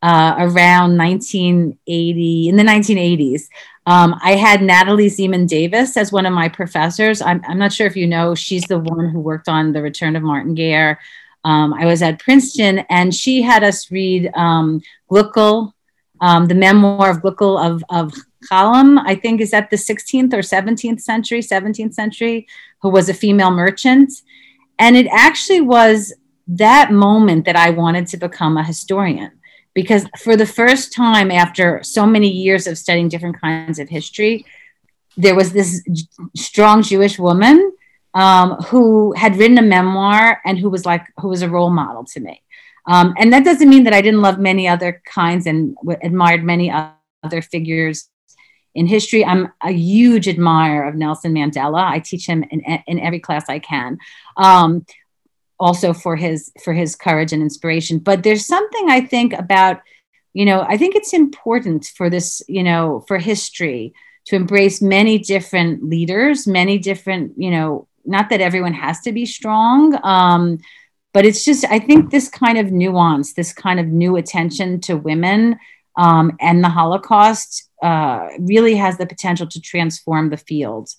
uh, 0.00 0.36
around 0.38 0.96
1980 0.96 2.48
in 2.48 2.56
the 2.56 2.62
1980s 2.62 3.48
um, 3.86 4.18
I 4.20 4.32
had 4.32 4.62
Natalie 4.62 5.08
Zemon 5.08 5.46
Davis 5.46 5.96
as 5.96 6.10
one 6.10 6.26
of 6.26 6.32
my 6.32 6.48
professors. 6.48 7.22
I'm, 7.22 7.40
I'm, 7.46 7.58
not 7.58 7.72
sure 7.72 7.86
if 7.86 7.96
you 7.96 8.08
know, 8.08 8.34
she's 8.34 8.64
the 8.64 8.80
one 8.80 9.08
who 9.08 9.20
worked 9.20 9.48
on 9.48 9.72
The 9.72 9.80
Return 9.80 10.16
of 10.16 10.24
Martin 10.24 10.54
Guerre. 10.54 10.98
Um, 11.44 11.72
I 11.72 11.86
was 11.86 12.02
at 12.02 12.18
Princeton 12.18 12.80
and 12.90 13.14
she 13.14 13.42
had 13.42 13.62
us 13.62 13.88
read 13.92 14.30
um, 14.34 14.82
Gluckel, 15.08 15.72
Um, 16.20 16.46
the 16.46 16.56
memoir 16.56 17.10
of 17.10 17.18
Gluckel 17.18 17.64
of, 17.64 17.84
of 17.88 18.12
I 18.50 19.18
think, 19.22 19.40
is 19.40 19.54
at 19.54 19.70
the 19.70 19.76
16th 19.76 20.32
or 20.32 20.38
17th 20.38 21.00
century, 21.00 21.40
17th 21.40 21.94
century, 21.94 22.48
who 22.82 22.90
was 22.90 23.08
a 23.08 23.14
female 23.14 23.52
merchant. 23.52 24.12
And 24.78 24.96
it 24.96 25.06
actually 25.12 25.60
was 25.60 26.12
that 26.48 26.92
moment 26.92 27.44
that 27.44 27.56
I 27.56 27.70
wanted 27.70 28.08
to 28.08 28.16
become 28.16 28.56
a 28.56 28.64
historian 28.64 29.35
because 29.76 30.06
for 30.18 30.36
the 30.36 30.46
first 30.46 30.94
time 30.94 31.30
after 31.30 31.82
so 31.82 32.06
many 32.06 32.30
years 32.30 32.66
of 32.66 32.78
studying 32.78 33.10
different 33.10 33.38
kinds 33.38 33.78
of 33.78 33.90
history, 33.90 34.46
there 35.18 35.34
was 35.34 35.52
this 35.52 35.82
strong 36.34 36.82
Jewish 36.82 37.18
woman 37.18 37.72
um, 38.14 38.52
who 38.68 39.12
had 39.12 39.36
written 39.36 39.58
a 39.58 39.62
memoir 39.62 40.40
and 40.46 40.58
who 40.58 40.70
was 40.70 40.86
like 40.86 41.04
who 41.18 41.28
was 41.28 41.42
a 41.42 41.50
role 41.50 41.68
model 41.68 42.04
to 42.04 42.20
me. 42.20 42.42
Um, 42.86 43.12
and 43.18 43.30
that 43.34 43.44
doesn't 43.44 43.68
mean 43.68 43.84
that 43.84 43.92
I 43.92 44.00
didn't 44.00 44.22
love 44.22 44.38
many 44.38 44.66
other 44.66 45.02
kinds 45.04 45.46
and 45.46 45.76
w- 45.76 45.98
admired 46.02 46.42
many 46.42 46.72
other 47.22 47.42
figures 47.42 48.08
in 48.74 48.86
history. 48.86 49.26
I'm 49.26 49.52
a 49.62 49.72
huge 49.72 50.26
admirer 50.26 50.88
of 50.88 50.94
Nelson 50.94 51.34
Mandela. 51.34 51.84
I 51.84 51.98
teach 51.98 52.26
him 52.26 52.42
in, 52.50 52.60
in 52.86 52.98
every 52.98 53.20
class 53.20 53.44
I 53.50 53.58
can. 53.58 53.98
Um, 54.38 54.86
also 55.58 55.92
for 55.92 56.16
his 56.16 56.52
for 56.62 56.72
his 56.72 56.96
courage 56.96 57.32
and 57.32 57.42
inspiration. 57.42 57.98
But 57.98 58.22
there's 58.22 58.46
something 58.46 58.90
I 58.90 59.00
think 59.00 59.32
about, 59.32 59.80
you 60.34 60.44
know, 60.44 60.62
I 60.62 60.76
think 60.76 60.94
it's 60.94 61.12
important 61.12 61.86
for 61.96 62.10
this, 62.10 62.42
you 62.48 62.62
know, 62.62 63.04
for 63.08 63.18
history 63.18 63.94
to 64.26 64.36
embrace 64.36 64.82
many 64.82 65.18
different 65.18 65.84
leaders, 65.84 66.46
many 66.46 66.78
different, 66.78 67.32
you 67.36 67.50
know, 67.50 67.86
not 68.04 68.30
that 68.30 68.40
everyone 68.40 68.74
has 68.74 69.00
to 69.00 69.12
be 69.12 69.24
strong. 69.24 69.98
Um, 70.04 70.58
but 71.12 71.24
it's 71.24 71.44
just, 71.44 71.64
I 71.64 71.78
think 71.78 72.10
this 72.10 72.28
kind 72.28 72.58
of 72.58 72.70
nuance, 72.70 73.32
this 73.32 73.52
kind 73.52 73.80
of 73.80 73.86
new 73.86 74.16
attention 74.16 74.80
to 74.82 74.96
women 74.96 75.58
um, 75.96 76.36
and 76.40 76.62
the 76.62 76.68
Holocaust 76.68 77.70
uh, 77.82 78.28
really 78.38 78.74
has 78.74 78.98
the 78.98 79.06
potential 79.06 79.46
to 79.46 79.60
transform 79.60 80.28
the 80.28 80.36
field. 80.36 80.90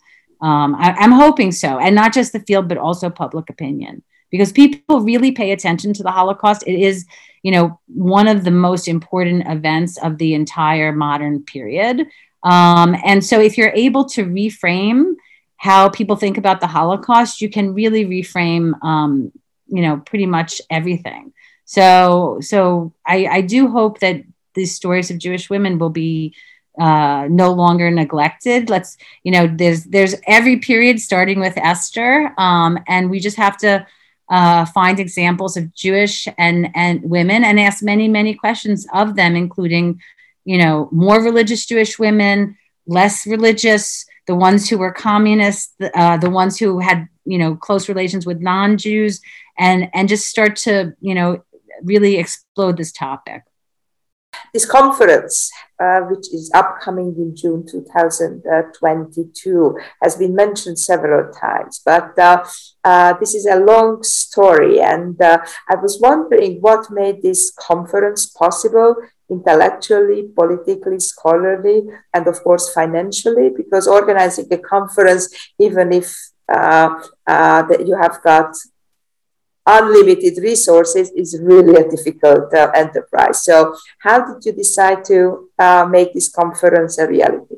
Um, 0.41 0.73
I, 0.75 0.93
I'm 0.93 1.11
hoping 1.11 1.51
so, 1.51 1.77
and 1.77 1.93
not 1.93 2.13
just 2.13 2.33
the 2.33 2.39
field, 2.39 2.67
but 2.67 2.77
also 2.77 3.09
public 3.09 3.49
opinion 3.49 4.03
because 4.29 4.51
people 4.51 5.01
really 5.01 5.31
pay 5.31 5.51
attention 5.51 5.93
to 5.93 6.03
the 6.03 6.11
Holocaust. 6.11 6.63
It 6.67 6.79
is, 6.79 7.05
you 7.43 7.51
know, 7.51 7.79
one 7.87 8.27
of 8.27 8.43
the 8.43 8.51
most 8.51 8.87
important 8.87 9.47
events 9.47 9.97
of 9.97 10.17
the 10.17 10.33
entire 10.33 10.91
modern 10.91 11.43
period. 11.43 12.07
Um, 12.43 12.95
and 13.03 13.23
so, 13.23 13.39
if 13.39 13.57
you're 13.57 13.73
able 13.73 14.05
to 14.09 14.25
reframe 14.25 15.13
how 15.57 15.89
people 15.89 16.15
think 16.15 16.37
about 16.37 16.61
the 16.61 16.67
Holocaust, 16.67 17.41
you 17.41 17.49
can 17.49 17.73
really 17.73 18.05
reframe, 18.05 18.73
um, 18.83 19.31
you 19.67 19.81
know, 19.81 19.97
pretty 19.97 20.25
much 20.25 20.61
everything. 20.69 21.33
So, 21.65 22.37
so 22.41 22.93
I, 23.05 23.25
I 23.25 23.41
do 23.41 23.67
hope 23.67 23.99
that 23.99 24.21
these 24.53 24.73
stories 24.73 25.11
of 25.11 25.17
Jewish 25.17 25.49
women 25.49 25.79
will 25.79 25.89
be 25.89 26.33
uh, 26.79 27.27
no 27.29 27.51
longer 27.51 27.89
neglected. 27.89 28.69
Let's, 28.69 28.97
you 29.23 29.31
know, 29.31 29.47
there's 29.47 29.83
there's 29.85 30.15
every 30.27 30.57
period 30.57 30.99
starting 30.99 31.39
with 31.39 31.57
Esther, 31.57 32.33
um, 32.37 32.79
and 32.87 33.09
we 33.09 33.19
just 33.19 33.37
have 33.37 33.57
to 33.57 33.85
uh, 34.29 34.65
find 34.65 34.99
examples 34.99 35.57
of 35.57 35.73
Jewish 35.73 36.27
and 36.37 36.69
and 36.75 37.01
women 37.03 37.43
and 37.43 37.59
ask 37.59 37.83
many 37.83 38.07
many 38.07 38.33
questions 38.33 38.85
of 38.93 39.15
them, 39.15 39.35
including 39.35 40.01
you 40.45 40.57
know 40.57 40.89
more 40.91 41.21
religious 41.21 41.65
Jewish 41.65 41.97
women, 41.97 42.57
less 42.85 43.25
religious, 43.25 44.05
the 44.25 44.35
ones 44.35 44.69
who 44.69 44.77
were 44.77 44.91
communists, 44.91 45.73
uh, 45.93 46.17
the 46.17 46.29
ones 46.29 46.57
who 46.57 46.79
had 46.79 47.07
you 47.25 47.37
know 47.37 47.55
close 47.55 47.87
relations 47.87 48.25
with 48.25 48.41
non-Jews, 48.41 49.21
and 49.57 49.89
and 49.93 50.09
just 50.09 50.27
start 50.27 50.55
to 50.57 50.93
you 50.99 51.15
know 51.15 51.43
really 51.83 52.17
explode 52.17 52.77
this 52.77 52.91
topic. 52.91 53.43
This 54.53 54.65
conference, 54.65 55.51
uh, 55.79 56.01
which 56.01 56.33
is 56.33 56.51
upcoming 56.53 57.15
in 57.17 57.35
June 57.35 57.65
2022, 57.65 59.77
has 60.01 60.15
been 60.15 60.35
mentioned 60.35 60.79
several 60.79 61.31
times, 61.31 61.81
but 61.85 62.17
uh, 62.17 62.43
uh, 62.83 63.13
this 63.19 63.35
is 63.35 63.45
a 63.45 63.59
long 63.59 64.03
story. 64.03 64.79
And 64.79 65.21
uh, 65.21 65.39
I 65.69 65.75
was 65.75 65.99
wondering 66.01 66.59
what 66.61 66.91
made 66.91 67.21
this 67.21 67.51
conference 67.51 68.25
possible 68.25 68.95
intellectually, 69.29 70.29
politically, 70.35 70.99
scholarly, 70.99 71.83
and 72.13 72.27
of 72.27 72.41
course 72.43 72.73
financially, 72.73 73.49
because 73.55 73.87
organizing 73.87 74.47
a 74.51 74.57
conference, 74.57 75.33
even 75.59 75.91
if 75.91 76.15
uh, 76.49 77.01
uh, 77.25 77.61
that 77.63 77.85
you 77.85 77.97
have 78.01 78.21
got 78.23 78.55
unlimited 79.67 80.41
resources 80.41 81.11
is 81.11 81.37
really 81.41 81.75
a 81.75 81.89
difficult 81.89 82.53
uh, 82.53 82.71
enterprise. 82.73 83.43
So, 83.43 83.75
how 83.99 84.25
did 84.25 84.45
you 84.45 84.53
decide 84.53 85.03
to 85.05 85.49
uh, 85.59 85.85
make 85.89 86.13
this 86.13 86.29
conference 86.29 86.97
a 86.97 87.07
reality? 87.07 87.57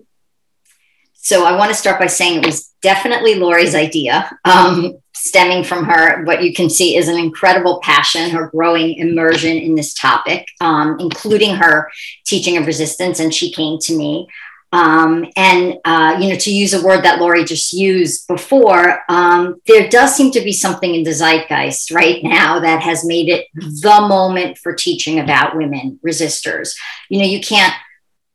So, 1.14 1.46
I 1.46 1.56
want 1.56 1.70
to 1.70 1.78
start 1.78 2.00
by 2.00 2.08
saying 2.08 2.40
it 2.40 2.46
was 2.46 2.74
definitely 2.82 3.36
Lori's 3.36 3.76
idea, 3.76 4.30
um, 4.46 4.98
stemming 5.14 5.64
from 5.64 5.86
her. 5.86 6.24
What 6.24 6.44
you 6.44 6.54
can 6.54 6.70
see 6.70 6.96
is 6.96 7.08
an 7.08 7.18
incredible 7.18 7.80
passion, 7.84 8.32
her 8.32 8.50
growing 8.50 8.96
immersion 8.96 9.56
in 9.58 9.76
this 9.76 9.94
topic, 9.94 10.48
um, 10.62 10.98
including 11.00 11.56
her 11.56 11.90
teaching 12.26 12.58
of 12.58 12.66
resistance. 12.66 13.20
And 13.20 13.34
she 13.34 13.52
came 13.52 13.78
to 13.80 13.98
me. 13.98 14.28
Um, 14.72 15.26
and 15.36 15.78
uh, 15.84 16.18
you 16.20 16.30
know, 16.30 16.36
to 16.36 16.54
use 16.54 16.74
a 16.74 16.84
word 16.86 17.04
that 17.04 17.20
Lori 17.20 17.44
just 17.44 17.74
used 17.74 18.28
before, 18.28 19.04
um, 19.10 19.60
there 19.66 19.90
does 19.90 20.16
seem 20.16 20.32
to 20.32 20.42
be 20.42 20.52
something 20.52 20.94
in 20.94 21.04
the 21.04 21.12
zeitgeist 21.12 21.92
right 21.92 22.24
now 22.24 22.60
that 22.60 22.82
has 22.82 23.04
made 23.04 23.30
it 23.30 23.48
the 23.56 24.06
moment 24.08 24.58
for 24.60 24.74
teaching 24.74 25.20
about 25.20 25.58
women 25.58 26.00
resistors. 26.06 26.76
You 27.10 27.20
know, 27.20 27.26
you 27.26 27.42
can't 27.42 27.74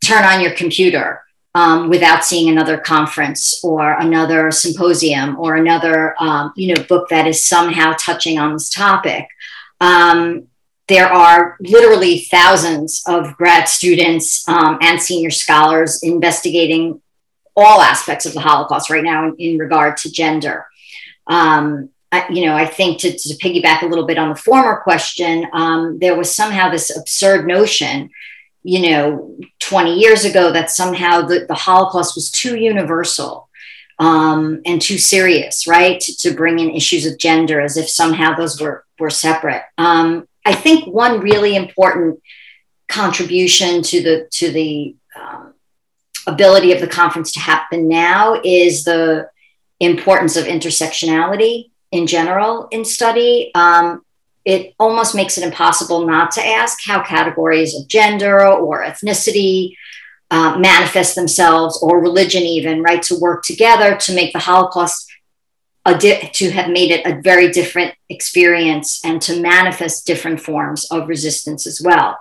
turn 0.04 0.24
on 0.24 0.40
your 0.40 0.52
computer 0.52 1.22
um, 1.54 1.88
without 1.88 2.24
seeing 2.24 2.48
another 2.48 2.78
conference 2.78 3.62
or 3.62 3.92
another 3.98 4.50
symposium 4.50 5.38
or 5.38 5.54
another 5.54 6.20
um, 6.20 6.52
you 6.56 6.74
know 6.74 6.82
book 6.84 7.08
that 7.10 7.26
is 7.26 7.44
somehow 7.44 7.94
touching 7.98 8.38
on 8.38 8.52
this 8.52 8.70
topic. 8.70 9.28
Um, 9.80 10.48
there 10.88 11.08
are 11.08 11.56
literally 11.60 12.20
thousands 12.20 13.02
of 13.06 13.36
grad 13.36 13.68
students 13.68 14.46
um, 14.48 14.78
and 14.82 15.00
senior 15.00 15.30
scholars 15.30 16.02
investigating 16.02 17.00
all 17.56 17.80
aspects 17.80 18.26
of 18.26 18.34
the 18.34 18.40
Holocaust 18.40 18.90
right 18.90 19.04
now 19.04 19.28
in, 19.28 19.36
in 19.38 19.58
regard 19.58 19.96
to 19.98 20.10
gender. 20.10 20.66
Um, 21.26 21.90
I, 22.12 22.28
you 22.30 22.46
know, 22.46 22.54
I 22.54 22.66
think 22.66 23.00
to, 23.00 23.12
to, 23.12 23.34
piggyback 23.36 23.82
a 23.82 23.86
little 23.86 24.06
bit 24.06 24.18
on 24.18 24.28
the 24.28 24.36
former 24.36 24.76
question, 24.76 25.46
um, 25.52 25.98
there 25.98 26.16
was 26.16 26.34
somehow 26.34 26.70
this 26.70 26.94
absurd 26.96 27.46
notion, 27.46 28.10
you 28.62 28.88
know, 28.88 29.36
20 29.60 29.94
years 29.94 30.24
ago 30.24 30.52
that 30.52 30.70
somehow 30.70 31.22
the, 31.22 31.46
the 31.48 31.54
Holocaust 31.54 32.14
was 32.14 32.30
too 32.30 32.56
universal 32.56 33.48
um, 33.98 34.60
and 34.66 34.80
too 34.80 34.98
serious, 34.98 35.66
right? 35.66 35.98
To, 36.00 36.16
to, 36.18 36.34
bring 36.34 36.58
in 36.58 36.70
issues 36.70 37.06
of 37.06 37.18
gender 37.18 37.60
as 37.60 37.76
if 37.76 37.88
somehow 37.88 38.34
those 38.36 38.60
were, 38.60 38.84
were 38.98 39.10
separate. 39.10 39.62
Um, 39.78 40.28
I 40.44 40.54
think 40.54 40.86
one 40.86 41.20
really 41.20 41.56
important 41.56 42.20
contribution 42.88 43.82
to 43.82 44.02
the 44.02 44.28
to 44.32 44.50
the 44.50 44.96
um, 45.18 45.54
ability 46.26 46.72
of 46.72 46.80
the 46.80 46.86
conference 46.86 47.32
to 47.32 47.40
happen 47.40 47.88
now 47.88 48.40
is 48.44 48.84
the 48.84 49.28
importance 49.80 50.36
of 50.36 50.44
intersectionality 50.44 51.70
in 51.90 52.06
general 52.06 52.68
in 52.70 52.84
study. 52.84 53.50
Um, 53.54 54.04
it 54.44 54.74
almost 54.78 55.14
makes 55.14 55.38
it 55.38 55.44
impossible 55.44 56.06
not 56.06 56.30
to 56.32 56.46
ask 56.46 56.78
how 56.84 57.02
categories 57.02 57.74
of 57.74 57.88
gender 57.88 58.46
or 58.46 58.84
ethnicity 58.84 59.74
uh, 60.30 60.58
manifest 60.58 61.14
themselves, 61.14 61.78
or 61.82 62.00
religion, 62.00 62.42
even, 62.42 62.82
right, 62.82 63.02
to 63.02 63.18
work 63.20 63.42
together 63.44 63.96
to 63.96 64.14
make 64.14 64.32
the 64.32 64.38
Holocaust 64.38 65.10
di- 65.92 66.30
to 66.32 66.50
have 66.50 66.70
made 66.70 66.90
it 66.90 67.04
a 67.04 67.20
very 67.20 67.50
different 67.50 67.94
experience 68.08 69.04
and 69.04 69.20
to 69.20 69.40
manifest 69.40 70.06
different 70.06 70.40
forms 70.40 70.86
of 70.90 71.08
resistance 71.08 71.66
as 71.66 71.80
well. 71.84 72.16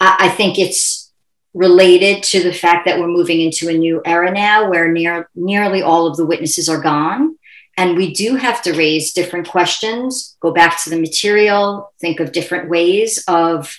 I, 0.00 0.16
I 0.20 0.28
think 0.28 0.58
it's 0.58 1.12
related 1.54 2.22
to 2.24 2.42
the 2.42 2.52
fact 2.52 2.84
that 2.84 2.98
we're 2.98 3.06
moving 3.06 3.40
into 3.40 3.68
a 3.68 3.72
new 3.72 4.02
era 4.04 4.32
now 4.32 4.68
where 4.68 4.90
near, 4.90 5.30
nearly 5.36 5.82
all 5.82 6.08
of 6.08 6.16
the 6.16 6.26
witnesses 6.26 6.68
are 6.68 6.80
gone. 6.80 7.38
And 7.76 7.96
we 7.96 8.12
do 8.12 8.36
have 8.36 8.62
to 8.62 8.72
raise 8.72 9.12
different 9.12 9.48
questions, 9.48 10.36
go 10.40 10.52
back 10.52 10.82
to 10.82 10.90
the 10.90 11.00
material, 11.00 11.92
think 12.00 12.20
of 12.20 12.32
different 12.32 12.68
ways 12.68 13.22
of, 13.28 13.76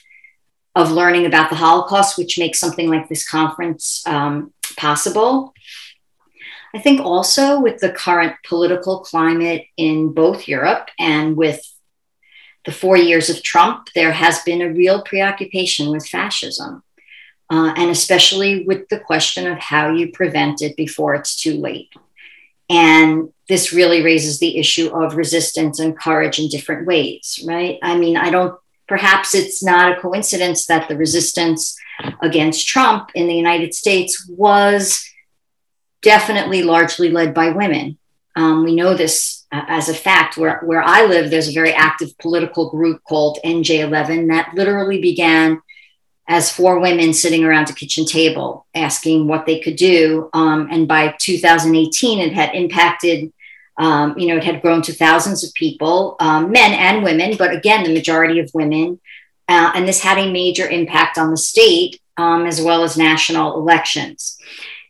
of 0.73 0.91
learning 0.91 1.25
about 1.25 1.49
the 1.49 1.55
Holocaust, 1.55 2.17
which 2.17 2.37
makes 2.37 2.59
something 2.59 2.89
like 2.89 3.07
this 3.07 3.27
conference 3.27 4.05
um, 4.05 4.53
possible. 4.77 5.53
I 6.75 6.79
think 6.79 6.99
also 6.99 7.61
with 7.61 7.79
the 7.79 7.89
current 7.89 8.35
political 8.45 8.99
climate 8.99 9.65
in 9.77 10.11
both 10.11 10.45
Europe 10.45 10.89
and 10.99 11.37
with 11.37 11.61
the 12.65 12.73
four 12.73 12.97
years 12.97 13.29
of 13.29 13.41
Trump, 13.41 13.87
there 13.95 14.11
has 14.11 14.41
been 14.41 14.61
a 14.61 14.73
real 14.73 15.01
preoccupation 15.01 15.89
with 15.89 16.05
fascism, 16.05 16.83
uh, 17.49 17.73
and 17.77 17.89
especially 17.89 18.65
with 18.65 18.89
the 18.89 18.99
question 18.99 19.47
of 19.47 19.57
how 19.57 19.93
you 19.93 20.11
prevent 20.11 20.61
it 20.61 20.75
before 20.75 21.15
it's 21.15 21.41
too 21.41 21.53
late. 21.53 21.93
And 22.69 23.29
this 23.47 23.71
really 23.71 24.03
raises 24.03 24.39
the 24.39 24.57
issue 24.57 24.89
of 24.89 25.15
resistance 25.15 25.79
and 25.79 25.97
courage 25.97 26.39
in 26.39 26.49
different 26.49 26.85
ways, 26.85 27.41
right? 27.47 27.79
I 27.83 27.97
mean, 27.97 28.17
I 28.17 28.29
don't 28.29 28.59
perhaps 28.89 29.33
it's 29.33 29.63
not 29.63 29.97
a 29.97 30.01
coincidence 30.01 30.65
that 30.65 30.89
the 30.89 30.97
resistance 30.97 31.77
against 32.21 32.67
Trump 32.67 33.11
in 33.15 33.27
the 33.27 33.33
United 33.33 33.73
States 33.73 34.27
was 34.29 35.09
definitely 36.05 36.61
largely 36.61 37.09
led 37.09 37.33
by 37.33 37.49
women. 37.49 37.97
Um, 38.35 38.63
we 38.63 38.75
know 38.75 38.93
this 38.93 39.45
uh, 39.51 39.65
as 39.67 39.89
a 39.89 39.93
fact. 39.93 40.37
Where, 40.37 40.59
where 40.59 40.83
I 40.83 41.05
live, 41.05 41.29
there's 41.29 41.49
a 41.49 41.53
very 41.53 41.73
active 41.73 42.15
political 42.19 42.69
group 42.69 43.01
called 43.09 43.39
NJ11 43.43 44.29
that 44.29 44.53
literally 44.53 45.01
began 45.01 45.61
as 46.27 46.51
four 46.51 46.79
women 46.79 47.13
sitting 47.13 47.43
around 47.43 47.69
a 47.69 47.73
kitchen 47.73 48.05
table 48.05 48.65
asking 48.75 49.27
what 49.27 49.45
they 49.45 49.59
could 49.59 49.75
do. 49.75 50.29
Um, 50.33 50.67
and 50.71 50.87
by 50.87 51.15
2018, 51.19 52.19
it 52.19 52.33
had 52.33 52.53
impacted, 52.53 53.33
um, 53.77 54.17
you 54.17 54.27
know, 54.27 54.37
it 54.37 54.43
had 54.43 54.61
grown 54.61 54.81
to 54.83 54.93
thousands 54.93 55.43
of 55.43 55.53
people, 55.53 56.15
um, 56.19 56.51
men 56.51 56.73
and 56.73 57.03
women, 57.03 57.35
but 57.37 57.53
again, 57.53 57.83
the 57.83 57.93
majority 57.93 58.39
of 58.39 58.51
women. 58.53 58.99
Uh, 59.47 59.71
and 59.75 59.87
this 59.87 60.01
had 60.01 60.17
a 60.17 60.31
major 60.31 60.67
impact 60.67 61.17
on 61.17 61.29
the 61.31 61.37
state 61.37 62.01
um, 62.17 62.45
as 62.45 62.61
well 62.61 62.83
as 62.83 62.97
national 62.97 63.57
elections. 63.57 64.37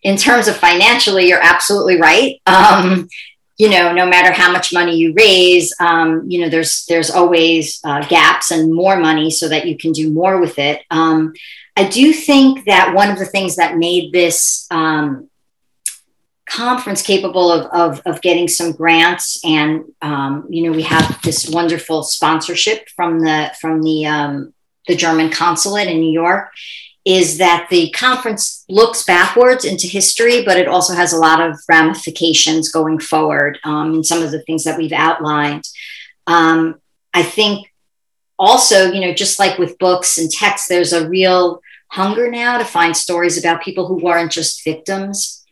In 0.06 0.18
terms 0.18 0.48
of 0.48 0.56
financially, 0.56 1.28
you're 1.28 1.42
absolutely 1.42 2.00
right. 2.00 2.40
Um, 2.46 3.10
you 3.58 3.70
know, 3.70 3.92
no 3.92 4.06
matter 4.06 4.32
how 4.32 4.52
much 4.52 4.72
money 4.72 4.96
you 4.96 5.14
raise, 5.14 5.74
um, 5.80 6.30
you 6.30 6.42
know, 6.42 6.50
there's 6.50 6.86
there's 6.86 7.10
always 7.10 7.80
uh, 7.84 8.06
gaps 8.08 8.52
and 8.52 8.72
more 8.72 8.98
money 8.98 9.32
so 9.32 9.50
that 9.50 9.66
you 9.66 9.76
can 9.76 9.94
do 9.94 10.12
more 10.12 10.40
with 10.40 10.60
it. 10.60 10.84
Um, 10.92 11.34
I 11.76 11.88
do 11.88 12.14
think 12.14 12.66
that 12.66 12.94
one 12.94 13.10
of 13.10 13.18
the 13.18 13.26
things 13.26 13.56
that 13.56 13.78
made 13.78 14.14
this 14.14 14.68
um, 14.70 15.28
conference 16.48 17.02
capable 17.02 17.52
of, 17.52 17.66
of, 17.72 18.02
of, 18.06 18.22
getting 18.22 18.48
some 18.48 18.74
grants, 18.74 19.44
and 19.44 19.86
um, 20.04 20.46
you 20.52 20.64
know, 20.64 20.72
we 20.72 20.84
have 20.84 21.20
this 21.24 21.50
wonderful 21.50 22.04
sponsorship 22.04 22.88
from 22.96 23.22
the 23.22 23.52
from 23.60 23.82
the 23.82 24.06
um, 24.06 24.54
the 24.88 24.96
German 24.96 25.32
consulate 25.32 25.88
in 25.88 26.00
New 26.00 26.12
York, 26.12 26.50
is 27.06 27.38
that 27.38 27.68
the 27.70 27.92
conference 27.92 28.66
looks 28.68 29.04
backwards 29.04 29.64
into 29.64 29.86
history, 29.86 30.44
but 30.44 30.58
it 30.58 30.68
also 30.68 30.96
has 30.96 31.14
a 31.14 31.20
lot 31.20 31.40
of 31.40 31.56
ramifications 31.70 32.72
going 32.72 32.98
forward 32.98 33.60
um, 33.64 33.94
in 33.94 34.04
some 34.04 34.24
of 34.24 34.32
the 34.32 34.42
things 34.42 34.64
that 34.64 34.78
we've 34.78 34.92
outlined. 34.92 35.64
Um, 36.26 36.82
I 37.14 37.22
think 37.22 37.72
also, 38.40 38.92
you 38.92 39.02
know, 39.02 39.14
just 39.14 39.38
like 39.38 39.60
with 39.60 39.78
books 39.78 40.18
and 40.18 40.32
texts, 40.32 40.68
there's 40.68 40.94
a 40.94 41.08
real 41.08 41.62
hunger 41.90 42.30
now 42.30 42.58
to 42.58 42.66
find 42.66 42.98
stories 42.98 43.38
about 43.38 43.62
people 43.62 43.86
who 43.86 44.04
weren't 44.04 44.32
just 44.32 44.64
victims, 44.64 45.46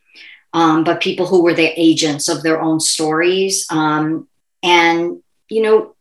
um, 0.53 0.83
but 0.83 1.01
people 1.01 1.27
who 1.27 1.43
were 1.43 1.53
the 1.53 1.71
agents 1.79 2.29
of 2.29 2.41
their 2.41 2.59
own 2.59 2.79
stories. 2.79 3.67
Um, 3.69 4.27
and, 4.63 5.21
you 5.49 5.61
know, 5.61 5.95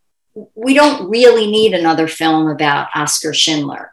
we 0.54 0.72
don't 0.72 1.10
really 1.10 1.50
need 1.50 1.74
another 1.74 2.08
film 2.08 2.48
about 2.48 2.88
Oscar 2.94 3.34
Schindler 3.34 3.91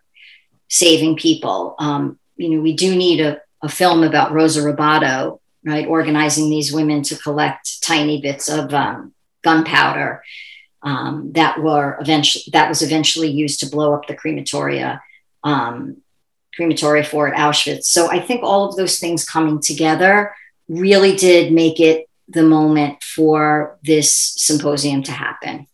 saving 0.70 1.18
people. 1.18 1.76
Um, 1.80 2.18
you 2.38 2.50
know, 2.50 2.62
we 2.62 2.74
do 2.74 2.96
need 2.96 3.20
a, 3.20 3.42
a 3.62 3.70
film 3.70 4.04
about 4.04 4.32
Roza 4.32 4.64
Robota, 4.64 5.40
right, 5.66 5.88
organizing 5.88 6.50
these 6.50 6.72
women 6.72 7.04
to 7.04 7.18
collect 7.18 7.82
tiny 7.84 8.22
bits 8.22 8.50
of 8.50 8.74
um, 8.74 9.14
gunpowder 9.44 10.24
um, 10.82 11.32
that 11.34 11.62
were 11.62 11.98
eventually 12.00 12.44
that 12.54 12.70
was 12.70 12.82
eventually 12.82 13.28
used 13.28 13.60
to 13.60 13.70
blow 13.70 13.94
up 13.94 14.08
the 14.08 14.16
crematoria 14.16 15.02
um, 15.44 15.98
crematoria 16.58 17.06
for 17.06 17.32
Auschwitz. 17.32 17.86
So 17.86 18.10
I 18.10 18.20
think 18.20 18.44
all 18.44 18.70
of 18.70 18.76
those 18.76 19.00
things 19.00 19.26
coming 19.26 19.60
together 19.60 20.34
really 20.68 21.16
did 21.16 21.52
make 21.52 21.80
it 21.80 22.08
the 22.28 22.44
moment 22.44 23.02
for 23.04 23.78
this 23.84 24.14
symposium 24.14 25.04
to 25.04 25.12
happen. 25.12 25.68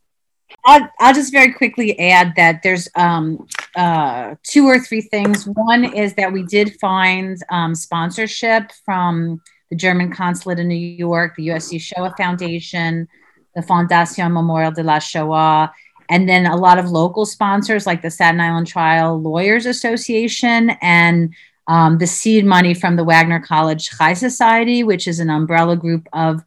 I'll, 0.65 0.89
I'll 0.99 1.13
just 1.13 1.31
very 1.31 1.53
quickly 1.53 1.97
add 1.99 2.33
that 2.35 2.63
there's 2.63 2.87
um, 2.95 3.47
uh, 3.75 4.35
two 4.43 4.65
or 4.65 4.79
three 4.79 5.01
things. 5.01 5.45
One 5.45 5.85
is 5.85 6.15
that 6.15 6.33
we 6.33 6.43
did 6.43 6.79
find 6.79 7.37
um, 7.51 7.75
sponsorship 7.75 8.71
from 8.83 9.41
the 9.69 9.75
German 9.75 10.11
consulate 10.11 10.59
in 10.59 10.67
New 10.67 10.75
York, 10.75 11.35
the 11.35 11.49
USC 11.49 11.79
Shoah 11.79 12.13
Foundation, 12.17 13.07
the 13.53 13.61
Fondation 13.61 14.31
Memorial 14.33 14.71
de 14.71 14.81
la 14.81 14.97
Shoah, 14.97 15.71
and 16.09 16.27
then 16.27 16.47
a 16.47 16.55
lot 16.55 16.79
of 16.79 16.89
local 16.89 17.25
sponsors 17.25 17.85
like 17.85 18.01
the 18.01 18.11
Staten 18.11 18.39
Island 18.39 18.67
Trial 18.67 19.19
Lawyers 19.21 19.65
Association 19.67 20.71
and 20.81 21.33
um, 21.67 21.97
the 21.97 22.07
seed 22.07 22.45
money 22.45 22.73
from 22.73 22.95
the 22.95 23.03
Wagner 23.03 23.39
College 23.39 23.89
Chai 23.89 24.13
Society, 24.13 24.83
which 24.83 25.07
is 25.07 25.19
an 25.19 25.29
umbrella 25.29 25.75
group 25.75 26.07
of 26.13 26.43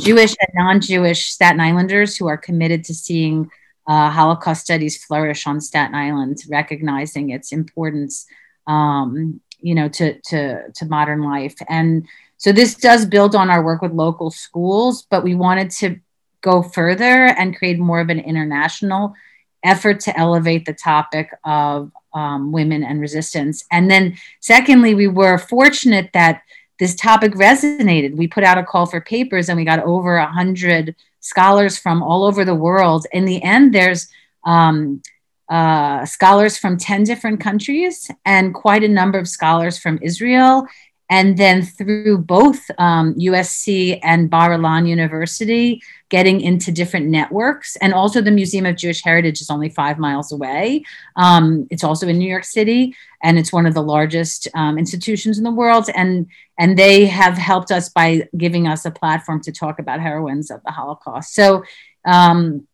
Jewish 0.00 0.34
and 0.40 0.50
non 0.54 0.80
Jewish 0.80 1.26
Staten 1.26 1.60
Islanders 1.60 2.16
who 2.16 2.28
are 2.28 2.36
committed 2.36 2.84
to 2.84 2.94
seeing 2.94 3.50
uh, 3.86 4.10
Holocaust 4.10 4.62
studies 4.62 5.02
flourish 5.04 5.46
on 5.46 5.60
Staten 5.60 5.94
Island, 5.94 6.38
recognizing 6.48 7.30
its 7.30 7.52
importance, 7.52 8.26
um, 8.66 9.40
you 9.58 9.74
know, 9.74 9.88
to, 9.88 10.20
to, 10.20 10.70
to 10.72 10.84
modern 10.86 11.22
life. 11.22 11.56
And 11.68 12.06
so 12.36 12.52
this 12.52 12.74
does 12.74 13.04
build 13.04 13.34
on 13.34 13.50
our 13.50 13.62
work 13.62 13.82
with 13.82 13.92
local 13.92 14.30
schools, 14.30 15.06
but 15.10 15.24
we 15.24 15.34
wanted 15.34 15.70
to 15.72 16.00
go 16.40 16.62
further 16.62 17.26
and 17.26 17.56
create 17.56 17.78
more 17.78 18.00
of 18.00 18.08
an 18.08 18.20
international 18.20 19.14
effort 19.62 20.00
to 20.00 20.18
elevate 20.18 20.64
the 20.64 20.72
topic 20.72 21.30
of 21.44 21.92
um, 22.14 22.50
women 22.50 22.82
and 22.82 23.00
resistance. 23.00 23.64
And 23.70 23.90
then, 23.90 24.16
secondly, 24.40 24.94
we 24.94 25.06
were 25.06 25.36
fortunate 25.36 26.10
that 26.14 26.42
this 26.80 26.96
topic 26.96 27.34
resonated. 27.34 28.16
We 28.16 28.26
put 28.26 28.42
out 28.42 28.58
a 28.58 28.64
call 28.64 28.86
for 28.86 29.00
papers 29.02 29.48
and 29.48 29.56
we 29.56 29.64
got 29.64 29.84
over 29.84 30.16
a 30.16 30.26
hundred 30.26 30.96
scholars 31.20 31.78
from 31.78 32.02
all 32.02 32.24
over 32.24 32.44
the 32.44 32.54
world. 32.54 33.06
In 33.12 33.26
the 33.26 33.40
end, 33.42 33.74
there's 33.74 34.08
um, 34.44 35.02
uh, 35.50 36.06
scholars 36.06 36.56
from 36.56 36.78
10 36.78 37.04
different 37.04 37.38
countries 37.38 38.10
and 38.24 38.54
quite 38.54 38.82
a 38.82 38.88
number 38.88 39.18
of 39.18 39.28
scholars 39.28 39.78
from 39.78 39.98
Israel. 40.00 40.66
And 41.10 41.36
then 41.36 41.62
through 41.62 42.18
both 42.18 42.70
um, 42.78 43.14
USC 43.16 43.98
and 44.02 44.30
Bar-Ilan 44.30 44.88
University, 44.88 45.82
getting 46.08 46.40
into 46.40 46.70
different 46.70 47.06
networks. 47.06 47.74
And 47.76 47.92
also, 47.92 48.20
the 48.20 48.30
Museum 48.30 48.64
of 48.64 48.76
Jewish 48.76 49.02
Heritage 49.02 49.40
is 49.40 49.50
only 49.50 49.68
five 49.70 49.98
miles 49.98 50.30
away. 50.30 50.84
Um, 51.16 51.66
it's 51.68 51.82
also 51.82 52.06
in 52.06 52.18
New 52.18 52.30
York 52.30 52.44
City, 52.44 52.94
and 53.24 53.38
it's 53.38 53.52
one 53.52 53.66
of 53.66 53.74
the 53.74 53.82
largest 53.82 54.46
um, 54.54 54.78
institutions 54.78 55.36
in 55.36 55.44
the 55.44 55.50
world. 55.50 55.90
And 55.94 56.28
and 56.58 56.78
they 56.78 57.06
have 57.06 57.36
helped 57.36 57.72
us 57.72 57.88
by 57.88 58.28
giving 58.36 58.68
us 58.68 58.84
a 58.84 58.90
platform 58.90 59.40
to 59.42 59.52
talk 59.52 59.80
about 59.80 60.00
heroines 60.00 60.50
of 60.50 60.62
the 60.64 60.72
Holocaust. 60.72 61.34
So. 61.34 61.64
Um, 62.06 62.66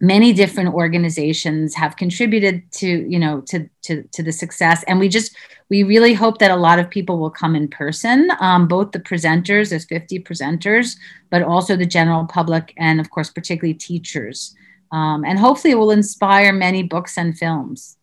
many 0.00 0.32
different 0.32 0.74
organizations 0.74 1.74
have 1.74 1.96
contributed 1.96 2.70
to 2.70 2.86
you 2.86 3.18
know 3.18 3.40
to 3.40 3.68
to 3.82 4.02
to 4.12 4.22
the 4.22 4.32
success 4.32 4.84
and 4.84 4.98
we 4.98 5.08
just 5.08 5.34
we 5.70 5.82
really 5.82 6.12
hope 6.12 6.38
that 6.38 6.50
a 6.50 6.56
lot 6.56 6.78
of 6.78 6.90
people 6.90 7.18
will 7.18 7.30
come 7.30 7.56
in 7.56 7.68
person 7.68 8.30
um, 8.40 8.68
both 8.68 8.92
the 8.92 9.00
presenters 9.00 9.70
there's 9.70 9.86
50 9.86 10.20
presenters 10.20 10.96
but 11.30 11.42
also 11.42 11.76
the 11.76 11.86
general 11.86 12.26
public 12.26 12.74
and 12.76 13.00
of 13.00 13.10
course 13.10 13.30
particularly 13.30 13.74
teachers 13.74 14.54
um, 14.92 15.24
and 15.24 15.38
hopefully 15.38 15.72
it 15.72 15.76
will 15.76 15.90
inspire 15.90 16.52
many 16.52 16.82
books 16.82 17.16
and 17.16 17.38
films 17.38 17.96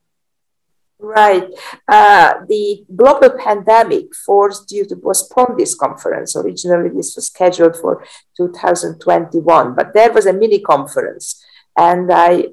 Right. 1.00 1.50
Uh, 1.86 2.34
the 2.48 2.86
global 2.96 3.32
pandemic 3.38 4.16
forced 4.16 4.72
you 4.72 4.86
to 4.86 4.96
postpone 4.96 5.58
this 5.58 5.76
conference. 5.76 6.34
Originally, 6.34 6.92
this 6.96 7.18
was 7.18 7.26
scheduled 7.26 7.76
for 7.76 8.06
2021, 8.38 9.76
but 9.76 9.94
there 9.94 10.14
was 10.14 10.26
a 10.26 10.32
mini 10.32 10.62
conference 10.62 11.44
and 11.78 12.12
I 12.12 12.48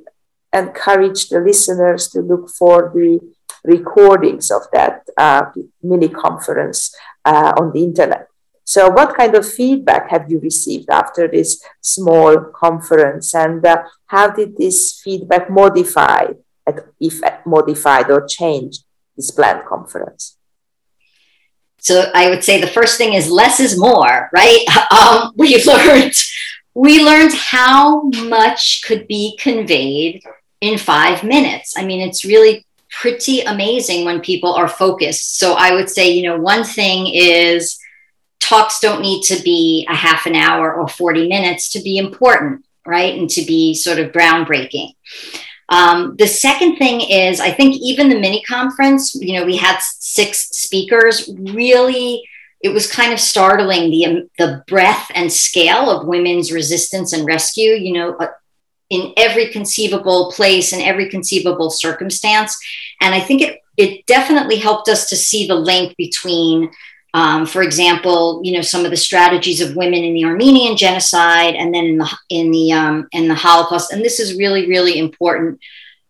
encourage 0.53 1.29
the 1.29 1.41
listeners 1.41 2.09
to 2.09 2.21
look 2.21 2.51
for 2.51 2.91
the 2.95 3.21
recordings 3.65 4.51
of 4.51 4.63
that 4.73 5.07
uh, 5.17 5.43
mini 5.83 6.09
conference 6.09 6.95
uh, 7.25 7.53
on 7.59 7.73
the 7.73 7.83
internet. 7.83 8.29
So, 8.65 8.89
what 8.89 9.17
kind 9.17 9.35
of 9.35 9.51
feedback 9.51 10.11
have 10.11 10.31
you 10.31 10.39
received 10.39 10.91
after 10.91 11.27
this 11.27 11.61
small 11.81 12.39
conference, 12.55 13.35
and 13.35 13.65
uh, 13.67 13.83
how 14.07 14.31
did 14.31 14.57
this 14.57 15.01
feedback 15.03 15.51
modify, 15.51 16.27
if 17.01 17.21
modified 17.45 18.11
or 18.11 18.27
changed, 18.27 18.85
this 19.17 19.31
planned 19.33 19.67
conference? 19.67 20.37
So, 21.79 22.13
I 22.15 22.29
would 22.31 22.45
say 22.45 22.61
the 22.61 22.69
first 22.69 22.97
thing 22.97 23.15
is 23.15 23.29
less 23.29 23.59
is 23.59 23.79
more, 23.79 24.31
right? 24.33 24.65
Um, 24.91 25.33
we've 25.37 25.67
learned 25.67 26.15
we 26.81 27.05
learned 27.05 27.35
how 27.35 28.01
much 28.05 28.81
could 28.87 29.07
be 29.07 29.37
conveyed 29.39 30.23
in 30.63 30.79
five 30.79 31.23
minutes. 31.23 31.77
I 31.77 31.85
mean, 31.85 32.01
it's 32.01 32.25
really 32.25 32.65
pretty 32.91 33.43
amazing 33.43 34.07
when 34.07 34.23
people 34.23 34.55
are 34.55 34.67
focused. 34.67 35.39
So 35.39 35.53
I 35.59 35.75
would 35.75 35.91
say, 35.91 36.09
you 36.11 36.23
know, 36.23 36.39
one 36.39 36.65
thing 36.65 37.07
is 37.13 37.79
talks 38.41 38.81
don't 38.81 39.03
need 39.03 39.23
to 39.25 39.43
be 39.43 39.87
a 39.91 39.95
half 39.95 40.25
an 40.25 40.35
hour 40.35 40.73
or 40.73 40.89
40 40.89 41.29
minutes 41.29 41.69
to 41.73 41.83
be 41.83 41.99
important, 41.99 42.65
right? 42.87 43.15
And 43.15 43.29
to 43.29 43.43
be 43.45 43.75
sort 43.75 43.99
of 43.99 44.13
groundbreaking. 44.13 44.95
Um, 45.69 46.17
the 46.17 46.27
second 46.27 46.77
thing 46.77 47.03
is, 47.03 47.41
I 47.41 47.51
think 47.51 47.77
even 47.77 48.09
the 48.09 48.19
mini 48.19 48.43
conference, 48.45 49.15
you 49.15 49.39
know, 49.39 49.45
we 49.45 49.59
had 49.59 49.79
six 49.83 50.49
speakers 50.49 51.29
really 51.41 52.27
it 52.63 52.71
was 52.71 52.91
kind 52.91 53.13
of 53.13 53.21
startling 53.21 53.91
the 53.91 54.07
um, 54.07 54.31
the 54.39 54.63
breadth 54.67 55.11
and 55.15 55.33
scale 55.33 55.91
of 55.91 56.07
women's 56.07 56.53
resistance 56.53 57.13
and 57.13 57.27
rescue. 57.27 57.73
You 57.73 57.93
know, 57.93 58.17
uh, 58.17 58.29
in 58.91 59.13
every 59.17 59.47
conceivable 59.47 60.33
place 60.33 60.73
and 60.73 60.83
every 60.83 61.09
conceivable 61.09 61.71
circumstance. 61.71 62.59
And 63.01 63.15
I 63.15 63.21
think 63.21 63.41
it, 63.41 63.61
it 63.77 64.05
definitely 64.07 64.57
helped 64.57 64.89
us 64.89 65.09
to 65.09 65.17
see 65.17 65.47
the 65.47 65.55
link 65.55 65.97
between, 65.97 66.71
um, 67.15 67.47
for 67.47 67.63
example, 67.63 68.41
you 68.45 68.53
know, 68.53 68.61
some 68.63 68.85
of 68.85 68.91
the 68.91 68.97
strategies 68.97 69.61
of 69.61 69.77
women 69.77 70.03
in 70.03 70.13
the 70.13 70.25
Armenian 70.25 70.77
genocide 70.77 71.55
and 71.55 71.73
then 71.73 71.85
in 71.85 71.99
the, 71.99 72.19
in 72.29 72.51
the, 72.51 72.73
um, 72.73 73.09
in 73.13 73.29
the 73.29 73.35
Holocaust. 73.35 73.93
And 73.93 74.05
this 74.05 74.19
is 74.19 74.37
really, 74.37 74.69
really 74.69 74.99
important 74.99 75.61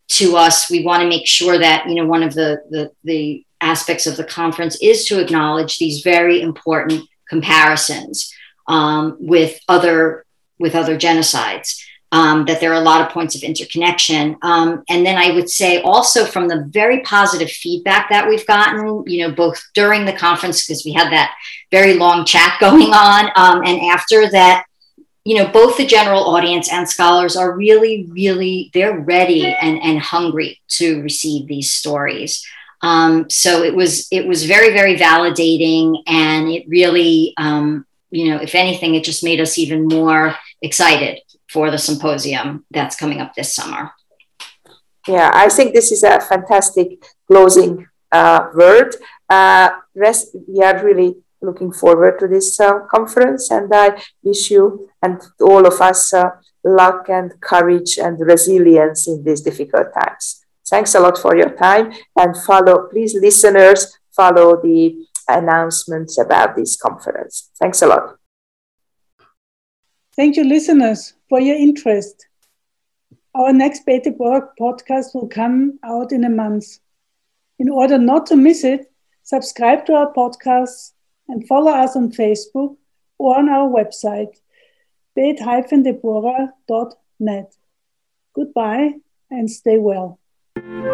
to 0.09 0.37
us. 0.37 0.71
We 0.71 0.83
want 0.83 1.03
to 1.03 1.09
make 1.09 1.27
sure 1.27 1.59
that, 1.59 1.87
you 1.87 1.95
know, 1.95 2.07
one 2.07 2.23
of 2.23 2.35
the, 2.35 2.63
the, 2.71 2.91
the 3.05 3.45
aspects 3.61 4.07
of 4.07 4.17
the 4.17 4.25
conference 4.25 4.77
is 4.83 5.05
to 5.07 5.21
acknowledge 5.21 5.79
these 5.79 6.03
very 6.03 6.41
important 6.41 7.09
comparisons 7.29 8.33
um, 8.67 9.17
with 9.21 9.61
other 9.69 10.25
with 10.59 10.75
other 10.75 10.99
genocides 10.99 11.81
um, 12.13 12.45
that 12.47 12.61
there 12.61 12.73
are 12.73 12.81
a 12.81 12.85
lot 12.85 13.01
of 13.01 13.13
points 13.13 13.35
of 13.35 13.43
interconnection. 13.43 14.37
Um, 14.43 14.83
and 14.89 15.07
then 15.07 15.17
I 15.17 15.33
would 15.33 15.49
say 15.49 15.81
also 15.83 16.25
from 16.25 16.49
the 16.49 16.65
very 16.69 17.01
positive 17.01 17.51
feedback 17.51 18.11
that 18.11 18.29
we've 18.29 18.47
gotten, 18.47 19.05
you 19.07 19.27
know, 19.27 19.35
both 19.35 19.63
during 19.75 20.05
the 20.05 20.13
conference, 20.13 20.67
because 20.67 20.85
we 20.85 20.93
had 20.93 21.13
that 21.13 21.35
very 21.71 21.95
long 21.95 22.25
chat 22.25 22.57
going 22.61 22.93
on, 22.93 23.31
um, 23.37 23.63
and 23.65 23.81
after 23.81 24.29
that, 24.31 24.67
you 25.25 25.37
know, 25.37 25.49
both 25.49 25.77
the 25.77 25.87
general 25.87 26.25
audience 26.25 26.73
and 26.73 26.89
scholars 26.89 27.37
are 27.37 27.57
really, 27.57 28.09
really, 28.11 28.71
they're 28.73 28.99
ready 28.99 29.47
and, 29.47 29.81
and 29.83 30.01
hungry 30.01 30.61
to 30.67 31.03
receive 31.03 31.47
these 31.47 31.73
stories. 31.73 32.45
Um, 32.83 33.29
so 33.29 33.63
it 33.63 33.75
was, 33.75 34.09
it 34.11 34.27
was 34.27 34.45
very, 34.45 34.73
very 34.73 34.97
validating, 34.97 36.03
and 36.07 36.49
it 36.49 36.65
really, 36.69 37.35
um, 37.37 37.85
you 38.11 38.31
know, 38.31 38.41
if 38.41 38.55
anything, 38.55 38.95
it 38.95 39.05
just 39.05 39.23
made 39.23 39.41
us 39.41 39.59
even 39.59 39.87
more 39.87 40.35
excited 40.63 41.21
for 41.49 41.71
the 41.71 41.79
symposium 41.79 42.65
that's 42.71 42.97
coming 42.97 43.21
up 43.21 43.35
this 43.35 43.55
summer. 43.55 43.91
Yeah, 45.09 45.31
I 45.33 45.49
think 45.49 45.75
this 45.75 45.93
is 45.93 46.03
a 46.03 46.21
fantastic 46.21 47.05
closing 47.27 47.87
uh, 48.13 48.49
word. 48.55 48.95
Uh, 49.29 49.71
rest, 49.95 50.37
we 50.49 50.63
are 50.63 50.85
really 50.85 51.17
looking 51.43 51.73
forward 51.73 52.19
to 52.19 52.29
this 52.29 52.61
uh, 52.61 52.81
conference, 52.91 53.51
and 53.51 53.73
I 53.73 54.03
wish 54.23 54.51
you 54.51 54.91
and 55.03 55.21
all 55.41 55.67
of 55.67 55.81
us 55.81 56.13
uh, 56.13 56.31
luck 56.65 57.09
and 57.09 57.41
courage 57.41 57.99
and 57.99 58.21
resilience 58.21 59.09
in 59.09 59.25
these 59.25 59.41
difficult 59.41 59.89
times. 59.95 60.40
Thanks 60.71 60.95
a 60.95 61.01
lot 61.01 61.19
for 61.19 61.37
your 61.37 61.51
time, 61.51 61.93
and 62.17 62.35
follow, 62.47 62.89
please, 62.89 63.15
listeners, 63.15 63.99
follow 64.15 64.63
the 64.63 65.05
announcements 65.29 66.17
about 66.19 66.57
this 66.57 66.77
conference. 66.77 67.51
Thanks 67.59 67.83
a 67.83 67.89
lot. 67.89 68.17
Thank 70.15 70.37
you, 70.37 70.45
listeners, 70.45 71.15
for 71.29 71.41
your 71.41 71.57
interest. 71.57 72.29
Our 73.35 73.53
next 73.53 73.85
Bet 73.85 74.05
Debora 74.05 74.51
podcast 74.61 75.13
will 75.15 75.29
come 75.29 75.81
out 75.83 76.13
in 76.13 76.23
a 76.25 76.31
month. 76.31 76.79
In 77.59 77.69
order 77.69 77.99
not 77.99 78.27
to 78.27 78.37
miss 78.37 78.63
it, 78.65 78.93
subscribe 79.25 79.85
to 79.87 79.95
our 79.95 80.13
podcast 80.13 80.93
and 81.29 81.49
follow 81.49 81.73
us 81.73 81.97
on 81.97 82.13
Facebook 82.13 82.77
or 83.19 83.37
on 83.39 83.49
our 83.49 83.69
website, 83.69 84.39
bet-deborah.net. 85.17 87.57
Goodbye 88.35 88.95
and 89.31 89.51
stay 89.51 89.79
well. 89.79 90.20
Thank 90.61 90.85
you. 90.85 90.91